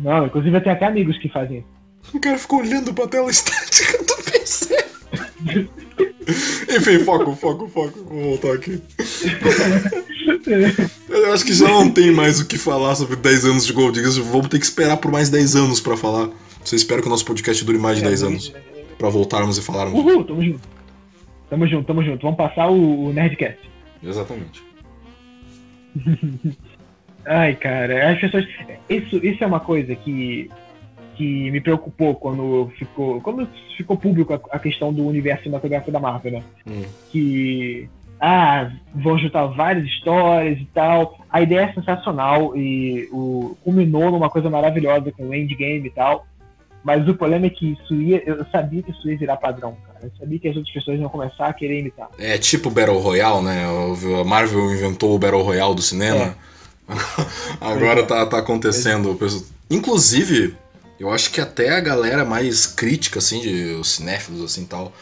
Não, 0.00 0.26
inclusive 0.26 0.56
eu 0.56 0.62
tenho 0.62 0.76
até 0.76 0.86
amigos 0.86 1.18
que 1.18 1.28
fazem 1.28 1.58
isso. 1.58 2.16
O 2.16 2.20
cara 2.20 2.38
ficou 2.38 2.60
olhando 2.60 2.94
pra 2.94 3.08
tela 3.08 3.28
estática 3.28 3.98
do 4.04 4.22
PC. 4.30 4.84
Enfim, 6.76 6.98
foco, 7.00 7.34
foco, 7.34 7.68
foco. 7.68 8.04
Vou 8.04 8.22
voltar 8.22 8.52
aqui. 8.52 8.80
Eu 11.08 11.32
acho 11.32 11.44
que 11.44 11.52
já 11.52 11.68
não 11.68 11.90
tem 11.90 12.10
mais 12.12 12.38
o 12.38 12.46
que 12.46 12.56
falar 12.58 12.94
sobre 12.94 13.16
10 13.16 13.44
anos 13.46 13.66
de 13.66 13.72
Gold 13.72 13.98
Diggs. 13.98 14.20
Vamos 14.20 14.48
ter 14.48 14.58
que 14.58 14.64
esperar 14.64 14.96
por 14.98 15.10
mais 15.10 15.28
10 15.30 15.56
anos 15.56 15.80
pra 15.80 15.96
falar. 15.96 16.28
Você 16.68 16.76
espera 16.76 17.00
que 17.00 17.06
o 17.06 17.10
nosso 17.10 17.24
podcast 17.24 17.64
dure 17.64 17.78
mais 17.78 17.96
de 17.96 18.04
é, 18.04 18.08
10 18.08 18.22
anos. 18.24 18.54
Pra 18.98 19.08
voltarmos 19.08 19.56
e 19.56 19.62
falarmos. 19.62 19.98
Uhul, 19.98 20.22
tamo 20.22 20.42
junto. 20.42 20.68
Tamo 21.48 21.66
junto, 21.66 21.86
tamo 21.86 22.02
junto. 22.02 22.22
Vamos 22.22 22.36
passar 22.36 22.68
o, 22.68 23.06
o 23.06 23.12
Nerdcast. 23.12 23.58
Exatamente. 24.02 24.62
Ai, 27.24 27.54
cara, 27.54 28.12
as 28.12 28.20
pessoas. 28.20 28.46
Isso, 28.86 29.16
isso 29.16 29.42
é 29.42 29.46
uma 29.46 29.60
coisa 29.60 29.94
que, 29.94 30.50
que 31.14 31.50
me 31.50 31.58
preocupou 31.58 32.14
quando 32.14 32.70
ficou. 32.76 33.18
Quando 33.22 33.48
ficou 33.74 33.96
público 33.96 34.34
a, 34.34 34.40
a 34.50 34.58
questão 34.58 34.92
do 34.92 35.06
universo 35.06 35.44
cinematográfico 35.44 35.90
da 35.90 36.00
Marvel, 36.00 36.32
né? 36.32 36.42
Hum. 36.66 36.84
Que. 37.10 37.88
Ah, 38.20 38.70
vão 38.94 39.16
juntar 39.16 39.46
várias 39.46 39.86
histórias 39.86 40.58
e 40.60 40.66
tal. 40.74 41.18
A 41.30 41.40
ideia 41.40 41.60
é 41.60 41.72
sensacional 41.72 42.54
e 42.54 43.08
o, 43.10 43.56
culminou 43.64 44.10
numa 44.10 44.28
coisa 44.28 44.50
maravilhosa 44.50 45.10
com 45.12 45.28
o 45.28 45.34
Endgame 45.34 45.86
e 45.86 45.90
tal. 45.90 46.26
Mas 46.84 47.06
o 47.08 47.14
problema 47.14 47.46
é 47.46 47.50
que 47.50 47.72
isso 47.72 47.94
ia. 47.94 48.22
Eu 48.24 48.44
sabia 48.50 48.82
que 48.82 48.90
isso 48.90 49.10
ia 49.10 49.18
virar 49.18 49.36
padrão, 49.36 49.76
cara. 49.86 49.98
Eu 50.02 50.12
sabia 50.18 50.38
que 50.38 50.48
as 50.48 50.56
outras 50.56 50.72
pessoas 50.72 50.98
iam 50.98 51.08
começar 51.08 51.46
a 51.46 51.52
querer 51.52 51.80
imitar. 51.80 52.08
É 52.18 52.38
tipo 52.38 52.70
Battle 52.70 52.98
Royale, 52.98 53.42
né? 53.42 53.64
A 54.20 54.24
Marvel 54.24 54.72
inventou 54.72 55.14
o 55.14 55.18
Battle 55.18 55.42
Royale 55.42 55.74
do 55.74 55.82
cinema. 55.82 56.36
É. 56.88 56.94
Agora 57.60 58.04
tá, 58.04 58.24
tá 58.26 58.38
acontecendo. 58.38 59.18
Inclusive, 59.70 60.56
eu 60.98 61.10
acho 61.10 61.30
que 61.30 61.40
até 61.40 61.76
a 61.76 61.80
galera 61.80 62.24
mais 62.24 62.66
crítica, 62.66 63.18
assim, 63.18 63.40
de 63.40 63.64
os 63.74 63.90
cinéfilos, 63.90 64.42
assim 64.42 64.64
tal. 64.64 64.92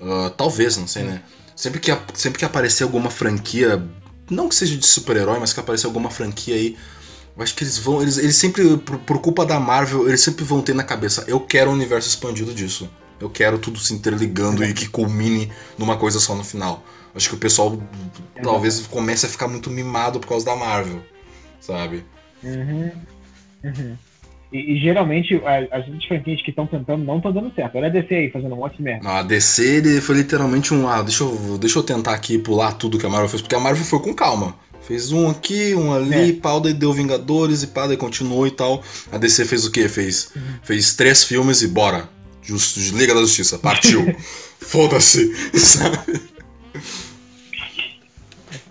Uh, 0.00 0.30
talvez, 0.30 0.76
não 0.76 0.86
sei, 0.86 1.04
né? 1.04 1.22
Sempre 1.54 1.80
que, 1.80 1.96
sempre 2.14 2.38
que 2.38 2.44
aparecer 2.44 2.84
alguma 2.84 3.08
franquia, 3.08 3.82
não 4.30 4.48
que 4.48 4.54
seja 4.54 4.76
de 4.76 4.84
super-herói, 4.84 5.38
mas 5.38 5.52
que 5.52 5.60
aparecer 5.60 5.86
alguma 5.86 6.10
franquia 6.10 6.54
aí, 6.54 6.76
eu 7.36 7.42
acho 7.42 7.54
que 7.54 7.64
eles 7.64 7.78
vão. 7.78 8.00
Eles, 8.00 8.16
eles 8.16 8.36
sempre, 8.36 8.76
por, 8.78 8.98
por, 8.98 9.20
culpa 9.20 9.44
da 9.44 9.60
Marvel, 9.60 10.08
eles 10.08 10.22
sempre 10.22 10.44
vão 10.44 10.62
ter 10.62 10.74
na 10.74 10.82
cabeça: 10.82 11.24
eu 11.28 11.38
quero 11.38 11.70
um 11.70 11.74
universo 11.74 12.08
expandido 12.08 12.54
disso. 12.54 12.90
Eu 13.20 13.30
quero 13.30 13.58
tudo 13.58 13.78
se 13.78 13.94
interligando 13.94 14.64
e 14.64 14.74
que 14.74 14.88
culmine 14.88 15.50
numa 15.78 15.96
coisa 15.96 16.18
só 16.18 16.34
no 16.34 16.44
final. 16.44 16.82
Acho 17.14 17.30
que 17.30 17.34
o 17.34 17.38
pessoal 17.38 17.78
é 18.34 18.42
talvez 18.42 18.86
comece 18.86 19.24
a 19.24 19.28
ficar 19.28 19.48
muito 19.48 19.70
mimado 19.70 20.20
por 20.20 20.28
causa 20.28 20.44
da 20.44 20.54
Marvel, 20.54 21.02
sabe? 21.60 22.04
Uhum. 22.42 22.90
Uhum. 23.64 23.96
E, 24.52 24.74
e, 24.74 24.78
geralmente 24.78 25.34
as 25.44 25.86
outras 25.86 26.04
franquias 26.04 26.40
que 26.42 26.50
estão 26.50 26.66
tentando 26.66 27.04
não 27.04 27.16
estão 27.16 27.32
dando 27.32 27.52
certo. 27.54 27.76
Olha 27.76 27.86
a 27.86 27.90
DC 27.90 28.14
aí 28.14 28.30
fazendo 28.30 28.54
um 28.54 28.58
monte 28.58 28.76
de 28.76 28.82
merda. 28.82 29.02
Não, 29.02 29.16
a 29.16 29.22
DC 29.22 29.62
ele 29.62 30.00
foi 30.00 30.16
literalmente 30.16 30.72
um. 30.72 30.86
Ah, 30.88 31.02
deixa 31.02 31.24
eu, 31.24 31.58
deixa 31.58 31.78
eu 31.78 31.82
tentar 31.82 32.12
aqui 32.12 32.38
pular 32.38 32.72
tudo 32.72 32.98
que 32.98 33.06
a 33.06 33.08
Marvel 33.08 33.28
fez, 33.28 33.42
porque 33.42 33.54
a 33.54 33.60
Marvel 33.60 33.84
foi 33.84 33.98
com 33.98 34.14
calma. 34.14 34.54
Fez 34.86 35.10
um 35.10 35.28
aqui, 35.28 35.74
um 35.74 35.92
ali, 35.92 36.30
é. 36.30 36.32
pau, 36.34 36.60
daí 36.60 36.72
deu 36.72 36.92
Vingadores 36.92 37.64
e 37.64 37.66
pau, 37.66 37.88
daí 37.88 37.96
continuou 37.96 38.46
e 38.46 38.52
tal. 38.52 38.84
A 39.10 39.18
DC 39.18 39.44
fez 39.44 39.64
o 39.64 39.70
quê? 39.70 39.88
Fez, 39.88 40.28
uhum. 40.36 40.42
fez 40.62 40.94
três 40.94 41.24
filmes 41.24 41.60
e 41.62 41.66
bora. 41.66 42.08
Just, 42.40 42.76
Liga 42.92 43.12
da 43.12 43.20
Justiça, 43.20 43.58
partiu. 43.58 44.14
Foda-se, 44.60 45.34
sabe? 45.58 46.20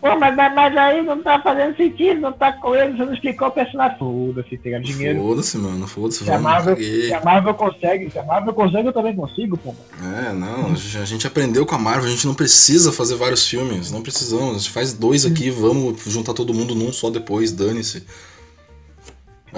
Pô, 0.05 0.19
mas, 0.19 0.35
mas 0.35 0.77
aí 0.77 1.01
não 1.01 1.19
tá 1.19 1.41
fazendo 1.41 1.75
sentido, 1.75 2.21
não 2.21 2.31
tá 2.31 2.53
com 2.53 2.75
ele, 2.75 2.95
você 2.95 3.05
não 3.05 3.13
explicou 3.13 3.47
o 3.47 3.51
personagem. 3.51 3.97
Foda-se, 3.97 4.55
pegar 4.57 4.79
dinheiro. 4.79 5.19
Foda-se, 5.19 5.57
mano, 5.57 5.87
foda-se. 5.87 6.23
Se, 6.23 6.31
a 6.31 6.37
Marvel, 6.37 6.77
se 6.77 7.11
a 7.11 7.21
Marvel 7.23 7.53
consegue, 7.55 8.11
se 8.11 8.19
a 8.19 8.23
Marvel 8.23 8.53
consegue, 8.53 8.87
eu 8.87 8.93
também 8.93 9.15
consigo, 9.15 9.57
pô. 9.57 9.73
É, 10.19 10.31
não, 10.31 10.73
a 10.73 11.05
gente 11.05 11.25
aprendeu 11.25 11.65
com 11.65 11.73
a 11.73 11.79
Marvel, 11.79 12.05
a 12.05 12.11
gente 12.11 12.27
não 12.27 12.35
precisa 12.35 12.91
fazer 12.91 13.15
vários 13.15 13.47
filmes, 13.47 13.91
não 13.91 14.03
precisamos. 14.03 14.55
A 14.55 14.57
gente 14.59 14.69
faz 14.69 14.93
dois 14.93 15.25
aqui, 15.25 15.49
vamos 15.49 15.99
juntar 16.05 16.35
todo 16.35 16.53
mundo 16.53 16.75
num 16.75 16.93
só 16.93 17.09
depois, 17.09 17.51
dane-se. 17.51 18.05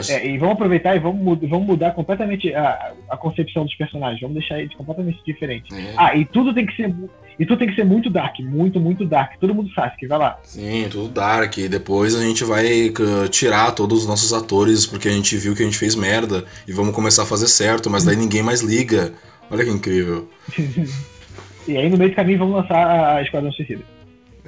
É, 0.09 0.27
e 0.27 0.37
vamos 0.37 0.55
aproveitar 0.55 0.95
e 0.95 0.99
vamos, 0.99 1.39
vamos 1.49 1.67
mudar 1.67 1.91
completamente 1.91 2.53
a, 2.53 2.93
a 3.09 3.17
concepção 3.17 3.65
dos 3.65 3.75
personagens. 3.75 4.21
Vamos 4.21 4.37
deixar 4.37 4.59
eles 4.59 4.75
completamente 4.75 5.19
diferentes. 5.25 5.75
É. 5.75 5.93
Ah, 5.97 6.15
e 6.15 6.25
tudo 6.25 6.53
tem 6.53 6.65
que 6.65 6.75
ser 6.75 6.93
e 7.39 7.45
tudo 7.45 7.59
tem 7.59 7.67
que 7.67 7.75
ser 7.75 7.85
muito 7.85 8.09
dark, 8.09 8.39
muito, 8.39 8.79
muito 8.79 9.05
dark. 9.05 9.33
Todo 9.39 9.53
mundo 9.53 9.71
sabe 9.73 9.95
que 9.97 10.07
vai 10.07 10.17
lá. 10.17 10.39
Sim, 10.43 10.87
tudo 10.89 11.09
dark. 11.09 11.57
E 11.57 11.69
depois 11.69 12.15
a 12.15 12.21
gente 12.21 12.43
vai 12.43 12.91
tirar 13.29 13.71
todos 13.73 14.01
os 14.01 14.07
nossos 14.07 14.33
atores 14.33 14.85
porque 14.85 15.07
a 15.07 15.11
gente 15.11 15.37
viu 15.37 15.55
que 15.55 15.61
a 15.61 15.65
gente 15.65 15.77
fez 15.77 15.95
merda 15.95 16.45
e 16.67 16.71
vamos 16.71 16.95
começar 16.95 17.23
a 17.23 17.27
fazer 17.27 17.47
certo, 17.47 17.89
mas 17.89 18.03
daí 18.03 18.15
ninguém 18.15 18.41
mais 18.41 18.61
liga. 18.61 19.13
Olha 19.51 19.63
que 19.63 19.69
incrível. 19.69 20.27
e 21.67 21.77
aí 21.77 21.89
no 21.89 21.97
meio 21.97 22.09
do 22.09 22.15
caminho 22.15 22.39
vamos 22.39 22.55
lançar 22.55 23.17
a 23.17 23.21
Esquadrão 23.21 23.51
Suicida. 23.51 23.96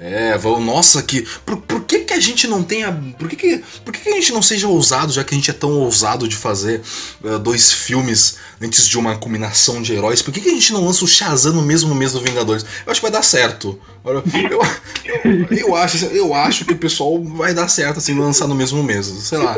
É, 0.01 0.37
nossa, 0.61 1.03
que. 1.03 1.27
Por, 1.45 1.57
por 1.57 1.81
que, 1.81 1.99
que 1.99 2.13
a 2.13 2.19
gente 2.21 2.47
não 2.47 2.63
tenha. 2.63 2.89
Por 3.19 3.27
que, 3.27 3.35
que, 3.35 3.63
por 3.83 3.93
que, 3.93 3.99
que 3.99 4.09
a 4.09 4.13
gente 4.13 4.31
não 4.31 4.41
seja 4.41 4.65
ousado, 4.65 5.11
já 5.11 5.25
que 5.25 5.35
a 5.35 5.37
gente 5.37 5.51
é 5.51 5.53
tão 5.53 5.73
ousado 5.73 6.25
de 6.25 6.37
fazer 6.37 6.81
uh, 7.21 7.37
dois 7.37 7.73
filmes 7.73 8.37
antes 8.61 8.87
de 8.87 8.97
uma 8.97 9.17
combinação 9.17 9.81
de 9.81 9.93
heróis? 9.93 10.21
Por 10.21 10.33
que, 10.33 10.39
que 10.39 10.49
a 10.49 10.53
gente 10.53 10.71
não 10.71 10.85
lança 10.85 11.03
o 11.03 11.07
Shazam 11.07 11.51
no 11.51 11.61
mesmo 11.61 11.93
mês 11.93 12.13
do 12.13 12.21
Vingadores? 12.21 12.63
Eu 12.85 12.91
acho 12.91 13.01
que 13.01 13.05
vai 13.05 13.11
dar 13.11 13.23
certo. 13.23 13.77
Eu, 14.05 14.13
eu, 14.13 14.61
eu, 15.03 15.57
eu, 15.57 15.75
acho, 15.75 16.05
eu 16.05 16.33
acho 16.33 16.63
que 16.63 16.71
o 16.71 16.77
pessoal 16.77 17.21
vai 17.21 17.53
dar 17.53 17.67
certo 17.67 17.97
assim, 17.97 18.17
lançar 18.17 18.47
no 18.47 18.55
mesmo 18.55 18.81
mês. 18.81 19.05
Sei 19.05 19.37
lá. 19.37 19.57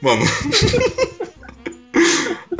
Mano. 0.00 0.24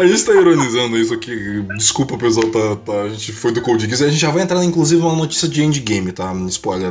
A 0.03 0.07
gente 0.09 0.24
tá 0.24 0.32
ironizando 0.32 0.98
isso 0.98 1.14
aqui. 1.14 1.62
Desculpa, 1.76 2.18
pessoal, 2.18 2.50
tá, 2.50 2.74
tá, 2.74 3.03
a 3.03 3.09
gente 3.09 3.32
foi 3.32 3.53
do 3.53 3.62
Code 3.62 3.86
Geass. 3.86 4.03
A 4.03 4.09
gente 4.09 4.18
já 4.18 4.32
vai 4.32 4.42
entrar, 4.42 4.62
inclusive, 4.64 5.00
numa 5.00 5.14
notícia 5.14 5.46
de 5.46 5.62
endgame, 5.62 6.11
tá? 6.11 6.34
Spoiler 6.48 6.90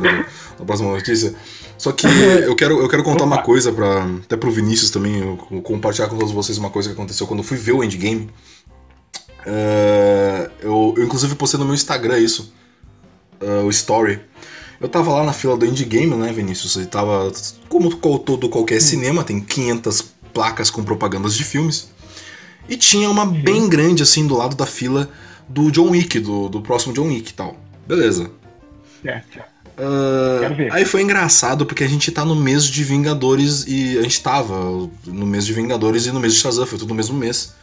na 0.58 0.64
próxima 0.64 0.90
notícia. 0.90 1.34
Só 1.76 1.92
que 1.92 2.06
eu 2.06 2.56
quero, 2.56 2.80
eu 2.80 2.88
quero 2.88 3.02
contar 3.02 3.24
uma 3.24 3.42
coisa, 3.42 3.70
pra, 3.70 4.04
até 4.24 4.34
pro 4.34 4.50
Vinícius 4.50 4.88
também, 4.88 5.36
compartilhar 5.62 6.08
com 6.08 6.16
todos 6.16 6.32
vocês 6.32 6.56
uma 6.56 6.70
coisa 6.70 6.88
que 6.88 6.94
aconteceu 6.94 7.26
quando 7.26 7.40
eu 7.40 7.44
fui 7.44 7.58
ver 7.58 7.72
o 7.72 7.84
endgame. 7.84 8.30
Uh, 9.46 10.50
eu, 10.62 10.94
eu, 10.96 11.04
inclusive, 11.04 11.34
postei 11.34 11.60
no 11.60 11.66
meu 11.66 11.74
Instagram 11.74 12.18
isso, 12.18 12.50
uh, 13.42 13.66
o 13.66 13.68
story. 13.68 14.20
Eu 14.80 14.88
tava 14.88 15.12
lá 15.12 15.22
na 15.22 15.34
fila 15.34 15.54
do 15.54 15.66
endgame, 15.66 16.14
né, 16.14 16.32
Vinícius? 16.32 16.76
E 16.76 16.86
tava, 16.86 17.30
como 17.68 17.94
todo 17.94 18.48
qualquer 18.48 18.80
cinema, 18.80 19.22
tem 19.22 19.38
500 19.38 20.02
placas 20.32 20.70
com 20.70 20.82
propagandas 20.82 21.34
de 21.34 21.44
filmes. 21.44 21.91
E 22.68 22.76
tinha 22.76 23.10
uma 23.10 23.26
bem 23.26 23.68
grande, 23.68 24.02
assim, 24.02 24.26
do 24.26 24.36
lado 24.36 24.56
da 24.56 24.66
fila 24.66 25.08
do 25.48 25.70
John 25.70 25.90
Wick, 25.90 26.18
do, 26.18 26.48
do 26.48 26.60
próximo 26.60 26.94
John 26.94 27.08
Wick 27.08 27.30
e 27.30 27.34
tal. 27.34 27.56
Beleza. 27.86 28.30
Certo. 29.02 29.40
Uh, 29.72 30.70
aí 30.70 30.84
foi 30.84 31.02
engraçado 31.02 31.64
porque 31.64 31.82
a 31.82 31.88
gente 31.88 32.10
tá 32.12 32.24
no 32.24 32.36
mês 32.36 32.64
de 32.64 32.84
Vingadores 32.84 33.64
e 33.66 33.98
a 33.98 34.02
gente 34.02 34.22
tava 34.22 34.54
no 35.06 35.26
mês 35.26 35.46
de 35.46 35.52
Vingadores 35.52 36.06
e 36.06 36.12
no 36.12 36.20
mês 36.20 36.34
de 36.34 36.40
Shazam, 36.40 36.66
foi 36.66 36.78
tudo 36.78 36.90
no 36.90 36.94
mesmo 36.94 37.16
mês. 37.16 37.54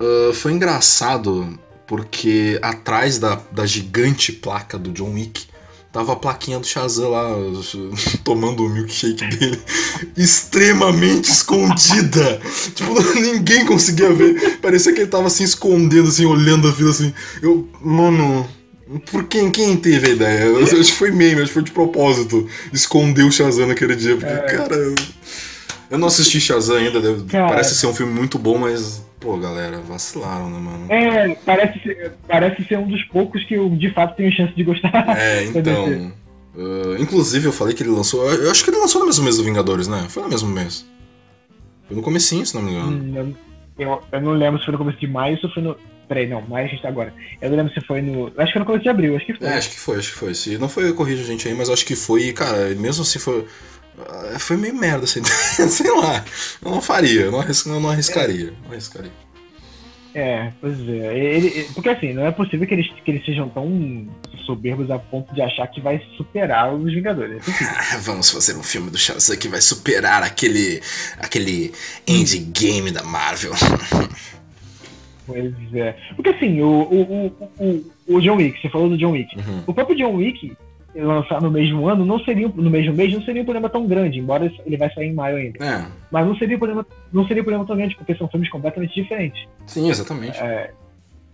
Uh, 0.00 0.32
foi 0.32 0.52
engraçado 0.52 1.58
porque 1.86 2.58
atrás 2.62 3.18
da, 3.18 3.40
da 3.50 3.66
gigante 3.66 4.32
placa 4.32 4.78
do 4.78 4.90
John 4.92 5.12
Wick 5.14 5.46
Tava 5.92 6.12
a 6.12 6.16
plaquinha 6.16 6.58
do 6.58 6.66
Shazam 6.66 7.10
lá, 7.10 7.26
tomando 8.22 8.64
o 8.64 8.68
milkshake 8.68 9.26
dele, 9.26 9.58
extremamente 10.16 11.30
escondida. 11.30 12.40
Tipo, 12.74 13.00
ninguém 13.14 13.64
conseguia 13.64 14.12
ver. 14.12 14.58
Parecia 14.58 14.92
que 14.92 15.00
ele 15.00 15.10
tava 15.10 15.26
assim, 15.26 15.44
escondendo, 15.44 16.08
assim, 16.08 16.26
olhando 16.26 16.68
a 16.68 16.70
vida 16.70 16.90
assim. 16.90 17.14
Eu, 17.40 17.66
mano, 17.80 18.46
por 19.10 19.24
quem, 19.24 19.50
quem 19.50 19.76
teve 19.76 20.08
a 20.08 20.10
ideia? 20.10 20.44
Eu, 20.44 20.62
acho 20.62 20.74
que 20.76 20.92
foi 20.92 21.10
meme, 21.10 21.40
acho 21.40 21.48
que 21.48 21.54
foi 21.54 21.62
de 21.62 21.72
propósito. 21.72 22.46
Esconder 22.72 23.24
o 23.24 23.32
Shazam 23.32 23.66
naquele 23.66 23.96
dia, 23.96 24.16
porque, 24.16 24.32
é. 24.32 24.40
cara. 24.40 24.94
Eu 25.88 25.98
não 25.98 26.08
assisti 26.08 26.40
Shazam 26.40 26.76
ainda, 26.76 27.00
parece 27.30 27.74
ser 27.74 27.86
um 27.86 27.94
filme 27.94 28.12
muito 28.12 28.38
bom, 28.38 28.58
mas 28.58 29.05
Pô, 29.20 29.36
galera, 29.38 29.80
vacilaram, 29.80 30.50
né, 30.50 30.58
mano? 30.58 30.92
É, 30.92 31.34
parece 31.36 31.80
ser, 31.80 32.12
parece 32.28 32.64
ser 32.64 32.78
um 32.78 32.86
dos 32.86 33.02
poucos 33.04 33.42
que 33.44 33.54
eu 33.54 33.70
de 33.70 33.90
fato 33.90 34.16
tenho 34.16 34.30
chance 34.30 34.52
de 34.54 34.62
gostar. 34.62 35.18
É, 35.18 35.44
então. 35.54 36.12
Uh, 36.54 36.96
inclusive, 36.98 37.46
eu 37.46 37.52
falei 37.52 37.74
que 37.74 37.82
ele 37.82 37.90
lançou. 37.90 38.30
Eu 38.30 38.50
acho 38.50 38.64
que 38.64 38.70
ele 38.70 38.78
lançou 38.78 39.00
no 39.00 39.06
mesmo 39.06 39.24
mês 39.24 39.36
do 39.36 39.44
Vingadores, 39.44 39.88
né? 39.88 40.06
Foi 40.08 40.22
no 40.22 40.28
mesmo 40.28 40.48
mês. 40.48 40.86
Foi 41.86 41.96
no 41.96 42.02
comecinho, 42.02 42.44
se 42.44 42.54
não 42.54 42.62
me 42.62 42.72
engano. 42.72 42.92
Hum, 42.92 43.34
eu, 43.78 44.02
eu, 44.10 44.20
não 44.20 44.32
lembro 44.32 44.58
se 44.58 44.64
foi 44.64 44.72
no 44.72 44.78
começo 44.78 44.98
de 44.98 45.06
maio 45.06 45.34
ou 45.34 45.48
se 45.48 45.54
foi 45.54 45.62
no. 45.62 45.76
Peraí, 46.08 46.26
não, 46.26 46.40
maio 46.42 46.66
a 46.66 46.68
gente 46.68 46.80
tá 46.80 46.88
agora. 46.88 47.12
Eu 47.42 47.50
não 47.50 47.56
lembro 47.56 47.74
se 47.74 47.80
foi 47.82 48.00
no. 48.00 48.32
Acho 48.36 48.46
que 48.46 48.52
foi 48.52 48.60
no 48.60 48.66
começo 48.66 48.82
de 48.82 48.88
abril, 48.88 49.16
acho 49.16 49.26
que 49.26 49.34
foi. 49.34 49.46
É, 49.46 49.54
acho 49.54 49.70
que 49.70 49.78
foi, 49.78 49.98
acho 49.98 50.12
que 50.12 50.18
foi. 50.18 50.34
Se 50.34 50.58
não 50.58 50.68
foi, 50.68 50.92
corrija 50.94 51.22
a 51.22 51.26
gente 51.26 51.46
aí, 51.46 51.54
mas 51.54 51.68
acho 51.68 51.84
que 51.84 51.94
foi. 51.94 52.32
Cara, 52.32 52.74
mesmo 52.74 53.02
assim 53.02 53.18
foi. 53.18 53.44
Ah, 53.98 54.38
foi 54.38 54.56
meio 54.56 54.74
merda 54.74 55.04
assim. 55.04 55.22
Sei 55.68 55.90
lá. 55.90 56.24
Eu 56.62 56.70
não 56.70 56.80
faria, 56.80 57.22
eu 57.22 57.32
não, 57.32 57.42
eu 57.42 57.80
não 57.80 57.90
arriscaria. 57.90 58.52
Não 58.64 58.72
arriscaria. 58.72 59.12
É, 60.14 60.50
pois 60.62 60.78
é. 60.88 61.18
Ele, 61.18 61.68
porque 61.74 61.90
assim, 61.90 62.14
não 62.14 62.24
é 62.24 62.30
possível 62.30 62.66
que 62.66 62.72
eles, 62.72 62.88
que 63.04 63.10
eles 63.10 63.24
sejam 63.24 63.50
tão 63.50 64.08
soberbos 64.46 64.90
a 64.90 64.98
ponto 64.98 65.34
de 65.34 65.42
achar 65.42 65.66
que 65.66 65.78
vai 65.78 66.00
superar 66.16 66.72
os 66.72 66.90
Vingadores. 66.90 67.42
É 67.46 67.98
Vamos 68.00 68.30
fazer 68.30 68.56
um 68.56 68.62
filme 68.62 68.90
do 68.90 68.96
Shazam 68.96 69.36
que 69.36 69.46
vai 69.46 69.60
superar 69.60 70.22
aquele, 70.22 70.80
aquele 71.18 71.72
endgame 72.06 72.90
da 72.90 73.02
Marvel. 73.02 73.52
Pois 75.26 75.52
é. 75.74 75.96
Porque 76.14 76.30
assim, 76.30 76.60
o, 76.60 76.68
o, 76.68 77.26
o, 77.58 77.84
o, 78.06 78.20
John 78.20 78.36
Wick, 78.36 78.62
você 78.62 78.68
falou 78.68 78.88
do 78.88 78.96
John 78.96 79.10
Wick. 79.10 79.36
Uhum. 79.36 79.64
O 79.66 79.74
próprio 79.74 79.98
John 79.98 80.14
Wick, 80.14 80.56
lançar 81.02 81.40
no 81.40 81.50
mesmo 81.50 81.88
ano, 81.88 82.04
não 82.04 82.18
seria 82.20 82.48
no 82.48 82.70
mesmo 82.70 82.94
mês, 82.94 83.12
não 83.12 83.22
seria 83.22 83.42
um 83.42 83.44
problema 83.44 83.68
tão 83.68 83.86
grande, 83.86 84.18
embora 84.18 84.50
ele 84.64 84.76
vai 84.76 84.92
sair 84.92 85.08
em 85.08 85.14
maio 85.14 85.36
ainda. 85.36 85.64
É. 85.64 85.84
Mas 86.10 86.26
não 86.26 86.36
seria 86.36 86.56
um 86.56 86.58
problema, 86.58 86.86
não 87.12 87.26
seria 87.26 87.42
um 87.42 87.44
problema 87.44 87.66
tão 87.66 87.76
grande, 87.76 87.96
porque 87.96 88.14
são 88.14 88.28
filmes 88.28 88.48
completamente 88.48 88.94
diferentes. 88.94 89.46
Sim, 89.66 89.90
exatamente. 89.90 90.38
É, 90.38 90.70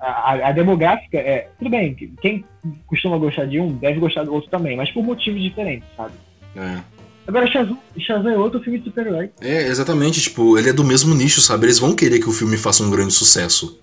a, 0.01 0.49
a, 0.49 0.53
demográfica 0.53 1.19
é. 1.19 1.49
Tudo 1.59 1.71
bem, 1.71 1.95
quem 2.21 2.45
costuma 2.87 3.17
gostar 3.19 3.47
de 3.47 3.61
um 3.61 3.73
deve 3.73 4.01
gostar 4.01 4.25
do 4.25 4.35
outro 4.35 4.51
também, 4.51 4.77
mas 4.77 4.91
por 4.91 5.03
motivos 5.03 5.41
diferentes, 5.41 5.89
sabe? 5.97 6.15
É. 6.57 6.81
Agora, 7.27 7.47
Shazam, 7.47 7.79
Shazam 7.99 8.33
é 8.33 8.37
outro 8.37 8.61
filme 8.61 8.79
de 8.81 8.87
super-herói. 8.87 9.31
É, 9.41 9.69
exatamente, 9.69 10.21
tipo, 10.21 10.59
ele 10.59 10.71
é 10.71 10.73
do 10.73 10.83
mesmo 10.83 11.15
nicho, 11.15 11.41
sabe? 11.41 11.67
Eles 11.67 11.79
vão 11.79 11.95
querer 11.95 12.19
que 12.19 12.29
o 12.29 12.33
filme 12.33 12.57
faça 12.57 12.83
um 12.83 12.91
grande 12.91 13.13
sucesso. 13.13 13.81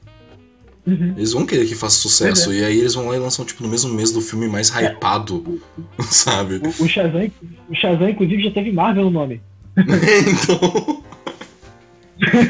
Uhum. 0.86 1.14
Eles 1.16 1.34
vão 1.34 1.46
querer 1.46 1.66
que 1.66 1.76
faça 1.76 1.98
sucesso. 1.98 2.50
Uhum. 2.50 2.56
E 2.56 2.64
aí 2.64 2.80
eles 2.80 2.94
vão 2.94 3.08
lá 3.08 3.16
e 3.16 3.20
lançam, 3.20 3.46
tipo, 3.46 3.62
no 3.62 3.70
mesmo 3.70 3.94
mês 3.94 4.12
do 4.12 4.22
filme 4.22 4.48
mais 4.48 4.76
é. 4.76 4.86
hypado, 4.86 5.62
sabe? 6.10 6.56
O, 6.56 6.84
o, 6.84 6.88
Shazam, 6.88 7.30
o 7.70 7.76
Shazam, 7.76 8.10
inclusive, 8.10 8.44
já 8.44 8.52
teve 8.52 8.72
Marvel 8.72 9.06
no 9.06 9.12
nome. 9.12 9.42
então. 9.78 11.04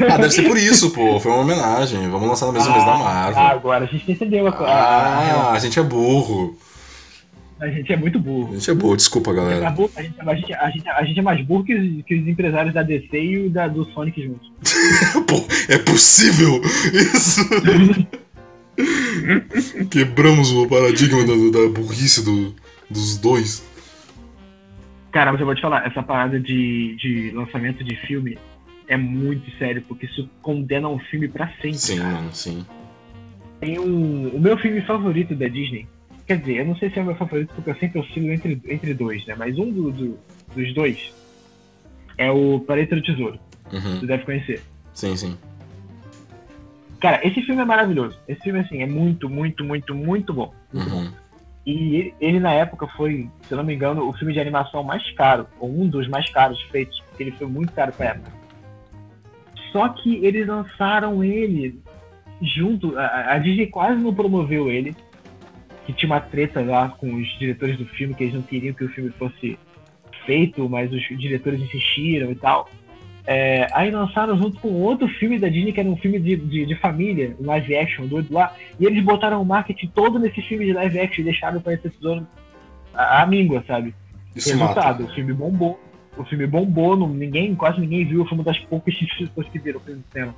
Ah, 0.10 0.18
deve 0.18 0.32
ser 0.32 0.44
por 0.44 0.58
isso, 0.58 0.90
pô. 0.92 1.20
Foi 1.20 1.32
uma 1.32 1.42
homenagem. 1.42 2.10
Vamos 2.10 2.28
lançar 2.28 2.48
no 2.48 2.54
mesmo 2.54 2.72
ah, 2.72 2.74
mês 2.74 2.86
da 2.86 2.98
Marvel. 2.98 3.42
Ah, 3.42 3.50
agora 3.50 3.86
a 3.86 3.88
gente 3.88 4.12
entendeu 4.12 4.48
a. 4.48 4.52
Ah, 4.52 5.52
a 5.52 5.60
gente 5.60 5.78
é 5.80 5.84
burro. 5.84 6.58
A 7.60 7.68
gente 7.68 7.91
é 7.91 7.97
muito 7.97 8.18
burro. 8.20 8.53
A 8.53 8.55
gente 8.55 8.72
é 8.72 8.74
burro, 8.74 8.95
desculpa, 8.95 9.34
galera. 9.34 9.68
A 9.68 9.72
gente, 9.72 9.91
a 9.97 10.01
gente, 10.01 10.22
a 10.22 10.36
gente, 10.36 10.53
a 10.53 10.70
gente, 10.70 10.89
a 10.89 11.03
gente 11.03 11.20
é 11.20 11.22
mais 11.22 11.45
burro 11.45 11.66
que 11.66 11.76
os, 11.76 12.05
que 12.05 12.16
os 12.16 12.28
empresários 12.28 12.74
da 12.74 12.84
DC 12.84 13.22
e 13.22 13.49
da, 13.49 13.68
do 13.68 13.84
Sonic 13.91 14.24
juntos. 14.24 14.49
Pô, 15.28 15.45
é 15.68 15.78
possível 15.78 16.62
isso? 16.93 17.41
Quebramos 19.91 20.51
o 20.51 20.68
paradigma 20.68 21.26
da, 21.26 21.34
da 21.34 21.70
burrice 21.70 22.24
do, 22.24 22.55
dos 22.89 23.18
dois. 23.18 23.68
Cara, 25.12 25.32
mas 25.32 25.41
eu 25.41 25.45
vou 25.45 25.55
te 25.55 25.62
falar, 25.62 25.86
essa 25.86 26.01
parada 26.01 26.39
de, 26.39 26.95
de 26.95 27.32
lançamento 27.32 27.84
de 27.84 27.95
filme 28.07 28.38
é 28.88 28.95
muito 28.95 29.51
sério, 29.57 29.84
porque 29.88 30.05
isso 30.05 30.30
condena 30.41 30.88
um 30.88 30.99
filme 30.99 31.28
pra 31.28 31.47
sempre. 31.62 31.78
Sim, 31.78 31.97
cara. 31.97 32.12
mano, 32.12 32.34
sim. 32.34 32.66
Tem 33.60 33.80
um. 33.80 34.30
O 34.30 34.39
meu 34.39 34.57
filme 34.57 34.82
favorito 34.82 35.36
da 35.36 35.47
Disney. 35.47 35.88
Quer 36.30 36.38
dizer, 36.38 36.58
eu 36.58 36.66
não 36.66 36.76
sei 36.76 36.92
se 36.92 37.00
é 37.00 37.02
o 37.02 37.06
meu 37.06 37.16
favorito 37.16 37.52
porque 37.56 37.72
eu 37.72 37.76
sempre 37.78 37.98
oscilo 37.98 38.32
entre, 38.32 38.62
entre 38.68 38.94
dois, 38.94 39.26
né? 39.26 39.34
Mas 39.36 39.58
um 39.58 39.72
do, 39.72 39.92
do, 39.92 40.20
dos 40.56 40.74
dois 40.76 41.12
é 42.20 42.30
o 42.30 42.60
Planeta 42.60 42.96
do 42.96 43.02
Tesouro. 43.02 43.40
Uhum. 43.74 44.00
Tu 44.00 44.06
deve 44.06 44.26
conhecer. 44.26 44.62
Sim, 44.94 45.18
sim. 45.18 45.36
Cara, 47.02 47.20
esse 47.26 47.42
filme 47.42 47.64
é 47.64 47.66
maravilhoso. 47.66 48.16
Esse 48.28 48.42
filme, 48.42 48.60
assim, 48.60 48.84
é 48.84 48.86
muito, 48.86 49.28
muito, 49.28 49.64
muito, 49.64 49.96
muito 49.96 50.32
bom. 50.32 50.54
Muito 50.72 50.90
bom. 50.92 50.98
Uhum. 50.98 51.12
E 51.66 51.96
ele, 51.96 52.14
ele, 52.22 52.40
na 52.40 52.54
época, 52.54 52.86
foi, 52.96 53.28
se 53.42 53.52
eu 53.52 53.58
não 53.58 53.64
me 53.64 53.74
engano, 53.74 54.08
o 54.08 54.14
filme 54.14 54.32
de 54.32 54.40
animação 54.40 54.84
mais 54.84 55.10
caro, 55.14 55.48
ou 55.60 55.68
um 55.68 55.88
dos 55.88 56.08
mais 56.08 56.30
caros 56.30 56.62
feitos, 56.72 57.02
porque 57.10 57.24
ele 57.24 57.32
foi 57.32 57.48
muito 57.48 57.74
caro 57.74 57.92
pra 57.92 58.10
época. 58.10 58.32
Só 59.72 59.90
que 59.90 60.24
eles 60.24 60.46
lançaram 60.46 61.24
ele 61.24 61.82
junto. 62.40 62.96
A, 63.00 63.34
a 63.34 63.40
Disney 63.40 63.66
quase 63.66 64.00
não 64.00 64.14
promoveu 64.14 64.70
ele. 64.70 64.96
Que 65.90 65.94
tinha 65.94 66.12
uma 66.12 66.20
treta 66.20 66.62
lá 66.62 66.90
com 66.90 67.16
os 67.16 67.28
diretores 67.40 67.76
do 67.76 67.86
filme, 67.86 68.14
que 68.14 68.24
eles 68.24 68.36
não 68.36 68.44
queriam 68.44 68.76
que 68.76 68.84
o 68.84 68.90
filme 68.90 69.10
fosse 69.18 69.58
feito, 70.24 70.70
mas 70.70 70.94
os 70.94 71.02
diretores 71.18 71.60
insistiram 71.60 72.32
e 72.32 72.36
tal. 72.36 72.70
É, 73.26 73.66
aí 73.74 73.90
lançaram 73.90 74.38
junto 74.38 74.60
com 74.60 74.70
outro 74.70 75.08
filme 75.08 75.40
da 75.40 75.48
Disney, 75.48 75.74
que 75.74 75.80
era 75.80 75.90
um 75.90 75.98
filme 75.98 76.20
de, 76.20 76.36
de, 76.36 76.68
de 76.68 76.76
família, 76.76 77.36
live 77.40 77.76
action 77.76 78.06
doido 78.06 78.32
lá, 78.32 78.56
e 78.80 78.86
eles 78.86 79.04
botaram 79.04 79.42
o 79.42 79.46
marketing 79.46 79.88
todo 79.88 80.20
nesse 80.20 80.44
filme 80.44 80.66
de 80.66 80.74
live 80.74 81.00
action 81.00 81.22
e 81.22 81.24
deixaram 81.24 81.60
para 81.60 81.74
esse 81.74 81.90
tesouro 81.90 82.28
a, 82.94 83.24
a 83.24 83.26
míngua, 83.26 83.64
sabe? 83.66 83.96
Isso 84.36 84.50
Resultado, 84.50 85.02
mata. 85.02 85.12
o 85.12 85.16
filme 85.16 85.34
bombou. 85.34 85.80
O 86.18 86.24
filme 86.24 86.46
bombou, 86.46 86.96
não, 86.96 87.08
ninguém, 87.08 87.56
quase 87.56 87.80
ninguém 87.80 88.06
viu, 88.06 88.26
foi 88.26 88.38
uma 88.38 88.44
das 88.44 88.60
poucas 88.60 88.94
pessoas 88.96 89.48
que 89.50 89.58
viram 89.58 89.80
o 89.80 89.84
filme 89.84 90.02
no 90.02 90.12
cinema. 90.12 90.36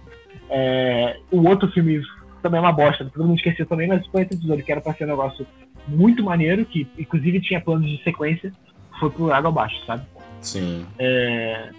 É, 0.50 1.18
o 1.30 1.46
outro 1.46 1.70
filme 1.72 2.02
também 2.42 2.58
é 2.58 2.62
uma 2.62 2.72
bosta, 2.72 3.06
todo 3.06 3.26
mundo 3.26 3.38
esqueceu 3.38 3.66
também, 3.66 3.88
mas 3.88 4.06
foi 4.08 4.24
esse 4.24 4.38
tesouro, 4.38 4.64
que 4.64 4.72
era 4.72 4.82
pra 4.82 4.94
ser 4.94 5.06
um 5.06 5.08
negócio 5.08 5.46
muito 5.88 6.24
maneiro, 6.24 6.66
que 6.66 6.88
inclusive 6.98 7.42
tinha 7.42 7.62
planos 7.62 7.90
de 7.90 8.04
sequência, 8.04 8.52
foi 9.00 9.10
pro 9.10 9.32
água 9.32 9.50
abaixo, 9.50 9.84
sabe? 9.86 10.04
Sim. 10.42 10.86
É, 11.00 11.70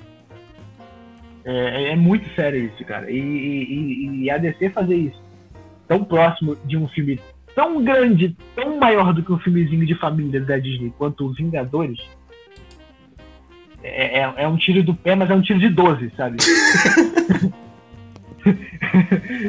é, 1.44 1.90
é 1.90 1.96
muito 1.96 2.28
sério 2.34 2.66
isso, 2.66 2.84
cara. 2.84 3.10
E, 3.10 3.18
e, 3.18 4.24
e, 4.24 4.30
a 4.30 4.38
DC 4.38 4.70
fazer 4.70 4.96
isso 4.96 5.22
tão 5.88 6.04
próximo 6.04 6.56
de 6.64 6.76
um 6.76 6.88
filme 6.88 7.20
tão 7.54 7.84
grande, 7.84 8.36
tão 8.54 8.78
maior 8.78 9.12
do 9.12 9.22
que 9.22 9.32
um 9.32 9.38
filmezinho 9.38 9.84
de 9.84 9.94
família 9.94 10.40
da 10.40 10.58
Disney 10.58 10.92
quanto 10.96 11.26
os 11.26 11.36
Vingadores. 11.36 11.98
É, 13.82 14.20
é, 14.20 14.34
é 14.36 14.48
um 14.48 14.56
tiro 14.56 14.82
do 14.82 14.94
pé, 14.94 15.14
mas 15.14 15.28
é 15.28 15.34
um 15.34 15.42
tiro 15.42 15.58
de 15.58 15.68
12, 15.68 16.12
sabe? 16.16 16.36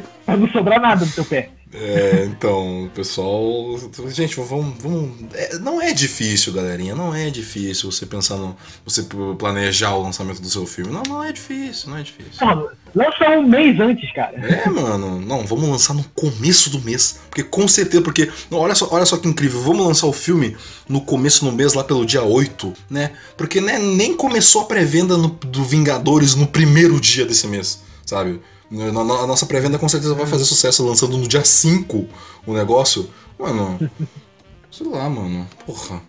pra 0.26 0.38
não 0.38 0.48
sobrar 0.50 0.80
nada 0.80 1.06
do 1.06 1.12
teu 1.12 1.26
pé. 1.26 1.50
É, 1.74 2.26
então, 2.26 2.90
pessoal. 2.94 3.80
Gente, 4.10 4.36
vamos. 4.36 4.76
vamos 4.80 5.12
é, 5.34 5.58
não 5.58 5.82
é 5.82 5.92
difícil, 5.92 6.54
galerinha. 6.54 6.94
Não 6.94 7.16
é 7.16 7.32
difícil 7.32 7.92
você 7.92 8.06
pensar 8.06 8.38
no. 8.38 8.56
Você 8.86 9.04
planejar 9.40 9.96
o 9.96 10.04
lançamento 10.04 10.40
do 10.40 10.50
seu 10.50 10.68
filme. 10.68 10.94
Não, 10.94 11.02
não 11.08 11.24
é 11.24 11.32
difícil, 11.32 11.90
não 11.90 11.98
é 11.98 12.04
difícil. 12.04 12.46
Mano, 12.46 12.70
lança 12.94 13.28
um 13.32 13.48
mês 13.48 13.80
antes, 13.80 14.14
cara. 14.14 14.38
É, 14.38 14.70
mano. 14.70 15.20
Não, 15.20 15.48
vamos 15.48 15.68
lançar 15.68 15.96
no 15.96 16.04
começo 16.14 16.70
do 16.70 16.80
mês. 16.82 17.22
Porque 17.30 17.44
com 17.44 17.68
certeza, 17.68 18.04
porque. 18.04 18.32
Não, 18.52 18.60
olha, 18.60 18.76
só, 18.76 18.88
olha 18.92 19.06
só 19.06 19.18
que 19.18 19.28
incrível. 19.28 19.60
Vamos 19.62 19.88
lançar 19.88 20.06
o 20.06 20.14
filme 20.14 20.56
no 20.88 21.02
começo 21.02 21.44
do 21.44 21.52
mês, 21.52 21.74
lá 21.74 21.84
pelo 21.84 22.06
dia 22.06 22.22
8, 22.22 22.72
né? 22.88 23.14
Porque 23.36 23.60
né, 23.60 23.80
nem 23.80 24.16
começou 24.16 24.62
a 24.62 24.66
pré-venda 24.66 25.18
do 25.18 25.64
Vingadores 25.64 26.36
no 26.36 26.46
primeiro 26.46 27.00
dia 27.00 27.26
desse 27.26 27.48
mês, 27.48 27.82
sabe? 28.06 28.40
A 28.74 29.28
nossa 29.28 29.46
pré-venda 29.46 29.78
com 29.78 29.88
certeza 29.88 30.16
vai 30.16 30.26
fazer 30.26 30.46
sucesso 30.46 30.86
lançando 30.86 31.18
no 31.18 31.28
dia 31.28 31.46
5 31.46 32.08
o 32.48 32.54
negócio. 32.54 33.10
Mano, 33.38 33.78
sei 34.72 34.88
lá, 34.88 35.08
mano. 35.10 35.48
Porra. 35.66 36.02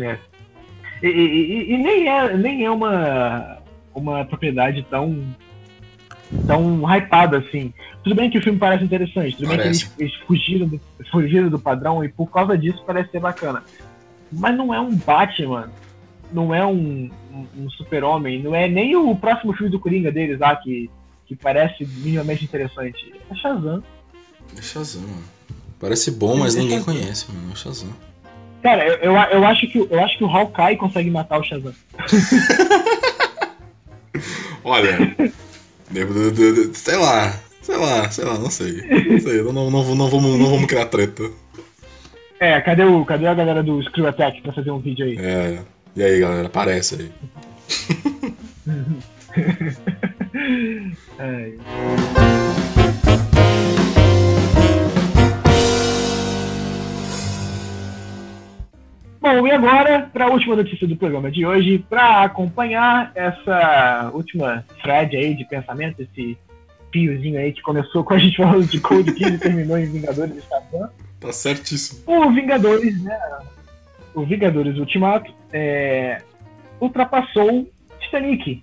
É. 0.00 0.18
E, 1.02 1.06
e, 1.08 1.74
e, 1.74 1.78
nem 1.78 2.08
é, 2.08 2.36
nem 2.36 2.64
é 2.64 2.70
uma, 2.70 3.58
uma 3.94 4.24
propriedade 4.24 4.84
tão 4.90 5.24
tão 6.46 6.82
hypada 6.82 7.38
assim. 7.38 7.72
Tudo 8.02 8.16
bem 8.16 8.30
que 8.30 8.38
o 8.38 8.42
filme 8.42 8.58
parece 8.58 8.84
interessante, 8.84 9.36
tudo 9.36 9.48
parece. 9.48 9.86
bem 9.86 9.96
que 9.96 10.02
eles, 10.02 10.14
eles 10.14 10.26
fugiram, 10.26 10.66
do, 10.66 10.80
fugiram 11.10 11.48
do 11.48 11.58
padrão 11.58 12.02
e 12.02 12.08
por 12.08 12.28
causa 12.30 12.56
disso 12.58 12.82
parece 12.86 13.10
ser 13.10 13.20
bacana. 13.20 13.62
Mas 14.32 14.56
não 14.56 14.74
é 14.74 14.80
um 14.80 14.94
Batman, 14.94 15.70
não 16.32 16.54
é 16.54 16.64
um, 16.66 17.10
um, 17.32 17.64
um 17.64 17.70
super-homem, 17.70 18.42
não 18.42 18.54
é 18.54 18.68
nem 18.68 18.96
o 18.96 19.14
próximo 19.14 19.52
filme 19.52 19.70
do 19.70 19.78
Coringa 19.78 20.10
deles 20.10 20.38
lá, 20.38 20.56
que, 20.56 20.90
que 21.26 21.34
parece 21.36 21.84
minimamente 21.84 22.44
interessante. 22.44 23.14
É 23.30 23.34
Shazam. 23.34 23.82
É 24.56 24.62
Shazam, 24.62 25.02
mano. 25.02 25.24
Parece 25.80 26.10
bom, 26.10 26.36
mas 26.36 26.56
é 26.56 26.60
ninguém 26.60 26.78
Shazam. 26.78 26.94
conhece, 26.94 27.26
mano. 27.32 27.52
É 27.52 27.56
Shazam. 27.56 27.90
Cara, 28.62 28.86
eu, 28.86 28.94
eu, 28.96 29.14
eu, 29.14 29.44
acho 29.44 29.66
que, 29.66 29.78
eu 29.78 30.04
acho 30.04 30.16
que 30.18 30.24
o 30.24 30.28
Hawkeye 30.28 30.76
consegue 30.76 31.10
matar 31.10 31.38
o 31.38 31.44
Shazam. 31.44 31.74
Olha, 34.64 35.14
sei 36.72 36.96
lá, 36.96 37.38
sei 37.62 37.76
lá, 37.76 38.10
sei 38.10 38.24
lá, 38.24 38.38
não 38.38 38.50
sei. 38.50 38.82
Não 39.08 39.20
sei, 39.20 39.42
não, 39.42 39.52
não, 39.52 39.70
não, 39.70 39.94
não, 39.94 40.08
vamos, 40.08 40.38
não 40.38 40.50
vamos 40.50 40.66
criar 40.66 40.86
treta. 40.86 41.30
É, 42.40 42.60
cadê, 42.60 42.84
o, 42.84 43.04
cadê 43.04 43.26
a 43.26 43.34
galera 43.34 43.62
do 43.62 43.82
Screw 43.82 44.06
Attack 44.06 44.42
pra 44.42 44.52
fazer 44.52 44.70
um 44.70 44.78
vídeo 44.78 45.06
aí? 45.06 45.16
É. 45.18 45.60
E 45.94 46.02
aí, 46.02 46.20
galera, 46.20 46.48
aparece 46.48 46.96
aí. 46.96 47.12
Ai. 51.18 51.58
Bom, 59.20 59.46
e 59.46 59.50
agora, 59.50 60.08
para 60.12 60.26
a 60.26 60.30
última 60.30 60.54
notícia 60.54 60.86
do 60.86 60.96
programa 60.96 61.30
de 61.30 61.44
hoje, 61.44 61.84
para 61.90 62.22
acompanhar 62.22 63.10
essa 63.14 64.10
última 64.14 64.64
thread 64.82 65.16
aí 65.16 65.34
de 65.34 65.44
pensamento, 65.44 66.00
esse 66.00 66.38
fiozinho 66.92 67.38
aí 67.38 67.52
que 67.52 67.60
começou 67.60 68.04
com 68.04 68.14
a 68.14 68.18
gente 68.18 68.36
falando 68.36 68.66
de 68.66 68.80
Code 68.80 69.12
King 69.14 69.34
e 69.34 69.38
terminou 69.38 69.78
em 69.78 69.86
Vingadores 69.86 70.34
de 70.34 70.42
Satã. 70.42 70.90
Tá 71.18 71.32
certíssimo. 71.32 72.02
O 72.06 72.30
Vingadores, 72.30 73.02
né? 73.02 73.18
O 74.14 74.24
Vingadores 74.24 74.78
Ultimato 74.78 75.34
é, 75.52 76.22
ultrapassou 76.80 77.68
Titanic. 78.00 78.62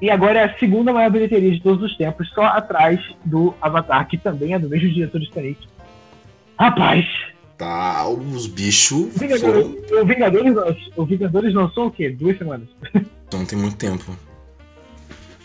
E 0.00 0.10
agora 0.10 0.40
é 0.40 0.44
a 0.44 0.58
segunda 0.58 0.92
maior 0.92 1.10
bilheteria 1.10 1.50
de 1.50 1.60
todos 1.60 1.82
os 1.82 1.96
tempos, 1.96 2.28
só 2.30 2.44
atrás 2.44 3.00
do 3.24 3.54
Avatar, 3.60 4.06
que 4.06 4.18
também 4.18 4.52
é 4.52 4.58
do 4.58 4.68
mesmo 4.68 4.90
diretor 4.90 5.18
de 5.20 5.26
Titanic. 5.26 5.66
Rapaz! 6.58 7.06
Tá, 7.56 8.06
os 8.06 8.46
bichos. 8.46 9.18
Vingadores, 9.18 9.40
foram... 9.88 10.02
o, 10.02 10.06
Vingadores, 10.06 10.90
o 10.94 11.06
Vingadores 11.06 11.54
lançou 11.54 11.86
o 11.86 11.90
quê? 11.90 12.10
Duas 12.10 12.36
semanas? 12.36 12.68
Não 13.32 13.46
tem 13.46 13.58
muito 13.58 13.76
tempo. 13.76 14.16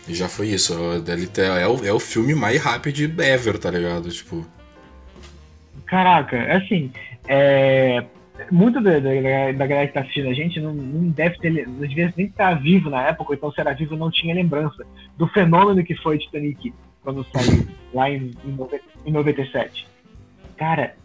E 0.08 0.14
já 0.14 0.28
foi 0.28 0.50
isso. 0.50 0.74
É 0.74 1.68
o, 1.68 1.86
é 1.86 1.94
o 1.94 2.00
filme 2.00 2.36
mais 2.36 2.62
rápido 2.62 3.22
ever, 3.22 3.58
tá 3.58 3.72
ligado? 3.72 4.10
Tipo. 4.10 4.46
Caraca, 5.86 6.58
assim. 6.58 6.92
É, 7.28 8.04
muito 8.50 8.82
da, 8.82 9.00
da, 9.00 9.52
da, 9.52 9.68
galera 9.68 9.88
que 9.88 9.94
tá 9.94 10.02
assistindo 10.02 10.30
a 10.30 10.34
gente 10.34 10.60
não, 10.60 10.74
não 10.74 11.10
deve 11.10 11.38
ter, 11.40 11.68
às 11.68 11.94
vezes 11.94 12.16
nem 12.16 12.30
tá 12.30 12.54
vivo 12.54 12.90
na 12.90 13.08
época, 13.08 13.32
ou 13.32 13.36
então 13.36 13.52
se 13.52 13.60
era 13.60 13.74
vivo 13.74 13.96
não 13.96 14.10
tinha 14.10 14.34
lembrança 14.34 14.86
do 15.18 15.28
fenômeno 15.28 15.84
que 15.84 15.96
foi 15.96 16.18
Titanic 16.18 16.74
quando 17.04 17.26
saiu 17.34 17.68
lá 17.94 18.10
em, 18.10 18.32
em 19.06 19.12
97. 19.12 19.88
Cara, 20.58 20.96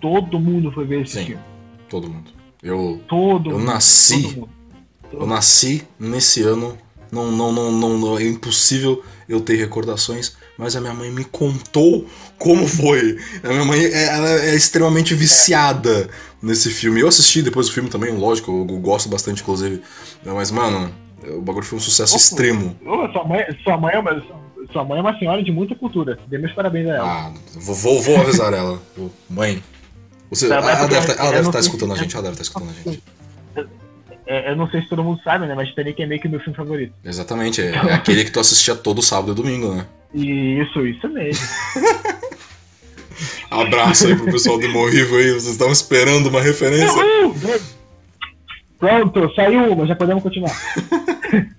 todo 0.00 0.38
mundo 0.38 0.70
foi 0.70 0.84
ver 0.84 1.02
esse 1.02 1.18
Sim, 1.18 1.26
filme. 1.26 1.42
Todo 1.88 2.08
mundo. 2.08 2.30
Eu, 2.62 3.00
todo 3.08 3.50
eu 3.50 3.58
mundo, 3.58 3.66
nasci. 3.66 4.22
Todo 4.22 4.36
mundo, 4.36 4.50
todo 5.10 5.22
eu 5.22 5.26
nasci 5.26 5.86
nesse 5.98 6.42
ano. 6.42 6.76
Não, 7.10 7.30
não, 7.30 7.52
não, 7.52 7.70
não, 7.70 7.98
não, 7.98 8.18
é 8.18 8.24
impossível 8.24 9.02
eu 9.28 9.40
ter 9.40 9.54
recordações, 9.56 10.36
mas 10.58 10.74
a 10.74 10.80
minha 10.80 10.92
mãe 10.92 11.10
me 11.10 11.24
contou 11.24 12.04
como 12.38 12.66
foi. 12.66 13.18
A 13.42 13.48
minha 13.48 13.64
mãe 13.64 13.84
ela 13.92 14.28
é 14.42 14.54
extremamente 14.54 15.14
viciada 15.14 16.08
nesse 16.42 16.70
filme. 16.70 17.00
Eu 17.00 17.08
assisti 17.08 17.42
depois 17.42 17.66
do 17.66 17.72
filme 17.72 17.88
também, 17.88 18.12
lógico, 18.12 18.50
eu 18.50 18.78
gosto 18.78 19.08
bastante, 19.08 19.42
inclusive. 19.42 19.82
Mas, 20.24 20.50
mano, 20.50 20.92
O 21.28 21.40
bagulho 21.40 21.64
foi 21.64 21.78
um 21.78 21.80
sucesso 21.80 22.14
Opa. 22.14 22.22
extremo. 22.22 22.76
Ô, 22.84 23.08
sua, 23.10 23.24
mãe, 23.24 23.44
sua, 23.64 23.76
mãe 23.76 23.94
é 23.94 23.98
uma, 23.98 24.22
sua 24.72 24.84
mãe 24.84 24.98
é 24.98 25.00
uma 25.00 25.18
senhora 25.18 25.42
de 25.42 25.50
muita 25.50 25.74
cultura. 25.74 26.18
Dê 26.28 26.38
meus 26.38 26.52
parabéns 26.52 26.88
a 26.88 26.92
ela. 26.92 27.08
Ah, 27.08 27.32
vou, 27.54 28.00
vou 28.00 28.16
avisar 28.16 28.52
ela. 28.52 28.80
Mãe. 29.28 29.62
Você, 30.30 30.48
tá, 30.48 30.56
ela, 30.56 30.86
deve, 30.86 31.06
tá, 31.06 31.22
ela 31.22 31.30
deve 31.30 31.40
estar 31.40 31.52
tá 31.52 31.60
escutando 31.60 31.92
a 31.92 31.96
gente, 31.96 32.14
ela 32.14 32.22
deve 32.22 32.34
estar 32.34 32.42
escutando 32.42 32.70
a 32.70 32.90
gente. 32.90 33.02
É, 34.26 34.50
eu 34.50 34.56
não 34.56 34.68
sei 34.68 34.82
se 34.82 34.88
todo 34.88 35.04
mundo 35.04 35.20
sabe, 35.22 35.46
né? 35.46 35.54
Mas 35.54 35.68
Titanic 35.68 36.02
é 36.02 36.06
meio 36.06 36.20
que 36.20 36.28
meu 36.28 36.40
filme 36.40 36.56
favorito. 36.56 36.92
Exatamente, 37.04 37.62
é, 37.62 37.70
é 37.70 37.94
aquele 37.94 38.24
que 38.24 38.32
tu 38.32 38.40
assistia 38.40 38.74
todo 38.74 39.00
sábado 39.00 39.32
e 39.32 39.34
domingo, 39.34 39.72
né? 39.74 39.86
Isso, 40.12 40.84
isso 40.84 41.08
mesmo. 41.08 41.46
Abraço 43.50 44.08
aí 44.08 44.16
pro 44.16 44.26
pessoal 44.26 44.58
do 44.58 44.68
Morrivo 44.68 45.16
aí, 45.16 45.30
vocês 45.30 45.52
estavam 45.52 45.72
esperando 45.72 46.28
uma 46.28 46.42
referência. 46.42 47.00
Pronto, 48.78 49.32
saiu 49.34 49.72
uma, 49.72 49.86
já 49.86 49.94
podemos 49.94 50.22
continuar. 50.22 50.54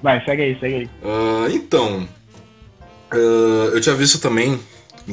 Vai, 0.00 0.24
segue 0.24 0.42
aí, 0.42 0.58
segue 0.60 0.74
aí. 0.74 0.84
Uh, 1.02 1.50
então, 1.50 2.08
uh, 3.12 3.70
eu 3.74 3.80
tinha 3.80 3.94
visto 3.94 4.20
também, 4.20 4.58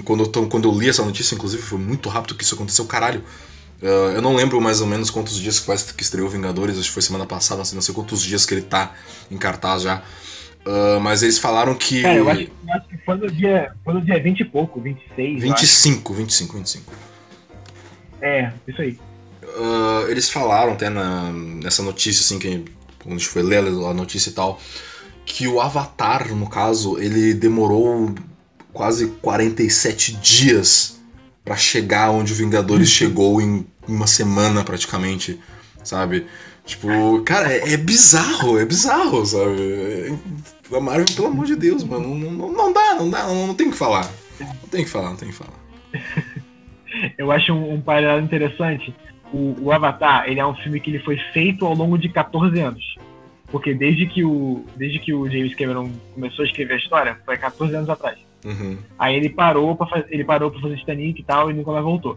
quando 0.03 0.23
eu, 0.23 0.47
quando 0.47 0.69
eu 0.69 0.79
li 0.79 0.87
essa 0.87 1.03
notícia, 1.03 1.33
inclusive, 1.33 1.63
foi 1.63 1.79
muito 1.79 2.07
rápido 2.07 2.35
que 2.35 2.43
isso 2.43 2.53
aconteceu, 2.53 2.85
caralho. 2.85 3.23
Uh, 3.81 4.15
eu 4.15 4.21
não 4.21 4.35
lembro 4.35 4.59
mais 4.61 4.81
ou 4.81 4.87
menos 4.87 5.09
quantos 5.09 5.35
dias 5.37 5.59
que 5.59 5.65
faz 5.65 5.91
que 5.91 6.01
estreou 6.01 6.29
Vingadores, 6.29 6.77
acho 6.77 6.87
que 6.87 6.93
foi 6.93 7.01
semana 7.01 7.25
passada, 7.25 7.61
assim, 7.61 7.75
não 7.75 7.81
sei 7.81 7.93
quantos 7.93 8.21
dias 8.21 8.45
que 8.45 8.53
ele 8.53 8.61
tá 8.61 8.93
em 9.29 9.37
cartaz 9.37 9.81
já. 9.83 10.01
Uh, 10.65 10.99
mas 10.99 11.21
eles 11.21 11.37
falaram 11.37 11.75
que. 11.75 12.03
É, 12.03 12.17
eu 12.17 12.29
acho, 12.29 12.41
eu 12.41 12.73
acho, 12.73 12.87
que 12.87 12.97
foi 13.05 13.15
no 13.15 13.31
dia, 13.31 13.71
foi 13.83 13.93
no 13.93 14.01
dia 14.01 14.21
20 14.21 14.39
e 14.39 14.45
pouco, 14.45 14.81
26. 14.81 15.41
25, 15.41 16.13
25, 16.13 16.57
25. 16.57 16.93
É, 18.21 18.51
isso 18.67 18.81
aí. 18.81 18.97
Uh, 19.43 20.09
eles 20.09 20.29
falaram 20.29 20.73
até 20.73 20.89
na, 20.89 21.31
nessa 21.31 21.83
notícia, 21.83 22.21
assim, 22.21 22.39
que 22.39 22.65
quando 23.03 23.15
a 23.15 23.17
gente 23.19 23.29
foi 23.29 23.43
ler 23.43 23.59
a 23.59 23.93
notícia 23.93 24.31
e 24.31 24.33
tal, 24.33 24.59
que 25.23 25.47
o 25.47 25.61
Avatar, 25.61 26.33
no 26.33 26.49
caso, 26.49 26.97
ele 26.97 27.35
demorou 27.35 28.15
quase 28.73 29.07
47 29.21 30.13
dias 30.13 30.94
para 31.45 31.55
chegar 31.55 32.09
onde 32.09 32.33
o 32.33 32.35
Vingadores 32.35 32.89
uhum. 32.89 32.95
chegou 32.95 33.41
em 33.41 33.65
uma 33.87 34.07
semana 34.07 34.63
praticamente, 34.63 35.39
sabe? 35.83 36.25
Tipo, 36.65 37.21
cara, 37.21 37.53
é, 37.53 37.73
é 37.73 37.77
bizarro, 37.77 38.59
é 38.59 38.65
bizarro, 38.65 39.23
sabe? 39.23 40.17
A 40.73 40.79
Marvel, 40.79 41.05
pelo 41.15 41.27
amor 41.27 41.45
de 41.45 41.55
Deus, 41.55 41.83
mano, 41.83 42.15
não, 42.15 42.31
não, 42.31 42.51
não 42.51 42.73
dá, 42.73 42.95
não 42.95 43.09
dá, 43.09 43.27
não, 43.27 43.47
não 43.47 43.53
tem 43.53 43.67
o 43.67 43.71
que 43.71 43.77
falar. 43.77 44.09
Não 44.39 44.69
tem 44.69 44.81
o 44.81 44.85
que 44.85 44.89
falar, 44.89 45.09
não 45.09 45.15
tem 45.15 45.29
o 45.29 45.31
que 45.31 45.37
falar. 45.37 45.53
Eu 47.17 47.31
acho 47.31 47.53
um, 47.53 47.75
um 47.75 47.81
paralelo 47.81 48.25
interessante. 48.25 48.93
O, 49.31 49.55
o, 49.61 49.71
Avatar, 49.71 50.27
ele 50.27 50.39
é 50.39 50.45
um 50.45 50.55
filme 50.55 50.79
que 50.79 50.89
ele 50.89 50.99
foi 50.99 51.17
feito 51.33 51.65
ao 51.65 51.75
longo 51.75 51.97
de 51.97 52.09
14 52.09 52.59
anos. 52.59 52.95
Porque 53.47 53.73
desde 53.73 54.07
que 54.07 54.23
o, 54.23 54.65
desde 54.75 54.99
que 54.99 55.13
o 55.13 55.29
James 55.29 55.53
Cameron 55.55 55.91
começou 56.13 56.43
a 56.43 56.47
escrever 56.47 56.75
a 56.75 56.77
história, 56.77 57.17
foi 57.25 57.37
14 57.37 57.75
anos 57.75 57.89
atrás. 57.89 58.17
Uhum. 58.45 58.77
Aí 58.97 59.15
ele 59.15 59.29
parou 59.29 59.75
para 59.75 60.05
ele 60.09 60.23
parou 60.23 60.51
para 60.51 60.61
fazer 60.61 60.77
Titanic 60.77 61.19
e 61.19 61.23
tal 61.23 61.49
e 61.49 61.53
nunca 61.53 61.71
mais 61.71 61.83
voltou. 61.83 62.15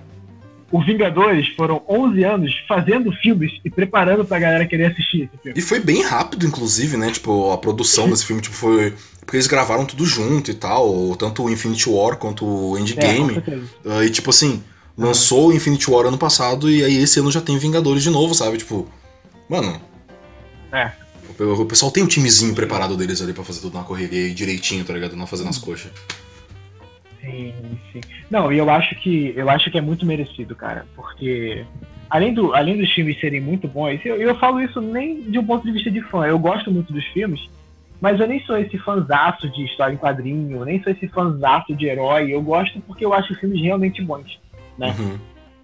Os 0.70 0.85
Vingadores 0.85 1.49
foram 1.57 1.83
11 1.89 2.24
anos 2.24 2.64
fazendo 2.68 3.11
filmes 3.11 3.53
e 3.64 3.70
preparando 3.70 4.22
pra 4.22 4.39
galera 4.39 4.66
querer 4.66 4.93
assistir 4.93 5.22
esse 5.22 5.43
filme. 5.43 5.59
E 5.59 5.62
foi 5.62 5.81
bem 5.81 6.03
rápido, 6.03 6.47
inclusive, 6.47 6.95
né? 6.99 7.11
Tipo, 7.11 7.51
a 7.53 7.57
produção 7.57 8.11
desse 8.11 8.26
filme 8.26 8.43
tipo, 8.43 8.55
foi. 8.55 8.93
Porque 9.20 9.37
eles 9.37 9.47
gravaram 9.47 9.87
tudo 9.87 10.05
junto 10.05 10.51
e 10.51 10.55
tal, 10.55 11.16
tanto 11.16 11.43
o 11.43 11.51
Infinity 11.51 11.89
War 11.89 12.16
quanto 12.16 12.45
o 12.45 12.79
Endgame. 12.79 13.43
É, 13.85 14.05
e 14.05 14.11
tipo 14.11 14.29
assim, 14.29 14.62
lançou 14.97 15.49
o 15.49 15.53
Infinity 15.53 15.91
War 15.91 16.07
ano 16.07 16.18
passado 16.18 16.70
e 16.70 16.85
aí 16.85 16.99
esse 16.99 17.18
ano 17.18 17.31
já 17.31 17.41
tem 17.41 17.57
Vingadores 17.57 18.03
de 18.03 18.11
novo, 18.11 18.35
sabe? 18.35 18.59
Tipo, 18.59 18.87
mano. 19.49 19.81
É. 20.70 20.93
O, 21.39 21.62
o 21.62 21.66
pessoal 21.66 21.93
tem 21.93 22.03
um 22.03 22.07
timezinho 22.07 22.55
preparado 22.55 22.97
deles 22.97 23.22
ali 23.22 23.32
pra 23.32 23.45
fazer 23.45 23.61
tudo 23.61 23.76
na 23.76 23.84
correria 23.84 24.28
e 24.28 24.34
direitinho, 24.34 24.84
tá 24.84 24.93
ligado? 24.93 25.16
Não 25.16 25.26
fazendo 25.26 25.51
as 25.51 25.59
coxas. 25.59 25.93
Sim, 27.20 27.53
sim. 27.93 28.01
Não, 28.30 28.53
e 28.53 28.59
eu 28.59 28.68
acho 28.70 28.95
que 28.97 29.32
eu 29.36 29.49
acho 29.51 29.70
que 29.70 29.78
é 29.78 29.80
muito 29.80 30.07
merecido, 30.07 30.55
cara, 30.55 30.86
porque 30.95 31.64
além, 32.09 32.32
do, 32.32 32.55
além 32.55 32.78
dos 32.78 32.91
filmes 32.93 33.20
serem 33.20 33.41
muito 33.41 33.68
bons, 33.68 34.01
eu, 34.05 34.16
eu 34.16 34.34
falo 34.36 34.61
isso 34.61 34.80
nem 34.80 35.22
de 35.22 35.39
um 35.39 35.45
ponto 35.45 35.64
de 35.64 35.72
vista 35.72 35.91
de 35.91 36.01
fã, 36.03 36.26
eu 36.26 36.39
gosto 36.39 36.70
muito 36.70 36.93
dos 36.93 37.05
filmes, 37.07 37.49
mas 38.01 38.18
eu 38.20 38.26
nem 38.26 38.41
sou 38.45 38.57
esse 38.57 38.78
fãzaço 38.78 39.49
de 39.51 39.64
história 39.64 39.95
em 39.95 39.99
quadrinho, 39.99 40.64
nem 40.64 40.82
sou 40.82 40.93
esse 40.93 41.09
fãzaço 41.09 41.74
de 41.74 41.86
herói, 41.86 42.32
eu 42.32 42.41
gosto 42.41 42.80
porque 42.80 43.05
eu 43.05 43.12
acho 43.12 43.34
filmes 43.34 43.61
realmente 43.61 44.03
bons, 44.03 44.39
né? 44.78 44.95
Uhum. 44.99 45.18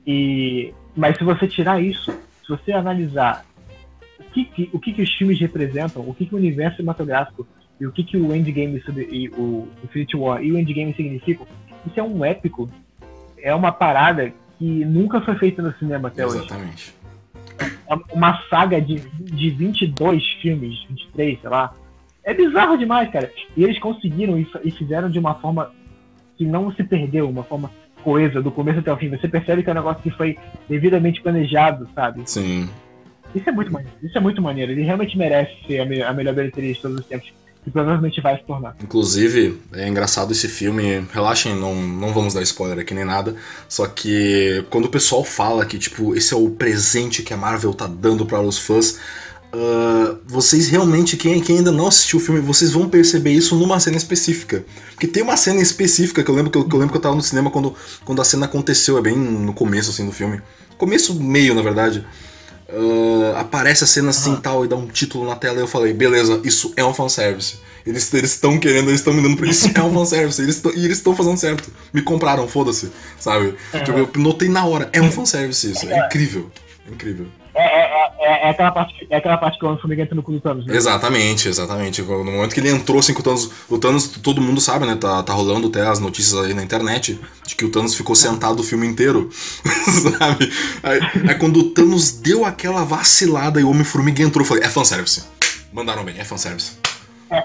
E, 0.06 0.74
mas 0.94 1.16
se 1.16 1.24
você 1.24 1.46
tirar 1.46 1.80
isso, 1.80 2.10
se 2.42 2.48
você 2.48 2.72
analisar 2.72 3.44
o 4.18 4.24
que, 4.32 4.44
que 4.44 4.70
o 4.72 4.78
que, 4.78 4.92
que 4.92 5.02
os 5.02 5.12
filmes 5.14 5.38
representam, 5.40 6.08
o 6.08 6.14
que, 6.14 6.26
que 6.26 6.34
o 6.34 6.38
universo 6.38 6.76
cinematográfico 6.76 7.46
e 7.80 7.86
o 7.86 7.92
que, 7.92 8.04
que 8.04 8.16
o 8.16 8.34
Endgame 8.34 8.82
e 9.10 9.28
o 9.30 9.68
Infinity 9.82 10.16
War 10.16 10.42
e 10.42 10.52
o 10.52 10.58
Endgame 10.58 10.94
significam, 10.94 11.46
isso 11.86 11.98
é 11.98 12.02
um 12.02 12.24
épico. 12.24 12.70
É 13.38 13.54
uma 13.54 13.72
parada 13.72 14.32
que 14.58 14.84
nunca 14.84 15.20
foi 15.20 15.34
feita 15.36 15.60
no 15.60 15.74
cinema 15.74 16.08
até 16.08 16.24
Exatamente. 16.24 16.94
hoje. 17.58 17.74
É 17.88 18.14
uma 18.14 18.42
saga 18.48 18.80
de, 18.80 18.96
de 18.96 19.50
22 19.50 20.24
filmes, 20.40 20.82
23, 20.88 21.40
sei 21.40 21.50
lá. 21.50 21.74
É 22.22 22.32
bizarro 22.32 22.78
demais, 22.78 23.10
cara. 23.10 23.30
E 23.56 23.62
eles 23.62 23.78
conseguiram 23.78 24.38
e, 24.38 24.46
e 24.64 24.70
fizeram 24.70 25.10
de 25.10 25.18
uma 25.18 25.34
forma 25.34 25.70
que 26.36 26.44
não 26.44 26.72
se 26.72 26.82
perdeu, 26.82 27.28
uma 27.28 27.44
forma 27.44 27.70
coesa, 28.02 28.42
do 28.42 28.50
começo 28.50 28.78
até 28.78 28.92
o 28.92 28.96
fim. 28.96 29.10
Você 29.10 29.28
percebe 29.28 29.62
que 29.62 29.68
é 29.68 29.72
um 29.72 29.76
negócio 29.76 30.02
que 30.02 30.10
foi 30.10 30.38
devidamente 30.68 31.20
planejado, 31.22 31.88
sabe? 31.94 32.22
Sim. 32.26 32.68
Isso 33.34 33.48
é 33.48 33.52
muito 33.52 33.72
maneiro. 33.72 33.96
Isso 34.02 34.16
é 34.16 34.20
muito 34.20 34.40
maneiro. 34.40 34.72
Ele 34.72 34.82
realmente 34.82 35.18
merece 35.18 35.52
ser 35.66 35.80
a, 35.80 35.84
me 35.84 36.02
a 36.02 36.12
melhor 36.12 36.34
bilheteria 36.34 36.72
de 36.72 36.80
todos 36.80 37.00
os 37.00 37.06
tempos 37.06 37.32
que 37.64 37.70
provavelmente 37.70 38.20
vai 38.20 38.36
se 38.36 38.44
tornar. 38.44 38.76
Inclusive, 38.82 39.58
é 39.72 39.88
engraçado 39.88 40.32
esse 40.32 40.48
filme. 40.48 41.04
Relaxem, 41.12 41.56
não, 41.56 41.74
não 41.74 42.12
vamos 42.12 42.34
dar 42.34 42.42
spoiler 42.42 42.78
aqui 42.78 42.92
nem 42.92 43.04
nada. 43.04 43.34
Só 43.68 43.86
que 43.86 44.64
quando 44.70 44.84
o 44.84 44.90
pessoal 44.90 45.24
fala 45.24 45.64
que, 45.64 45.78
tipo, 45.78 46.14
esse 46.14 46.34
é 46.34 46.36
o 46.36 46.50
presente 46.50 47.22
que 47.22 47.32
a 47.32 47.36
Marvel 47.36 47.72
tá 47.72 47.86
dando 47.86 48.26
para 48.26 48.40
os 48.40 48.58
fãs. 48.58 48.98
Uh, 49.54 50.18
vocês 50.26 50.68
realmente, 50.68 51.16
quem, 51.16 51.40
quem, 51.40 51.58
ainda 51.58 51.70
não 51.70 51.86
assistiu 51.86 52.18
o 52.18 52.22
filme, 52.22 52.40
vocês 52.40 52.72
vão 52.72 52.88
perceber 52.88 53.30
isso 53.30 53.54
numa 53.54 53.78
cena 53.78 53.96
específica. 53.96 54.64
Porque 54.90 55.06
tem 55.06 55.22
uma 55.22 55.36
cena 55.36 55.62
específica 55.62 56.24
que 56.24 56.30
eu 56.30 56.34
lembro 56.34 56.50
que 56.50 56.58
eu, 56.58 56.68
que 56.68 56.74
eu 56.74 56.78
lembro 56.78 56.92
que 56.92 56.98
eu 56.98 57.02
tava 57.02 57.14
no 57.14 57.22
cinema 57.22 57.50
quando, 57.50 57.72
quando 58.04 58.20
a 58.20 58.24
cena 58.24 58.46
aconteceu, 58.46 58.98
é 58.98 59.00
bem 59.00 59.16
no 59.16 59.54
começo 59.54 59.90
assim 59.90 60.04
do 60.04 60.12
filme. 60.12 60.42
Começo, 60.76 61.14
meio, 61.14 61.54
na 61.54 61.62
verdade. 61.62 62.04
Uh, 62.76 63.36
aparece 63.36 63.84
a 63.84 63.86
cena 63.86 64.10
assim 64.10 64.30
uhum. 64.30 64.40
tal 64.40 64.64
e 64.64 64.68
dá 64.68 64.74
um 64.74 64.86
título 64.86 65.24
na 65.26 65.36
tela 65.36 65.58
e 65.58 65.60
eu 65.60 65.66
falei, 65.68 65.92
beleza, 65.92 66.40
isso 66.44 66.72
é 66.76 66.84
um 66.84 66.92
fanservice. 66.92 67.58
Eles 67.86 68.12
estão 68.12 68.58
querendo, 68.58 68.88
eles 68.88 69.00
estão 69.00 69.12
me 69.12 69.22
dando 69.22 69.36
pra 69.36 69.46
isso, 69.46 69.70
é 69.74 69.82
um 69.82 69.92
fanservice. 69.92 70.40
Eles 70.40 70.60
tão, 70.60 70.72
e 70.72 70.84
eles 70.84 70.98
estão 70.98 71.14
fazendo 71.14 71.36
certo. 71.36 71.70
Me 71.92 72.02
compraram, 72.02 72.48
foda-se, 72.48 72.90
sabe? 73.18 73.54
Uhum. 73.72 73.84
Tipo, 73.84 73.98
eu 73.98 74.10
notei 74.16 74.48
na 74.48 74.64
hora, 74.64 74.88
é 74.92 75.00
um 75.00 75.12
fanservice 75.12 75.70
isso. 75.70 75.86
É, 75.86 76.00
é 76.00 76.06
incrível. 76.06 76.50
É 76.88 76.92
incrível. 76.92 77.26
É, 77.54 77.62
é, 77.62 78.12
é, 78.18 78.46
é, 78.46 78.50
aquela 78.50 78.72
parte, 78.72 79.06
é 79.08 79.16
aquela 79.16 79.38
parte 79.38 79.58
que 79.58 79.64
o 79.64 79.68
Homem-Formiga 79.68 80.02
entra 80.02 80.14
no 80.16 80.22
cu 80.24 80.32
do 80.32 80.40
Thanos, 80.40 80.66
né? 80.66 80.74
Exatamente, 80.74 81.48
exatamente. 81.48 82.02
No 82.02 82.24
momento 82.24 82.52
que 82.52 82.58
ele 82.58 82.68
entrou 82.68 82.98
assim 82.98 83.14
com 83.14 83.20
o 83.20 83.22
Thanos, 83.22 83.50
o 83.68 83.78
Thanos, 83.78 84.08
todo 84.08 84.40
mundo 84.40 84.60
sabe, 84.60 84.86
né? 84.86 84.96
Tá, 84.96 85.22
tá 85.22 85.32
rolando 85.32 85.68
até 85.68 85.86
as 85.86 86.00
notícias 86.00 86.44
aí 86.44 86.52
na 86.52 86.64
internet 86.64 87.20
de 87.46 87.54
que 87.54 87.64
o 87.64 87.70
Thanos 87.70 87.94
ficou 87.94 88.16
sentado 88.16 88.58
o 88.58 88.64
filme 88.64 88.86
inteiro, 88.86 89.30
sabe? 90.18 90.52
Aí, 90.82 91.00
aí, 91.28 91.34
quando 91.36 91.60
o 91.60 91.70
Thanos 91.70 92.10
deu 92.10 92.44
aquela 92.44 92.84
vacilada 92.84 93.60
e 93.60 93.64
o 93.64 93.70
Homem-Formiga 93.70 94.22
entrou, 94.22 94.42
eu 94.42 94.48
falei, 94.48 94.64
é 94.64 94.68
fanservice. 94.68 95.24
Mandaram 95.72 96.04
bem, 96.04 96.18
é 96.18 96.24
fanservice. 96.24 96.72
É, 97.30 97.44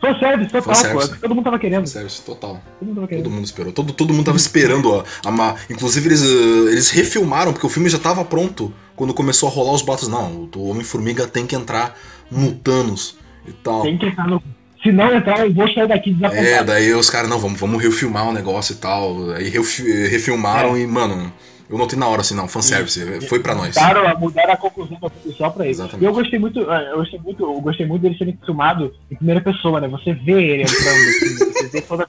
Fanservice 0.00 0.50
total, 0.50 0.74
Fanservice. 0.74 1.08
pô. 1.10 1.16
Todo 1.16 1.34
mundo 1.34 1.44
tava 1.44 1.58
querendo. 1.58 1.80
Fanservice 1.80 2.22
total. 2.22 2.62
Todo 2.78 2.86
mundo, 2.86 2.94
tava 2.96 3.08
querendo. 3.08 3.24
todo 3.24 3.32
mundo 3.32 3.44
esperou. 3.44 3.72
Todo, 3.72 3.92
todo 3.92 4.14
mundo 4.14 4.26
tava 4.26 4.36
esperando. 4.36 5.04
A, 5.24 5.28
a, 5.28 5.56
inclusive, 5.68 6.08
eles, 6.08 6.22
uh, 6.22 6.68
eles 6.68 6.90
refilmaram, 6.90 7.52
porque 7.52 7.66
o 7.66 7.70
filme 7.70 7.88
já 7.88 7.98
tava 7.98 8.24
pronto 8.24 8.72
quando 8.94 9.12
começou 9.12 9.48
a 9.48 9.52
rolar 9.52 9.72
os 9.72 9.82
boatos. 9.82 10.08
Não, 10.08 10.48
o 10.54 10.68
Homem-Formiga 10.68 11.26
tem 11.26 11.46
que 11.46 11.56
entrar 11.56 11.96
no 12.30 12.52
Thanos 12.52 13.16
e 13.46 13.52
tal. 13.52 13.82
Tem 13.82 13.98
que 13.98 14.06
entrar 14.06 14.28
no. 14.28 14.42
Se 14.82 14.92
não 14.92 15.12
entrar, 15.12 15.40
eu 15.40 15.52
vou 15.52 15.66
sair 15.72 15.88
daqui 15.88 16.12
desapontado. 16.12 16.46
É, 16.46 16.62
daí 16.62 16.94
os 16.94 17.10
caras, 17.10 17.28
não, 17.28 17.38
vamos, 17.40 17.58
vamos 17.58 17.82
refilmar 17.82 18.28
o 18.28 18.32
negócio 18.32 18.74
e 18.74 18.76
tal. 18.76 19.30
Aí 19.32 19.50
refilmaram 19.50 20.76
é. 20.76 20.80
e, 20.80 20.86
mano. 20.86 21.32
Eu 21.68 21.76
notei 21.76 21.98
na 21.98 22.08
hora 22.08 22.22
assim, 22.22 22.34
não, 22.34 22.48
fanservice, 22.48 23.00
e, 23.00 23.20
foi 23.20 23.40
pra 23.40 23.54
nós. 23.54 23.76
Mudaram, 23.76 24.18
mudaram 24.18 24.52
a 24.52 24.56
conclusão 24.56 24.98
da 25.00 25.10
produção 25.10 25.50
pra 25.50 25.68
isso. 25.68 25.88
E 26.00 26.04
eu 26.04 26.12
gostei 26.12 26.38
muito, 26.38 26.70
é, 26.70 26.92
eu 26.92 26.96
gostei 26.96 27.20
muito, 27.20 27.42
eu 27.42 27.60
gostei 27.60 27.86
muito 27.86 28.02
dele 28.02 28.16
sendo 28.16 28.34
filmado 28.44 28.94
em 29.10 29.16
primeira 29.16 29.40
pessoa, 29.40 29.80
né? 29.80 29.88
Você 29.88 30.14
vê 30.14 30.42
ele 30.42 30.62
entrando, 30.62 30.78
assim, 30.86 31.36
você 31.36 31.68
vê 31.68 31.80
toda 31.82 32.08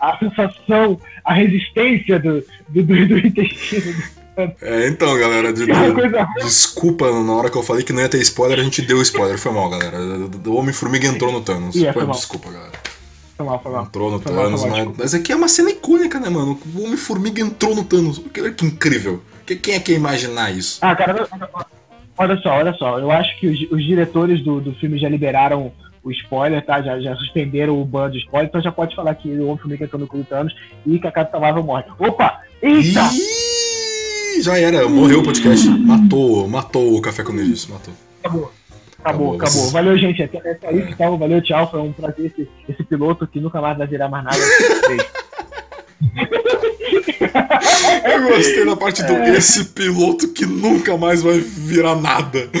a 0.00 0.18
sensação, 0.18 1.00
a 1.24 1.34
resistência 1.34 2.18
do, 2.18 2.44
do, 2.68 2.82
do, 2.82 3.08
do 3.08 3.18
intestino. 3.18 3.94
É, 4.60 4.88
então, 4.88 5.18
galera, 5.18 5.50
de, 5.50 5.64
de, 5.64 5.72
desculpa 6.42 7.10
na 7.10 7.32
hora 7.32 7.48
que 7.48 7.56
eu 7.56 7.62
falei 7.62 7.82
que 7.82 7.92
não 7.92 8.02
ia 8.02 8.08
ter 8.08 8.20
spoiler, 8.20 8.58
a 8.60 8.62
gente 8.62 8.82
deu 8.82 9.00
spoiler, 9.00 9.38
foi 9.38 9.52
mal, 9.52 9.70
galera. 9.70 9.98
O 9.98 10.56
Homem-Formiga 10.56 11.06
entrou 11.06 11.32
no 11.32 11.40
Thanos. 11.40 11.74
É, 11.76 11.92
foi, 11.92 12.04
foi 12.04 12.12
desculpa, 12.12 12.50
galera. 12.50 12.72
Foi 13.36 13.46
mal, 13.46 13.62
foi 13.62 13.72
mal. 13.72 13.84
Entrou 13.84 14.10
no 14.10 14.20
foi 14.20 14.32
Thanos, 14.32 14.64
mal, 14.64 14.70
mas, 14.70 14.96
mas 14.96 15.14
aqui 15.14 15.32
é 15.32 15.36
uma 15.36 15.48
cena 15.48 15.70
icônica, 15.70 16.18
né, 16.18 16.28
mano? 16.28 16.58
O 16.74 16.84
Homem-Formiga 16.84 17.40
entrou 17.40 17.74
no 17.74 17.84
Thanos. 17.84 18.18
Que, 18.32 18.50
que 18.52 18.66
incrível. 18.66 19.22
Que, 19.44 19.56
quem 19.56 19.74
é 19.74 19.80
que 19.80 19.92
ia 19.92 19.98
imaginar 19.98 20.50
isso? 20.50 20.78
Ah, 20.80 20.96
cara, 20.96 21.28
Olha 22.18 22.36
só, 22.38 22.50
olha 22.50 22.72
só. 22.74 22.98
Eu 22.98 23.10
acho 23.10 23.38
que 23.38 23.46
os, 23.46 23.70
os 23.70 23.84
diretores 23.84 24.42
do, 24.42 24.60
do 24.60 24.72
filme 24.74 24.98
já 24.98 25.08
liberaram 25.08 25.70
o 26.02 26.10
spoiler, 26.12 26.64
tá? 26.64 26.80
Já, 26.80 26.98
já 27.00 27.14
suspenderam 27.16 27.80
o 27.80 27.84
ban 27.84 28.10
de 28.10 28.18
spoiler, 28.18 28.48
então 28.48 28.62
já 28.62 28.72
pode 28.72 28.94
falar 28.94 29.14
que 29.16 29.28
o 29.28 29.46
Homem-Formiga 29.48 29.84
entrou 29.84 30.00
no 30.00 30.24
Thanos 30.24 30.54
e 30.86 30.98
que 30.98 31.06
a 31.06 31.12
Capitã 31.12 31.38
Marvel 31.38 31.64
morre. 31.64 31.84
Opa! 31.98 32.40
Eita! 32.62 33.10
Ih, 33.12 34.40
já 34.40 34.58
era, 34.58 34.88
morreu 34.88 35.20
o 35.20 35.24
podcast. 35.24 35.68
Matou, 35.68 36.48
matou 36.48 36.96
o 36.96 37.02
Café 37.02 37.22
com 37.22 37.32
Nerdice, 37.32 37.70
matou. 37.70 37.92
Acabou. 38.20 38.52
Acabou, 38.98 39.34
acabou. 39.34 39.34
acabou. 39.34 39.70
Valeu, 39.70 39.98
gente. 39.98 40.22
Até, 40.22 40.38
até 40.38 40.72
isso, 40.72 40.90
então. 40.90 41.18
Valeu, 41.18 41.40
tchau. 41.42 41.70
Foi 41.70 41.80
um 41.80 41.92
prazer 41.92 42.26
esse, 42.26 42.48
esse 42.68 42.84
piloto 42.84 43.26
que 43.26 43.40
nunca 43.40 43.60
mais 43.60 43.78
vai 43.78 43.86
virar 43.86 44.08
mais 44.08 44.24
nada. 44.24 44.38
Eu 48.04 48.28
gostei 48.28 48.64
da 48.64 48.76
parte 48.76 49.02
do 49.02 49.12
é. 49.12 49.36
esse 49.36 49.66
piloto 49.66 50.28
que 50.32 50.46
nunca 50.46 50.96
mais 50.96 51.22
vai 51.22 51.38
virar 51.38 51.96
nada. 51.96 52.48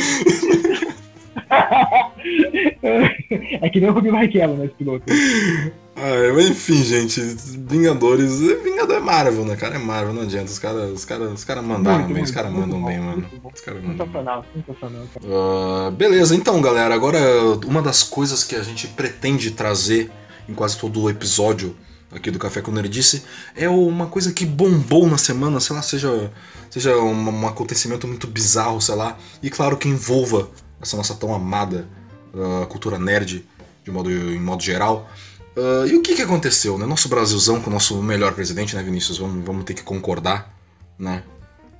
É 3.60 3.68
que 3.70 3.80
nem 3.80 3.88
o 3.88 3.92
Ruby 3.92 4.10
Barrichello 4.10 4.56
nesse 4.56 4.74
piloto. 4.74 5.04
Ah, 5.96 6.42
enfim, 6.42 6.84
gente, 6.84 7.20
Vingadores. 7.20 8.38
Vingador 8.38 8.96
é 8.96 9.00
Marvel, 9.00 9.46
né, 9.46 9.56
cara? 9.56 9.76
É 9.76 9.78
Marvel, 9.78 10.12
não 10.12 10.22
adianta. 10.22 10.50
Os 10.50 10.58
caras 10.58 10.90
os 10.92 11.04
cara, 11.06 11.24
os 11.24 11.42
cara 11.42 11.62
mandaram 11.62 12.00
muito, 12.00 12.08
bem, 12.08 12.16
muito, 12.16 12.26
os 12.26 12.30
caras 12.32 12.52
mandam 12.52 12.80
bom, 12.80 12.86
bem, 12.86 13.00
mano. 13.00 13.26
Os 13.54 13.60
cara 13.62 13.80
sensacional, 13.80 14.44
sensacional. 14.54 15.06
Uh, 15.22 15.90
beleza, 15.92 16.36
então, 16.36 16.60
galera, 16.60 16.94
agora 16.94 17.18
uma 17.66 17.80
das 17.80 18.02
coisas 18.02 18.44
que 18.44 18.54
a 18.54 18.62
gente 18.62 18.88
pretende 18.88 19.50
trazer 19.52 20.10
em 20.46 20.52
quase 20.52 20.76
todo 20.76 21.00
o 21.00 21.08
episódio 21.08 21.74
aqui 22.12 22.30
do 22.30 22.38
Café 22.38 22.60
com 22.60 22.70
Nerdice 22.70 23.24
é 23.56 23.68
uma 23.68 24.06
coisa 24.06 24.32
que 24.32 24.44
bombou 24.44 25.08
na 25.08 25.18
semana, 25.18 25.60
sei 25.60 25.74
lá, 25.74 25.82
seja, 25.82 26.30
seja 26.70 26.94
um, 26.98 27.30
um 27.30 27.46
acontecimento 27.48 28.06
muito 28.06 28.26
bizarro, 28.26 28.80
sei 28.82 28.94
lá, 28.94 29.16
e 29.42 29.48
claro 29.48 29.78
que 29.78 29.88
envolva 29.88 30.50
essa 30.80 30.94
nossa 30.94 31.14
tão 31.14 31.34
amada 31.34 31.88
uh, 32.34 32.66
cultura 32.66 32.98
nerd 32.98 33.44
de 33.86 33.90
modo, 33.90 34.10
em 34.10 34.40
modo 34.40 34.62
geral. 34.62 35.08
Uh, 35.56 35.86
e 35.86 35.96
o 35.96 36.02
que, 36.02 36.14
que 36.14 36.22
aconteceu, 36.22 36.76
né? 36.76 36.84
Nosso 36.84 37.08
Brasilzão 37.08 37.62
com 37.62 37.70
o 37.70 37.72
nosso 37.72 38.02
melhor 38.02 38.34
presidente, 38.34 38.76
né, 38.76 38.82
Vinícius? 38.82 39.16
Vamos, 39.16 39.42
vamos 39.44 39.64
ter 39.64 39.72
que 39.72 39.82
concordar, 39.82 40.54
né? 40.98 41.22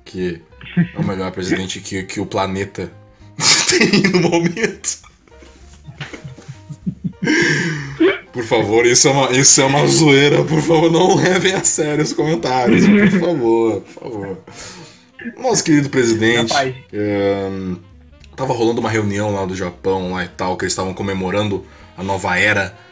Que 0.03 0.41
é 0.95 0.99
o 0.99 1.05
melhor 1.05 1.31
presidente 1.31 1.79
que, 1.79 2.03
que 2.03 2.19
o 2.19 2.25
planeta 2.25 2.91
tem 3.69 4.01
no 4.11 4.21
momento. 4.21 4.97
Por 8.33 8.43
favor, 8.43 8.85
isso 8.85 9.07
é, 9.07 9.11
uma, 9.11 9.31
isso 9.31 9.61
é 9.61 9.65
uma 9.65 9.85
zoeira. 9.85 10.43
Por 10.43 10.61
favor, 10.61 10.91
não 10.91 11.15
levem 11.15 11.53
a 11.53 11.63
sério 11.63 12.03
os 12.03 12.13
comentários. 12.13 12.83
Por 12.85 13.19
favor, 13.19 13.81
por 13.81 14.03
favor. 14.03 14.37
Nosso 15.37 15.63
querido 15.63 15.89
presidente. 15.89 16.53
É, 16.91 17.49
tava 18.35 18.53
rolando 18.53 18.79
uma 18.79 18.89
reunião 18.89 19.33
lá 19.33 19.45
do 19.45 19.55
Japão 19.55 20.13
lá 20.13 20.25
e 20.25 20.27
tal, 20.29 20.57
que 20.57 20.65
eles 20.65 20.73
estavam 20.73 20.93
comemorando 20.95 21.63
a 21.95 22.03
nova 22.03 22.37
era. 22.39 22.86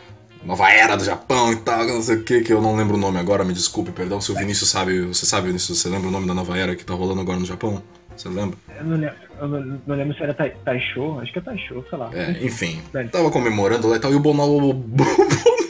Nova 0.45 0.69
era 0.69 0.95
do 0.95 1.03
Japão 1.03 1.51
e 1.51 1.55
tal, 1.55 1.85
não 1.87 2.01
sei 2.03 2.17
o 2.17 2.23
que, 2.23 2.41
que 2.41 2.53
eu 2.53 2.61
não 2.61 2.75
lembro 2.75 2.95
o 2.95 2.99
nome 2.99 3.17
agora, 3.17 3.43
me 3.43 3.51
desculpe, 3.51 3.91
perdão. 3.91 4.21
Se 4.21 4.31
o 4.31 4.35
Vinícius 4.35 4.69
sabe, 4.69 5.01
você 5.01 5.25
sabe, 5.25 5.47
Vinícius, 5.47 5.79
você 5.79 5.89
lembra 5.89 6.07
o 6.07 6.11
nome 6.11 6.27
da 6.27 6.35
nova 6.35 6.55
era 6.55 6.75
que 6.75 6.85
tá 6.85 6.93
rolando 6.93 7.21
agora 7.21 7.39
no 7.39 7.45
Japão? 7.45 7.81
Você 8.15 8.29
lembra? 8.29 8.57
Eu 8.77 8.85
não 8.85 8.97
lembro, 8.97 9.15
eu 9.41 9.47
não, 9.47 9.95
lembro 9.95 10.15
se 10.15 10.23
era 10.23 10.35
tai, 10.35 10.51
Taisho, 10.63 11.19
acho 11.19 11.33
que 11.33 11.39
é 11.39 11.41
Taisho, 11.41 11.83
sei 11.89 11.97
lá. 11.97 12.11
É, 12.13 12.45
enfim, 12.45 12.79
tava 13.11 13.31
comemorando 13.31 13.87
lá 13.87 13.97
e 13.97 13.99
tal, 13.99 14.11
e 14.11 14.15
o 14.15 14.19
Bonalo. 14.19 14.85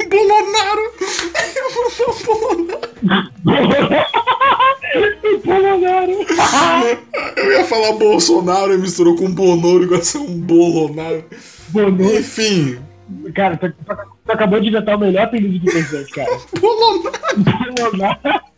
O 0.06 0.18
Bolonaro! 0.18 0.82
o 5.24 5.38
Bolonaro! 5.44 6.14
Eu 7.36 7.52
ia 7.52 7.66
falar 7.66 7.94
Bolsonaro 7.94 8.74
e 8.74 8.78
misturou 8.78 9.16
com 9.16 9.30
Bonoro 9.30 9.84
igual 9.84 10.02
ser 10.02 10.20
um 10.20 10.40
Bolonaro. 10.40 11.26
Bonoro. 11.70 12.18
Enfim. 12.18 12.80
Cara, 13.34 13.58
tu, 13.58 13.70
tu, 13.70 14.32
acabou 14.32 14.60
de 14.60 14.70
inventar 14.70 14.96
o 14.96 15.00
melhor 15.00 15.26
apelido 15.26 15.60
de 15.60 15.72
presidente, 15.72 16.12
cara. 16.12 16.40
Bolonaro! 16.60 17.12
Bolonaro! 17.78 18.46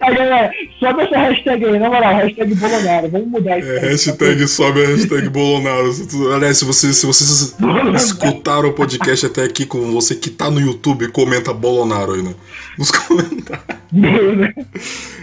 Tá, 0.00 0.10
galera, 0.10 0.50
sobe 0.80 1.02
essa 1.04 1.16
hashtag 1.16 1.64
aí, 1.64 1.78
na 1.78 1.88
moral, 1.88 2.14
hashtag 2.14 2.54
Bolonaro. 2.56 3.08
Vamos 3.08 3.28
mudar 3.28 3.58
isso. 3.58 3.70
É, 3.70 3.78
hashtag 3.78 4.48
sobe 4.48 4.84
a 4.84 4.88
hashtag 4.88 5.28
Bolonaro. 5.28 5.90
Aliás, 6.34 6.58
se 6.58 6.64
vocês, 6.64 6.96
se 6.96 7.06
vocês 7.06 7.56
escutaram 7.94 8.68
o 8.68 8.72
podcast 8.72 9.26
até 9.26 9.44
aqui 9.44 9.64
com 9.64 9.92
você 9.92 10.16
que 10.16 10.28
tá 10.28 10.50
no 10.50 10.60
YouTube, 10.60 11.08
comenta 11.08 11.54
Bolonaro 11.54 12.14
aí, 12.14 12.22
né? 12.22 12.34
Nos 12.76 12.90
comentários. 12.90 13.64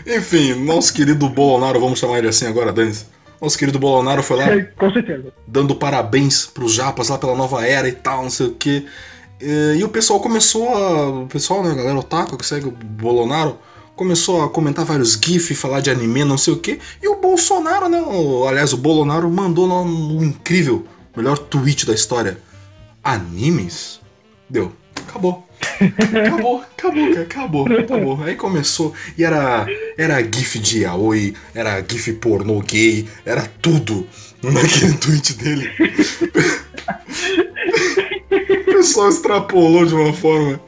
Enfim, 0.07 0.53
nosso 0.65 0.93
querido 0.93 1.27
Bolonaro, 1.27 1.79
vamos 1.79 1.99
chamar 1.99 2.19
ele 2.19 2.29
assim 2.29 2.47
agora, 2.47 2.71
Dani. 2.71 2.93
Nosso 3.41 3.57
querido 3.57 3.77
Bolonaro 3.77 4.23
foi 4.23 4.37
lá. 4.37 4.45
Com 4.77 4.91
certeza. 4.91 5.31
Dando 5.45 5.75
parabéns 5.75 6.45
pros 6.45 6.73
japas 6.73 7.09
lá 7.09 7.17
pela 7.17 7.35
nova 7.35 7.65
era 7.65 7.87
e 7.87 7.93
tal, 7.93 8.23
não 8.23 8.29
sei 8.29 8.47
o 8.47 8.55
quê. 8.55 8.85
E, 9.39 9.77
e 9.79 9.83
o 9.83 9.89
pessoal 9.89 10.19
começou 10.19 10.69
a. 10.69 11.09
O 11.23 11.27
pessoal, 11.27 11.63
né, 11.63 11.71
a 11.71 11.75
galera 11.75 11.99
otaku 11.99 12.37
que 12.37 12.45
segue 12.45 12.67
o 12.67 12.71
Bolonaro 12.71 13.57
começou 13.95 14.43
a 14.43 14.49
comentar 14.49 14.85
vários 14.85 15.13
GIFs, 15.13 15.59
falar 15.59 15.81
de 15.81 15.89
anime, 15.89 16.23
não 16.23 16.37
sei 16.37 16.53
o 16.53 16.57
que. 16.57 16.79
E 17.01 17.07
o 17.07 17.15
Bolsonaro, 17.15 17.89
né? 17.89 17.99
O, 17.99 18.47
aliás, 18.47 18.71
o 18.71 18.77
Bolonaro 18.77 19.29
mandou 19.29 19.67
lá 19.67 19.81
um 19.81 20.23
incrível, 20.23 20.85
melhor 21.15 21.37
tweet 21.37 21.85
da 21.85 21.93
história. 21.93 22.37
Animes? 23.03 23.99
Deu. 24.49 24.71
Acabou. 25.07 25.46
Acabou, 25.79 26.61
acabou, 26.61 27.09
cara, 27.09 27.21
acabou, 27.21 27.67
acabou. 27.79 28.23
Aí 28.23 28.35
começou, 28.35 28.93
e 29.17 29.23
era, 29.23 29.65
era 29.97 30.21
GIF 30.21 30.59
de 30.59 30.85
Aoi, 30.85 31.33
era 31.53 31.83
GIF 31.87 32.13
pornô 32.13 32.59
gay, 32.61 33.07
era 33.25 33.43
tudo 33.61 34.07
naquele 34.41 34.93
tweet 34.99 35.33
dele. 35.33 35.69
o 38.31 38.63
pessoal 38.65 39.09
extrapolou 39.09 39.85
de 39.85 39.93
uma 39.93 40.13
forma 40.13 40.59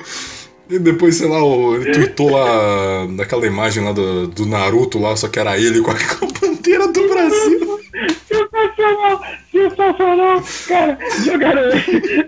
e 0.69 0.77
depois, 0.77 1.15
sei 1.15 1.27
lá, 1.27 1.39
ele 1.39 1.91
tweetou 1.93 2.31
lá 2.31 3.07
naquela 3.07 3.45
imagem 3.45 3.83
lá 3.83 3.91
do, 3.91 4.27
do 4.27 4.45
Naruto 4.45 4.99
lá, 4.99 5.15
só 5.15 5.27
que 5.27 5.39
era 5.39 5.57
ele 5.57 5.81
com 5.81 5.91
a, 5.91 5.95
com 6.15 6.25
a 6.25 6.39
bandeira 6.39 6.87
do 6.87 7.09
Brasil. 7.09 7.79
Sensacional! 8.27 9.21
Sensacional! 9.51 10.43
Cara, 10.67 10.97
jogaram 11.23 11.61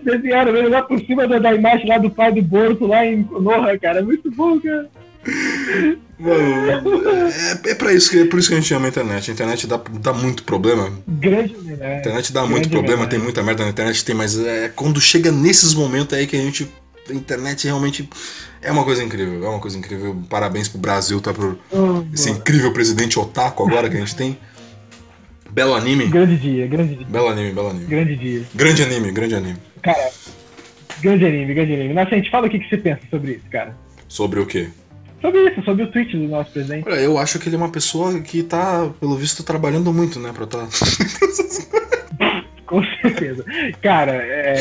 desenharam 0.04 0.56
ele 0.56 0.70
lá 0.70 0.82
por 0.82 1.00
cima 1.02 1.28
da, 1.28 1.40
da 1.40 1.54
imagem 1.54 1.88
lá 1.88 1.98
do 1.98 2.10
pai 2.10 2.32
do 2.32 2.42
Boruto 2.42 2.88
lá 2.88 3.06
em 3.06 3.24
Konoha, 3.24 3.78
cara. 3.78 4.02
Muito 4.02 4.32
bom, 4.32 4.60
cara. 4.60 4.90
Mano, 6.18 7.30
é, 7.32 7.72
é, 7.72 7.76
pra 7.76 7.94
isso 7.94 8.10
que, 8.10 8.20
é 8.20 8.26
por 8.26 8.40
isso 8.40 8.50
que 8.50 8.56
a 8.56 8.60
gente 8.60 8.74
ama 8.74 8.88
a 8.88 8.90
internet. 8.90 9.30
A 9.30 9.34
internet 9.34 9.68
dá, 9.68 9.80
dá 10.00 10.14
muito 10.14 10.44
problema. 10.44 10.92
Grande 11.08 11.56
né? 11.58 11.96
A 11.96 12.00
internet 12.00 12.34
dá 12.34 12.46
muito 12.46 12.70
problema, 12.70 13.08
tem 13.08 13.20
muita 13.20 13.44
merda 13.44 13.64
na 13.64 13.70
internet, 13.70 14.04
tem, 14.04 14.16
mas 14.16 14.40
é 14.40 14.70
quando 14.70 15.00
chega 15.00 15.32
nesses 15.32 15.74
momentos 15.74 16.18
aí 16.18 16.26
que 16.26 16.36
a 16.36 16.40
gente 16.40 16.68
a 17.12 17.16
internet 17.16 17.66
realmente 17.66 18.10
é 18.62 18.72
uma 18.72 18.84
coisa 18.84 19.04
incrível, 19.04 19.46
é 19.46 19.50
uma 19.50 19.60
coisa 19.60 19.78
incrível. 19.78 20.22
Parabéns 20.30 20.68
pro 20.68 20.80
Brasil, 20.80 21.20
tá? 21.20 21.34
Por 21.34 21.58
oh, 21.72 22.04
esse 22.14 22.30
boa. 22.30 22.40
incrível 22.40 22.74
presidente 22.74 23.20
otaku 23.20 23.68
agora 23.68 23.90
que 23.90 23.98
a 23.98 24.00
gente 24.00 24.16
tem. 24.16 24.38
Belo 25.52 25.76
anime. 25.76 26.08
Grande 26.08 26.38
dia, 26.38 26.66
grande 26.68 26.96
dia. 26.96 27.08
Belo 27.08 27.28
anime, 27.28 27.52
belo 27.52 27.70
anime. 27.70 27.86
Grande 27.86 28.16
dia. 28.16 28.44
Grande 28.56 28.84
anime, 28.84 29.12
grande 29.12 29.36
anime. 29.36 29.58
Cara, 29.82 30.10
grande 31.02 31.26
anime, 31.26 31.54
grande 31.54 31.74
anime. 31.74 31.94
Nascente, 31.94 32.30
fala 32.30 32.48
o 32.48 32.50
que, 32.50 32.60
que 32.60 32.70
você 32.70 32.78
pensa 32.78 33.02
sobre 33.10 33.34
isso, 33.34 33.50
cara. 33.52 33.76
Sobre 34.08 34.40
o 34.40 34.46
quê? 34.46 34.70
Sobre 35.22 35.50
isso, 35.50 35.62
sobre 35.64 35.84
o 35.84 35.92
tweet 35.92 36.18
do 36.18 36.28
nosso 36.28 36.52
presidente. 36.52 36.88
Olha, 36.88 37.00
eu 37.00 37.18
acho 37.18 37.38
que 37.38 37.48
ele 37.48 37.56
é 37.56 37.60
uma 37.60 37.70
pessoa 37.70 38.20
que 38.22 38.42
tá, 38.42 38.90
pelo 39.00 39.16
visto, 39.16 39.44
trabalhando 39.44 39.94
muito, 39.94 40.20
né, 40.20 40.32
pra 40.34 40.48
tá. 40.48 40.68
Com 42.66 42.82
certeza. 43.02 43.44
Cara, 43.82 44.14
é, 44.14 44.56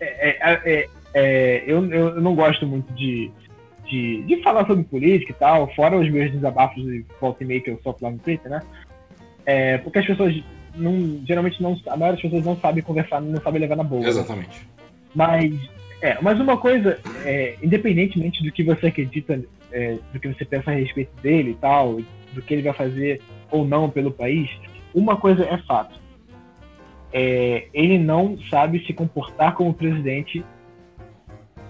é, 0.00 0.60
é, 0.64 0.88
é 1.14 1.64
eu, 1.66 1.84
eu 1.90 2.20
não 2.20 2.34
gosto 2.34 2.66
muito 2.66 2.92
de, 2.94 3.30
de, 3.86 4.22
de, 4.22 4.42
falar 4.42 4.66
sobre 4.66 4.84
política 4.84 5.32
e 5.32 5.34
tal, 5.34 5.72
fora 5.74 5.98
os 5.98 6.10
meus 6.10 6.30
desabafos 6.30 6.82
de 6.82 7.04
volta 7.20 7.42
e 7.42 7.46
meia 7.46 7.60
que 7.60 7.70
eu 7.70 7.80
sopro 7.82 8.04
lá 8.04 8.10
no 8.10 8.18
Twitter, 8.18 8.50
né? 8.50 8.60
É, 9.46 9.78
porque 9.78 9.98
as 9.98 10.06
pessoas 10.06 10.34
não, 10.74 11.20
geralmente 11.26 11.62
não, 11.62 11.72
a 11.86 11.96
maioria 11.96 12.12
das 12.12 12.22
pessoas 12.22 12.44
não 12.44 12.56
sabe 12.58 12.82
conversar, 12.82 13.20
não 13.20 13.40
sabe 13.40 13.58
levar 13.58 13.76
na 13.76 13.82
boa. 13.82 14.06
Exatamente. 14.06 14.60
Né? 14.60 14.66
Mas, 15.14 15.54
é, 16.00 16.18
mas 16.20 16.38
uma 16.38 16.56
coisa, 16.56 16.98
é, 17.24 17.56
independentemente 17.62 18.42
do 18.42 18.52
que 18.52 18.62
você 18.62 18.88
acredita, 18.88 19.42
é, 19.72 19.98
do 20.12 20.20
que 20.20 20.28
você 20.28 20.44
pensa 20.44 20.70
a 20.70 20.74
respeito 20.74 21.10
dele 21.22 21.52
e 21.52 21.54
tal, 21.54 22.00
do 22.32 22.42
que 22.42 22.54
ele 22.54 22.62
vai 22.62 22.72
fazer 22.72 23.20
ou 23.50 23.66
não 23.66 23.90
pelo 23.90 24.10
país, 24.10 24.50
uma 24.94 25.16
coisa 25.16 25.44
é 25.44 25.58
fato. 25.58 25.98
É, 27.12 27.68
ele 27.72 27.98
não 27.98 28.38
sabe 28.50 28.84
se 28.86 28.92
comportar 28.92 29.54
como 29.54 29.72
presidente 29.72 30.44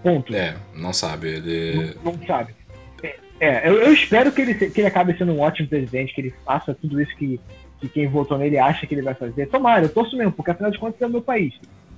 Ponto. 0.02 0.34
É, 0.34 0.56
não 0.74 0.92
sabe. 0.92 1.28
Ele. 1.28 1.94
Não, 2.04 2.12
não 2.12 2.26
sabe. 2.26 2.54
É, 3.02 3.16
é 3.40 3.68
eu, 3.68 3.74
eu, 3.74 3.92
espero 3.92 4.32
que 4.32 4.40
ele, 4.40 4.54
que 4.54 4.80
ele 4.80 4.88
acabe 4.88 5.16
sendo 5.16 5.32
um 5.32 5.40
ótimo 5.40 5.68
presidente, 5.68 6.14
que 6.14 6.20
ele 6.20 6.34
faça 6.44 6.74
tudo 6.74 7.00
isso 7.00 7.14
que, 7.16 7.40
que 7.80 7.88
quem 7.88 8.08
votou 8.08 8.38
nele 8.38 8.58
acha 8.58 8.86
que 8.86 8.94
ele 8.94 9.02
vai 9.02 9.14
fazer. 9.14 9.46
Tomara, 9.46 9.84
eu 9.84 9.88
torço 9.88 10.16
mesmo, 10.16 10.32
porque 10.32 10.50
afinal 10.50 10.70
de 10.70 10.78
contas 10.78 11.00
é 11.00 11.06
o 11.06 11.10
meu 11.10 11.22
país. 11.22 11.54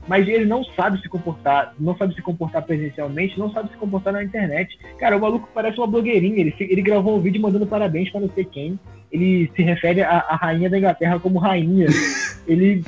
mas 0.08 0.26
ele 0.26 0.44
não 0.44 0.64
sabe 0.64 1.00
se 1.00 1.08
comportar, 1.08 1.74
não 1.78 1.96
sabe 1.96 2.14
se 2.14 2.22
comportar 2.22 2.62
presencialmente, 2.62 3.38
não 3.38 3.52
sabe 3.52 3.70
se 3.70 3.76
comportar 3.76 4.12
na 4.12 4.24
internet. 4.24 4.78
Cara, 4.98 5.16
o 5.16 5.20
maluco 5.20 5.48
parece 5.54 5.78
uma 5.78 5.86
blogueirinha, 5.86 6.40
ele, 6.40 6.54
ele 6.58 6.82
gravou 6.82 7.16
um 7.16 7.20
vídeo 7.20 7.40
mandando 7.40 7.66
parabéns 7.66 8.10
para 8.10 8.20
não 8.20 8.30
sei 8.30 8.44
quem, 8.44 8.78
ele 9.12 9.50
se 9.54 9.62
refere 9.62 10.02
à, 10.02 10.18
à 10.18 10.36
rainha 10.36 10.70
da 10.70 10.78
Inglaterra 10.78 11.18
como 11.20 11.38
rainha, 11.38 11.86
ele 12.46 12.82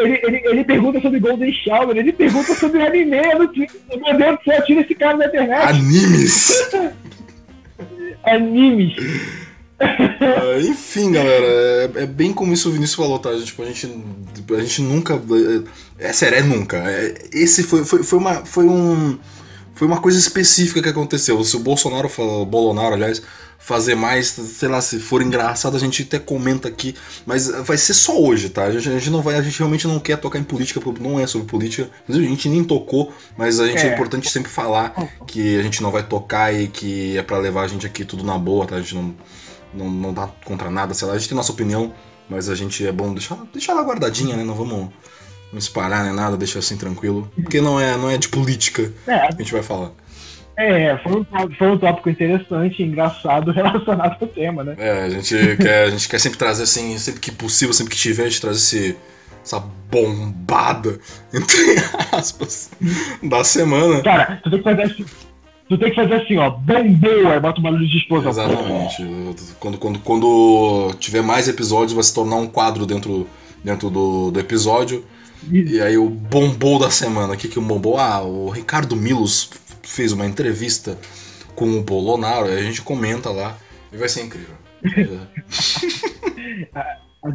ele, 0.00 0.20
ele, 0.22 0.42
ele, 0.44 0.64
pergunta 0.64 1.00
sobre 1.00 1.20
Golden 1.20 1.52
Shower, 1.52 1.96
ele 1.96 2.12
pergunta 2.12 2.54
sobre 2.54 2.82
anime 2.82 3.20
no 3.38 3.48
Twitter. 3.48 3.80
Meu 3.88 4.16
Deus 4.16 4.38
do 4.38 4.44
céu, 4.44 4.64
tira 4.64 4.80
esse 4.80 4.94
cara 4.94 5.18
da 5.18 5.26
internet. 5.26 5.68
Animes! 5.68 6.70
Animes. 8.24 8.96
Uh, 9.80 10.60
enfim, 10.60 11.12
galera, 11.12 11.46
é, 11.46 11.90
é, 12.02 12.06
bem 12.06 12.34
como 12.34 12.52
isso 12.52 12.68
o 12.68 12.72
Vinícius 12.72 12.96
falou, 12.96 13.18
tá? 13.18 13.34
Tipo, 13.38 13.62
a 13.62 13.66
gente, 13.66 13.86
a 14.50 14.60
gente 14.60 14.82
nunca. 14.82 15.14
É, 15.98 16.08
é 16.08 16.12
sério, 16.12 16.38
é 16.38 16.42
nunca. 16.42 16.76
É, 16.76 17.14
esse 17.32 17.62
foi, 17.62 17.84
foi, 17.84 18.02
foi, 18.02 18.18
uma, 18.18 18.44
foi, 18.44 18.66
um, 18.66 19.18
foi 19.74 19.86
uma 19.86 20.00
coisa 20.00 20.18
específica 20.18 20.82
que 20.82 20.88
aconteceu. 20.88 21.42
Se 21.42 21.56
o 21.56 21.60
Bolsonaro, 21.60 22.10
o 22.18 22.44
Bolsonaro, 22.44 22.94
aliás, 22.94 23.22
fazer 23.60 23.94
mais, 23.94 24.28
sei 24.28 24.68
lá, 24.68 24.80
se 24.80 24.98
for 24.98 25.22
engraçado, 25.22 25.76
a 25.76 25.78
gente 25.78 26.02
até 26.02 26.18
comenta 26.18 26.66
aqui, 26.66 26.94
mas 27.26 27.48
vai 27.48 27.76
ser 27.76 27.94
só 27.94 28.20
hoje, 28.20 28.48
tá? 28.48 28.64
A 28.64 28.72
gente, 28.72 28.88
a 28.88 28.92
gente 28.92 29.10
não 29.10 29.22
vai, 29.22 29.36
a 29.36 29.42
gente 29.42 29.58
realmente 29.58 29.86
não 29.86 30.00
quer 30.00 30.16
tocar 30.16 30.38
em 30.38 30.42
política, 30.42 30.80
não 30.98 31.20
é 31.20 31.26
sobre 31.26 31.46
política. 31.46 31.88
Inclusive, 32.02 32.26
a 32.26 32.30
gente 32.30 32.48
nem 32.48 32.64
tocou, 32.64 33.12
mas 33.36 33.60
a 33.60 33.66
gente 33.66 33.86
é, 33.86 33.90
é 33.90 33.94
importante 33.94 34.28
sempre 34.28 34.50
falar 34.50 34.94
que 35.26 35.58
a 35.58 35.62
gente 35.62 35.82
não 35.82 35.90
vai 35.90 36.02
tocar 36.02 36.52
e 36.52 36.66
que 36.66 37.16
é 37.16 37.22
para 37.22 37.38
levar 37.38 37.62
a 37.62 37.68
gente 37.68 37.86
aqui 37.86 38.04
tudo 38.04 38.24
na 38.24 38.38
boa, 38.38 38.66
tá? 38.66 38.76
A 38.76 38.80
gente 38.80 38.94
não 38.94 39.14
não, 39.72 39.88
não 39.88 40.14
tá 40.14 40.28
contra 40.44 40.70
nada, 40.70 40.94
sei 40.94 41.06
lá. 41.06 41.14
A 41.14 41.18
gente 41.18 41.28
tem 41.28 41.36
nossa 41.36 41.52
opinião, 41.52 41.92
mas 42.28 42.48
a 42.48 42.54
gente 42.54 42.86
é 42.86 42.92
bom 42.92 43.12
deixar, 43.12 43.36
deixar 43.52 43.72
ela 43.72 43.82
guardadinha, 43.82 44.36
né? 44.36 44.44
Não 44.44 44.54
vamos 44.54 44.90
não 45.52 45.58
espalhar 45.58 46.04
nem 46.04 46.14
nada, 46.14 46.36
deixar 46.36 46.60
assim 46.60 46.76
tranquilo. 46.76 47.30
Porque 47.34 47.60
não 47.60 47.78
é, 47.80 47.96
não 47.96 48.08
é 48.08 48.16
de 48.16 48.28
política 48.28 48.92
é. 49.06 49.28
que 49.28 49.34
a 49.34 49.38
gente 49.38 49.52
vai 49.52 49.62
falar. 49.62 49.90
É, 50.56 50.96
foi 50.98 51.12
um, 51.12 51.26
foi 51.56 51.70
um 51.70 51.78
tópico 51.78 52.10
interessante, 52.10 52.82
engraçado 52.82 53.50
relacionado 53.52 54.16
ao 54.20 54.28
tema, 54.28 54.62
né? 54.62 54.74
É, 54.78 55.04
a 55.04 55.08
gente, 55.08 55.56
quer, 55.56 55.84
a 55.84 55.90
gente 55.90 56.08
quer 56.08 56.18
sempre 56.18 56.38
trazer 56.38 56.64
assim, 56.64 56.98
sempre 56.98 57.20
que 57.20 57.30
possível, 57.30 57.72
sempre 57.72 57.94
que 57.94 58.00
tiver, 58.00 58.24
a 58.24 58.28
gente 58.28 58.40
trazer 58.40 58.58
esse, 58.58 58.96
essa 59.42 59.60
bombada, 59.90 60.98
entre 61.32 61.56
aspas, 62.12 62.70
da 63.22 63.42
semana. 63.42 64.02
Cara, 64.02 64.40
tu 64.42 64.50
tem 64.50 64.58
que 64.58 64.64
fazer 64.64 64.82
assim 64.82 65.04
Tu 65.70 65.78
tem 65.78 65.90
que 65.90 65.94
fazer 65.94 66.14
assim, 66.14 66.36
ó, 66.36 66.50
bombou, 66.50 67.28
aí 67.28 67.38
bota 67.38 67.60
uma 67.60 67.70
luz 67.70 67.88
de 67.88 67.98
explosão. 67.98 68.28
Exatamente. 68.32 69.06
Quando, 69.60 69.78
quando, 69.78 69.98
quando 70.00 70.92
tiver 70.98 71.22
mais 71.22 71.46
episódios, 71.46 71.92
vai 71.92 72.02
se 72.02 72.12
tornar 72.12 72.34
um 72.34 72.48
quadro 72.48 72.84
dentro, 72.84 73.24
dentro 73.62 73.88
do, 73.88 74.32
do 74.32 74.40
episódio. 74.40 75.04
E 75.48 75.80
aí 75.80 75.96
o 75.96 76.10
bombou 76.10 76.76
da 76.80 76.90
semana. 76.90 77.34
O 77.34 77.36
que, 77.36 77.46
que 77.46 77.56
o 77.56 77.62
bombou? 77.62 77.96
Ah, 77.96 78.20
o 78.20 78.50
Ricardo 78.50 78.96
Milos 78.96 79.48
fez 79.90 80.12
uma 80.12 80.26
entrevista 80.26 80.98
com 81.54 81.78
o 81.78 81.82
Bolonaro, 81.82 82.46
a 82.46 82.62
gente 82.62 82.82
comenta 82.82 83.30
lá. 83.30 83.56
E 83.92 83.96
vai 83.96 84.08
ser 84.08 84.22
incrível. 84.22 84.54
A, 86.74 86.80
a, 87.28 87.32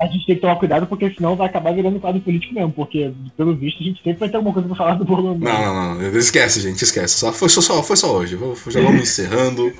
a, 0.00 0.06
gente 0.06 0.26
tem 0.26 0.36
que 0.36 0.40
tomar 0.40 0.56
cuidado 0.56 0.86
porque 0.86 1.10
senão 1.10 1.36
vai 1.36 1.48
acabar 1.48 1.74
virando 1.74 2.00
quadro 2.00 2.18
político 2.20 2.54
mesmo, 2.54 2.72
porque 2.72 3.12
pelo 3.36 3.54
visto 3.54 3.82
a 3.82 3.84
gente 3.84 4.02
sempre 4.02 4.20
vai 4.20 4.28
ter 4.30 4.36
alguma 4.36 4.54
coisa 4.54 4.68
pra 4.68 4.76
falar 4.76 4.94
do 4.94 5.04
Bolsonaro. 5.04 5.38
Não, 5.38 5.74
não, 5.74 5.94
não, 5.96 6.18
esquece, 6.18 6.62
gente, 6.62 6.82
esquece. 6.82 7.14
Só, 7.14 7.30
foi, 7.30 7.50
só, 7.50 7.82
foi 7.82 7.96
só 7.96 8.16
hoje. 8.16 8.38
Já 8.68 8.80
vamos 8.80 9.02
encerrando 9.02 9.70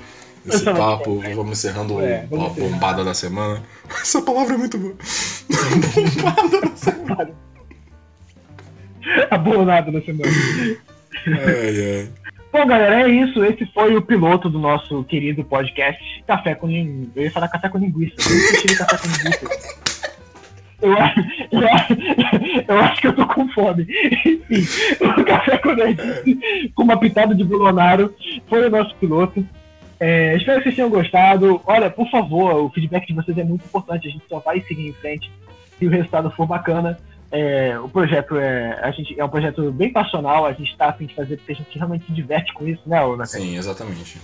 esse 0.45 0.65
papo, 0.65 1.19
vamos 1.35 1.57
encerrando 1.57 1.99
é, 1.99 2.27
vamos 2.29 2.45
a 2.45 2.49
bombada 2.61 3.03
da 3.03 3.15
semana. 3.15 3.63
Essa 4.01 4.21
palavra 4.21 4.53
é 4.53 4.57
muito 4.57 4.77
boa. 4.77 4.93
bombada 5.95 6.61
da 6.61 6.75
semana. 6.75 7.31
a 9.31 9.37
bolonada 9.37 9.91
da 9.91 10.01
semana. 10.01 10.31
Ai, 11.27 11.99
ai. 11.99 12.09
Bom, 12.51 12.65
galera, 12.65 13.07
é 13.07 13.09
isso. 13.09 13.43
Esse 13.43 13.65
foi 13.67 13.95
o 13.95 14.01
piloto 14.01 14.49
do 14.49 14.57
nosso 14.57 15.03
querido 15.03 15.43
podcast 15.43 16.01
Café 16.25 16.55
com 16.55 16.67
Linguiça. 16.67 17.11
Eu 17.15 17.23
ia 17.23 17.31
falar 17.31 17.47
café 17.47 17.69
com 17.69 17.77
linguiça. 17.77 18.15
Eu 18.17 18.77
café 18.77 18.97
com 18.97 19.07
linguiça. 19.07 19.99
Eu, 20.81 20.93
eu, 20.93 22.65
eu, 22.67 22.79
acho 22.79 23.01
que 23.01 23.07
eu 23.07 23.13
tô 23.13 23.27
com 23.27 23.47
fome. 23.49 23.85
Enfim, 24.25 24.65
o 25.03 25.25
Café 25.25 25.57
com 25.57 25.71
Linguiça, 25.73 26.23
com 26.73 26.83
uma 26.83 26.97
pitada 26.97 27.35
de 27.35 27.43
Bolonaro, 27.43 28.15
foi 28.47 28.65
o 28.65 28.69
nosso 28.69 28.95
piloto. 28.95 29.45
É, 29.99 30.37
espero 30.37 30.59
que 30.59 30.63
vocês 30.63 30.75
tenham 30.75 30.89
gostado. 30.89 31.61
Olha, 31.65 31.89
por 31.89 32.09
favor, 32.09 32.63
o 32.63 32.69
feedback 32.69 33.05
de 33.07 33.13
vocês 33.13 33.37
é 33.37 33.43
muito 33.43 33.65
importante. 33.65 34.07
A 34.07 34.11
gente 34.11 34.23
só 34.29 34.39
vai 34.39 34.61
seguir 34.61 34.87
em 34.87 34.93
frente 34.93 35.29
se 35.77 35.85
o 35.85 35.89
resultado 35.89 36.31
for 36.31 36.47
bacana. 36.47 36.97
É, 37.31 37.77
o 37.79 37.87
projeto 37.87 38.37
é, 38.37 38.79
a 38.81 38.91
gente, 38.91 39.19
é 39.19 39.23
um 39.23 39.29
projeto 39.29 39.71
bem 39.71 39.91
passional, 39.91 40.45
a 40.45 40.53
gente 40.53 40.71
está 40.71 40.89
a 40.89 40.93
fim 40.93 41.05
de 41.05 41.13
fazer 41.13 41.37
porque 41.37 41.51
a 41.51 41.55
gente 41.55 41.77
realmente 41.77 42.05
se 42.05 42.11
diverte 42.11 42.53
com 42.53 42.67
isso, 42.67 42.81
né, 42.87 43.03
Ona? 43.03 43.25
Sim, 43.25 43.55
exatamente. 43.55 44.19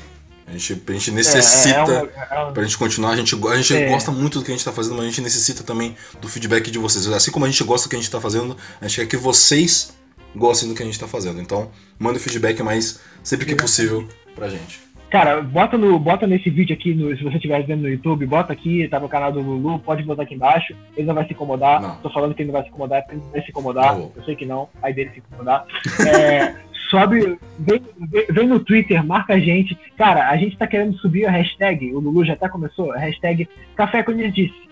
A 0.47 0.51
gente, 0.51 0.83
a 0.87 0.91
gente 0.91 1.11
necessita, 1.11 1.91
é, 1.91 2.33
é, 2.33 2.37
é 2.37 2.39
uma, 2.39 2.49
é 2.49 2.51
pra 2.51 2.63
gente 2.63 2.77
continuar, 2.77 3.11
a 3.11 3.15
gente, 3.15 3.35
a 3.35 3.55
gente 3.57 3.75
é. 3.75 3.89
gosta 3.89 4.11
muito 4.11 4.39
do 4.39 4.45
que 4.45 4.51
a 4.51 4.53
gente 4.53 4.61
está 4.61 4.71
fazendo, 4.71 4.95
mas 4.95 5.05
a 5.05 5.09
gente 5.09 5.21
necessita 5.21 5.63
também 5.63 5.95
do 6.21 6.27
feedback 6.27 6.69
de 6.69 6.77
vocês. 6.77 7.07
Assim 7.07 7.31
como 7.31 7.45
a 7.45 7.49
gente 7.49 7.63
gosta 7.63 7.87
do 7.87 7.89
que 7.89 7.95
a 7.95 7.99
gente 7.99 8.07
está 8.07 8.21
fazendo, 8.21 8.55
a 8.79 8.87
gente 8.87 9.01
quer 9.01 9.07
que 9.07 9.17
vocês 9.17 9.95
gostem 10.35 10.69
do 10.69 10.75
que 10.75 10.83
a 10.83 10.85
gente 10.85 10.95
está 10.95 11.07
fazendo. 11.07 11.41
Então, 11.41 11.71
manda 11.97 12.17
o 12.17 12.21
feedback 12.21 12.61
mais 12.61 12.99
sempre 13.23 13.45
que 13.45 13.55
possível 13.55 14.07
pra 14.35 14.49
gente. 14.49 14.84
Cara, 15.09 15.41
bota, 15.41 15.77
no, 15.77 15.97
bota 15.99 16.27
nesse 16.27 16.49
vídeo 16.49 16.75
aqui, 16.75 16.93
no, 16.93 17.15
se 17.15 17.23
você 17.23 17.35
estiver 17.35 17.63
vendo 17.63 17.83
no 17.83 17.89
YouTube, 17.89 18.25
bota 18.25 18.51
aqui, 18.51 18.87
tá 18.87 18.99
no 18.99 19.07
canal 19.07 19.31
do 19.31 19.41
Lulu, 19.41 19.79
pode 19.79 20.03
botar 20.03 20.23
aqui 20.23 20.35
embaixo. 20.35 20.75
Ele 20.97 21.07
não 21.07 21.13
vai 21.13 21.25
se 21.25 21.33
incomodar. 21.33 21.81
Não. 21.81 21.95
Tô 21.97 22.09
falando 22.09 22.33
que 22.33 22.41
ele 22.41 22.47
não 22.47 22.53
vai 22.53 22.63
se 22.63 22.69
incomodar, 22.69 23.05
ele 23.09 23.21
vai 23.31 23.41
se 23.41 23.49
incomodar. 23.49 23.97
Não. 23.97 24.11
Eu 24.15 24.23
sei 24.23 24.35
que 24.35 24.45
não, 24.45 24.67
aí 24.81 24.93
dele 24.93 25.11
se 25.11 25.19
incomodar. 25.19 25.65
é, 26.07 26.55
sobe, 26.89 27.37
vem, 27.59 27.81
vem, 28.29 28.47
no 28.47 28.59
Twitter, 28.59 29.05
marca 29.05 29.35
a 29.35 29.39
gente. 29.39 29.77
Cara, 29.97 30.29
a 30.29 30.37
gente 30.37 30.57
tá 30.57 30.67
querendo 30.67 30.97
subir 30.97 31.25
a 31.25 31.31
hashtag, 31.31 31.93
o 31.93 31.99
Lulu 31.99 32.25
já 32.25 32.33
até 32.33 32.49
começou, 32.49 32.91
a 32.91 32.97
hashtag 32.97 33.47
Café 33.75 34.03
com 34.03 34.11
Nerdice. 34.11 34.65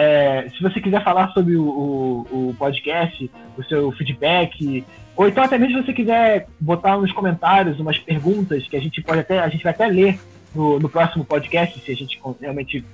É, 0.00 0.48
se 0.56 0.62
você 0.62 0.80
quiser 0.80 1.02
falar 1.02 1.32
sobre 1.32 1.56
o, 1.56 1.64
o, 1.64 2.50
o, 2.50 2.54
podcast, 2.56 3.28
o 3.56 3.64
seu 3.64 3.90
feedback, 3.90 4.84
ou 5.16 5.26
então 5.26 5.42
até 5.42 5.58
mesmo 5.58 5.80
se 5.80 5.86
você 5.86 5.92
quiser 5.92 6.46
botar 6.60 6.96
nos 6.96 7.10
comentários 7.10 7.80
umas 7.80 7.98
perguntas 7.98 8.68
que 8.68 8.76
a 8.76 8.80
gente 8.80 9.02
pode 9.02 9.18
até, 9.18 9.40
a 9.40 9.48
gente 9.48 9.64
vai 9.64 9.72
até 9.72 9.88
ler 9.88 10.16
no, 10.54 10.78
no 10.78 10.88
próximo 10.88 11.24
podcast, 11.24 11.80
se 11.80 11.90
a 11.90 11.96
gente 11.96 12.16
realmente 12.40 12.84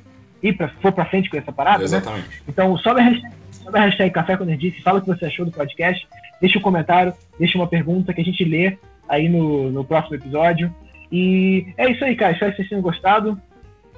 ir 0.42 0.54
pra, 0.54 0.68
for 0.80 0.92
pra 0.92 1.04
frente 1.04 1.28
com 1.28 1.36
essa 1.36 1.52
parada. 1.52 1.80
Né? 1.80 1.84
Exatamente. 1.84 2.26
Né? 2.26 2.34
Então 2.48 2.74
sobe 2.78 3.02
a 3.02 3.04
hashtag, 3.04 3.34
sobe 3.50 3.78
a 3.78 3.82
hashtag 3.82 4.10
Café 4.10 4.38
com 4.38 4.44
Nerdice, 4.44 4.80
fala 4.80 4.98
o 4.98 5.02
que 5.02 5.08
você 5.08 5.26
achou 5.26 5.44
do 5.44 5.52
podcast, 5.52 6.08
deixa 6.40 6.58
um 6.58 6.62
comentário, 6.62 7.12
deixa 7.38 7.58
uma 7.58 7.66
pergunta 7.66 8.14
que 8.14 8.22
a 8.22 8.24
gente 8.24 8.42
lê 8.44 8.78
aí 9.06 9.28
no, 9.28 9.70
no 9.70 9.84
próximo 9.84 10.16
episódio. 10.16 10.74
E 11.12 11.66
é 11.76 11.90
isso 11.90 12.02
aí, 12.02 12.16
cara. 12.16 12.32
Espero 12.32 12.52
que 12.52 12.56
vocês 12.56 12.68
tenham 12.70 12.80
gostado. 12.80 13.38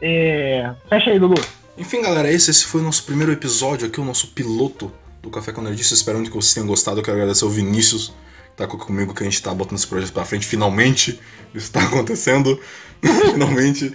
É... 0.03 0.73
Fecha 0.89 1.13
aí, 1.13 1.21
Lulu. 1.21 1.37
Enfim, 1.79 2.01
galera, 2.01 2.33
esse, 2.33 2.51
esse 2.51 2.65
foi 2.65 2.81
o 2.81 2.85
nosso 2.85 3.05
primeiro 3.05 3.31
episódio 3.31 3.87
aqui, 3.87 4.01
o 4.01 4.05
nosso 4.05 4.29
piloto 4.29 4.91
do 5.23 5.29
Café 5.29 5.53
com 5.53 5.61
Nerdice. 5.61 5.93
Espero 5.93 6.17
muito 6.17 6.31
que 6.31 6.37
vocês 6.37 6.55
tenham 6.55 6.67
gostado. 6.67 7.01
Eu 7.01 7.05
quero 7.05 7.19
agradecer 7.19 7.45
ao 7.45 7.51
Vinícius, 7.51 8.09
que 8.09 8.57
tá 8.57 8.67
comigo, 8.67 9.13
que 9.13 9.23
a 9.23 9.27
gente 9.27 9.43
tá 9.43 9.53
botando 9.53 9.77
esse 9.77 9.87
projeto 9.87 10.11
pra 10.11 10.25
frente. 10.25 10.47
Finalmente, 10.47 11.21
isso 11.55 11.71
tá 11.71 11.83
acontecendo. 11.85 12.59
Finalmente. 13.31 13.93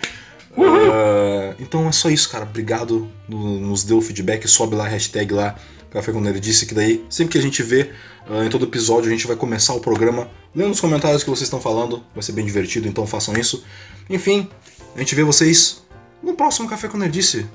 Uh, 0.52 1.56
então 1.60 1.88
é 1.90 1.92
só 1.92 2.12
isso, 2.12 2.30
cara. 2.30 2.44
Obrigado. 2.44 3.10
Nos 3.28 3.84
deu 3.84 3.98
o 3.98 4.02
feedback. 4.02 4.48
Sobe 4.48 4.76
lá 4.76 4.88
hashtag 4.88 5.34
lá, 5.34 5.56
Café 5.90 6.12
com 6.12 6.22
Nerdice, 6.22 6.68
que 6.68 6.76
daí, 6.76 7.04
sempre 7.10 7.32
que 7.32 7.38
a 7.40 7.42
gente 7.42 7.64
vê 7.64 7.90
uh, 8.30 8.44
em 8.44 8.50
todo 8.50 8.66
episódio, 8.66 9.08
a 9.08 9.12
gente 9.12 9.26
vai 9.26 9.36
começar 9.36 9.74
o 9.74 9.80
programa 9.80 10.30
lendo 10.54 10.70
os 10.70 10.80
comentários 10.80 11.24
que 11.24 11.30
vocês 11.32 11.48
estão 11.48 11.60
falando. 11.60 12.04
Vai 12.14 12.22
ser 12.22 12.34
bem 12.34 12.46
divertido, 12.46 12.88
então 12.88 13.08
façam 13.08 13.36
isso. 13.36 13.66
Enfim, 14.08 14.48
a 14.96 15.00
gente 15.00 15.16
vê 15.16 15.24
vocês 15.24 15.82
no 16.22 16.36
próximo 16.36 16.70
Café 16.70 16.88
com 16.88 16.98
Nerdice. 16.98 17.48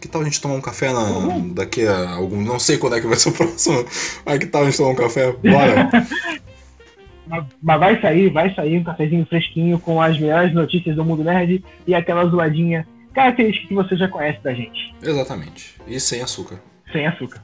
Que 0.00 0.08
tal 0.08 0.22
a 0.22 0.24
gente 0.24 0.40
tomar 0.40 0.54
um 0.54 0.60
café 0.60 0.92
na, 0.92 1.02
uhum. 1.02 1.52
daqui 1.52 1.86
a 1.86 2.10
algum. 2.10 2.42
Não 2.42 2.58
sei 2.58 2.78
quando 2.78 2.96
é 2.96 3.00
que 3.00 3.06
vai 3.06 3.16
ser 3.16 3.28
o 3.28 3.32
próximo. 3.32 3.84
Mas 4.24 4.38
que 4.38 4.46
tal 4.46 4.62
a 4.62 4.64
gente 4.64 4.76
tomar 4.76 4.90
um 4.90 4.94
café? 4.96 5.32
Bora! 5.32 5.90
Mas 7.62 7.80
vai 7.80 8.00
sair, 8.00 8.30
vai 8.30 8.54
sair 8.54 8.78
um 8.78 8.84
cafezinho 8.84 9.26
fresquinho 9.26 9.78
com 9.78 10.00
as 10.00 10.18
melhores 10.18 10.54
notícias 10.54 10.94
do 10.94 11.04
mundo 11.04 11.24
nerd 11.24 11.64
e 11.86 11.94
aquela 11.94 12.24
zoadinha 12.26 12.86
característica 13.12 13.66
que 13.66 13.74
você 13.74 13.96
já 13.96 14.08
conhece 14.08 14.38
da 14.42 14.54
gente. 14.54 14.94
Exatamente. 15.02 15.74
E 15.88 15.98
sem 15.98 16.22
açúcar. 16.22 16.60
Sem 16.92 17.06
açúcar. 17.06 17.42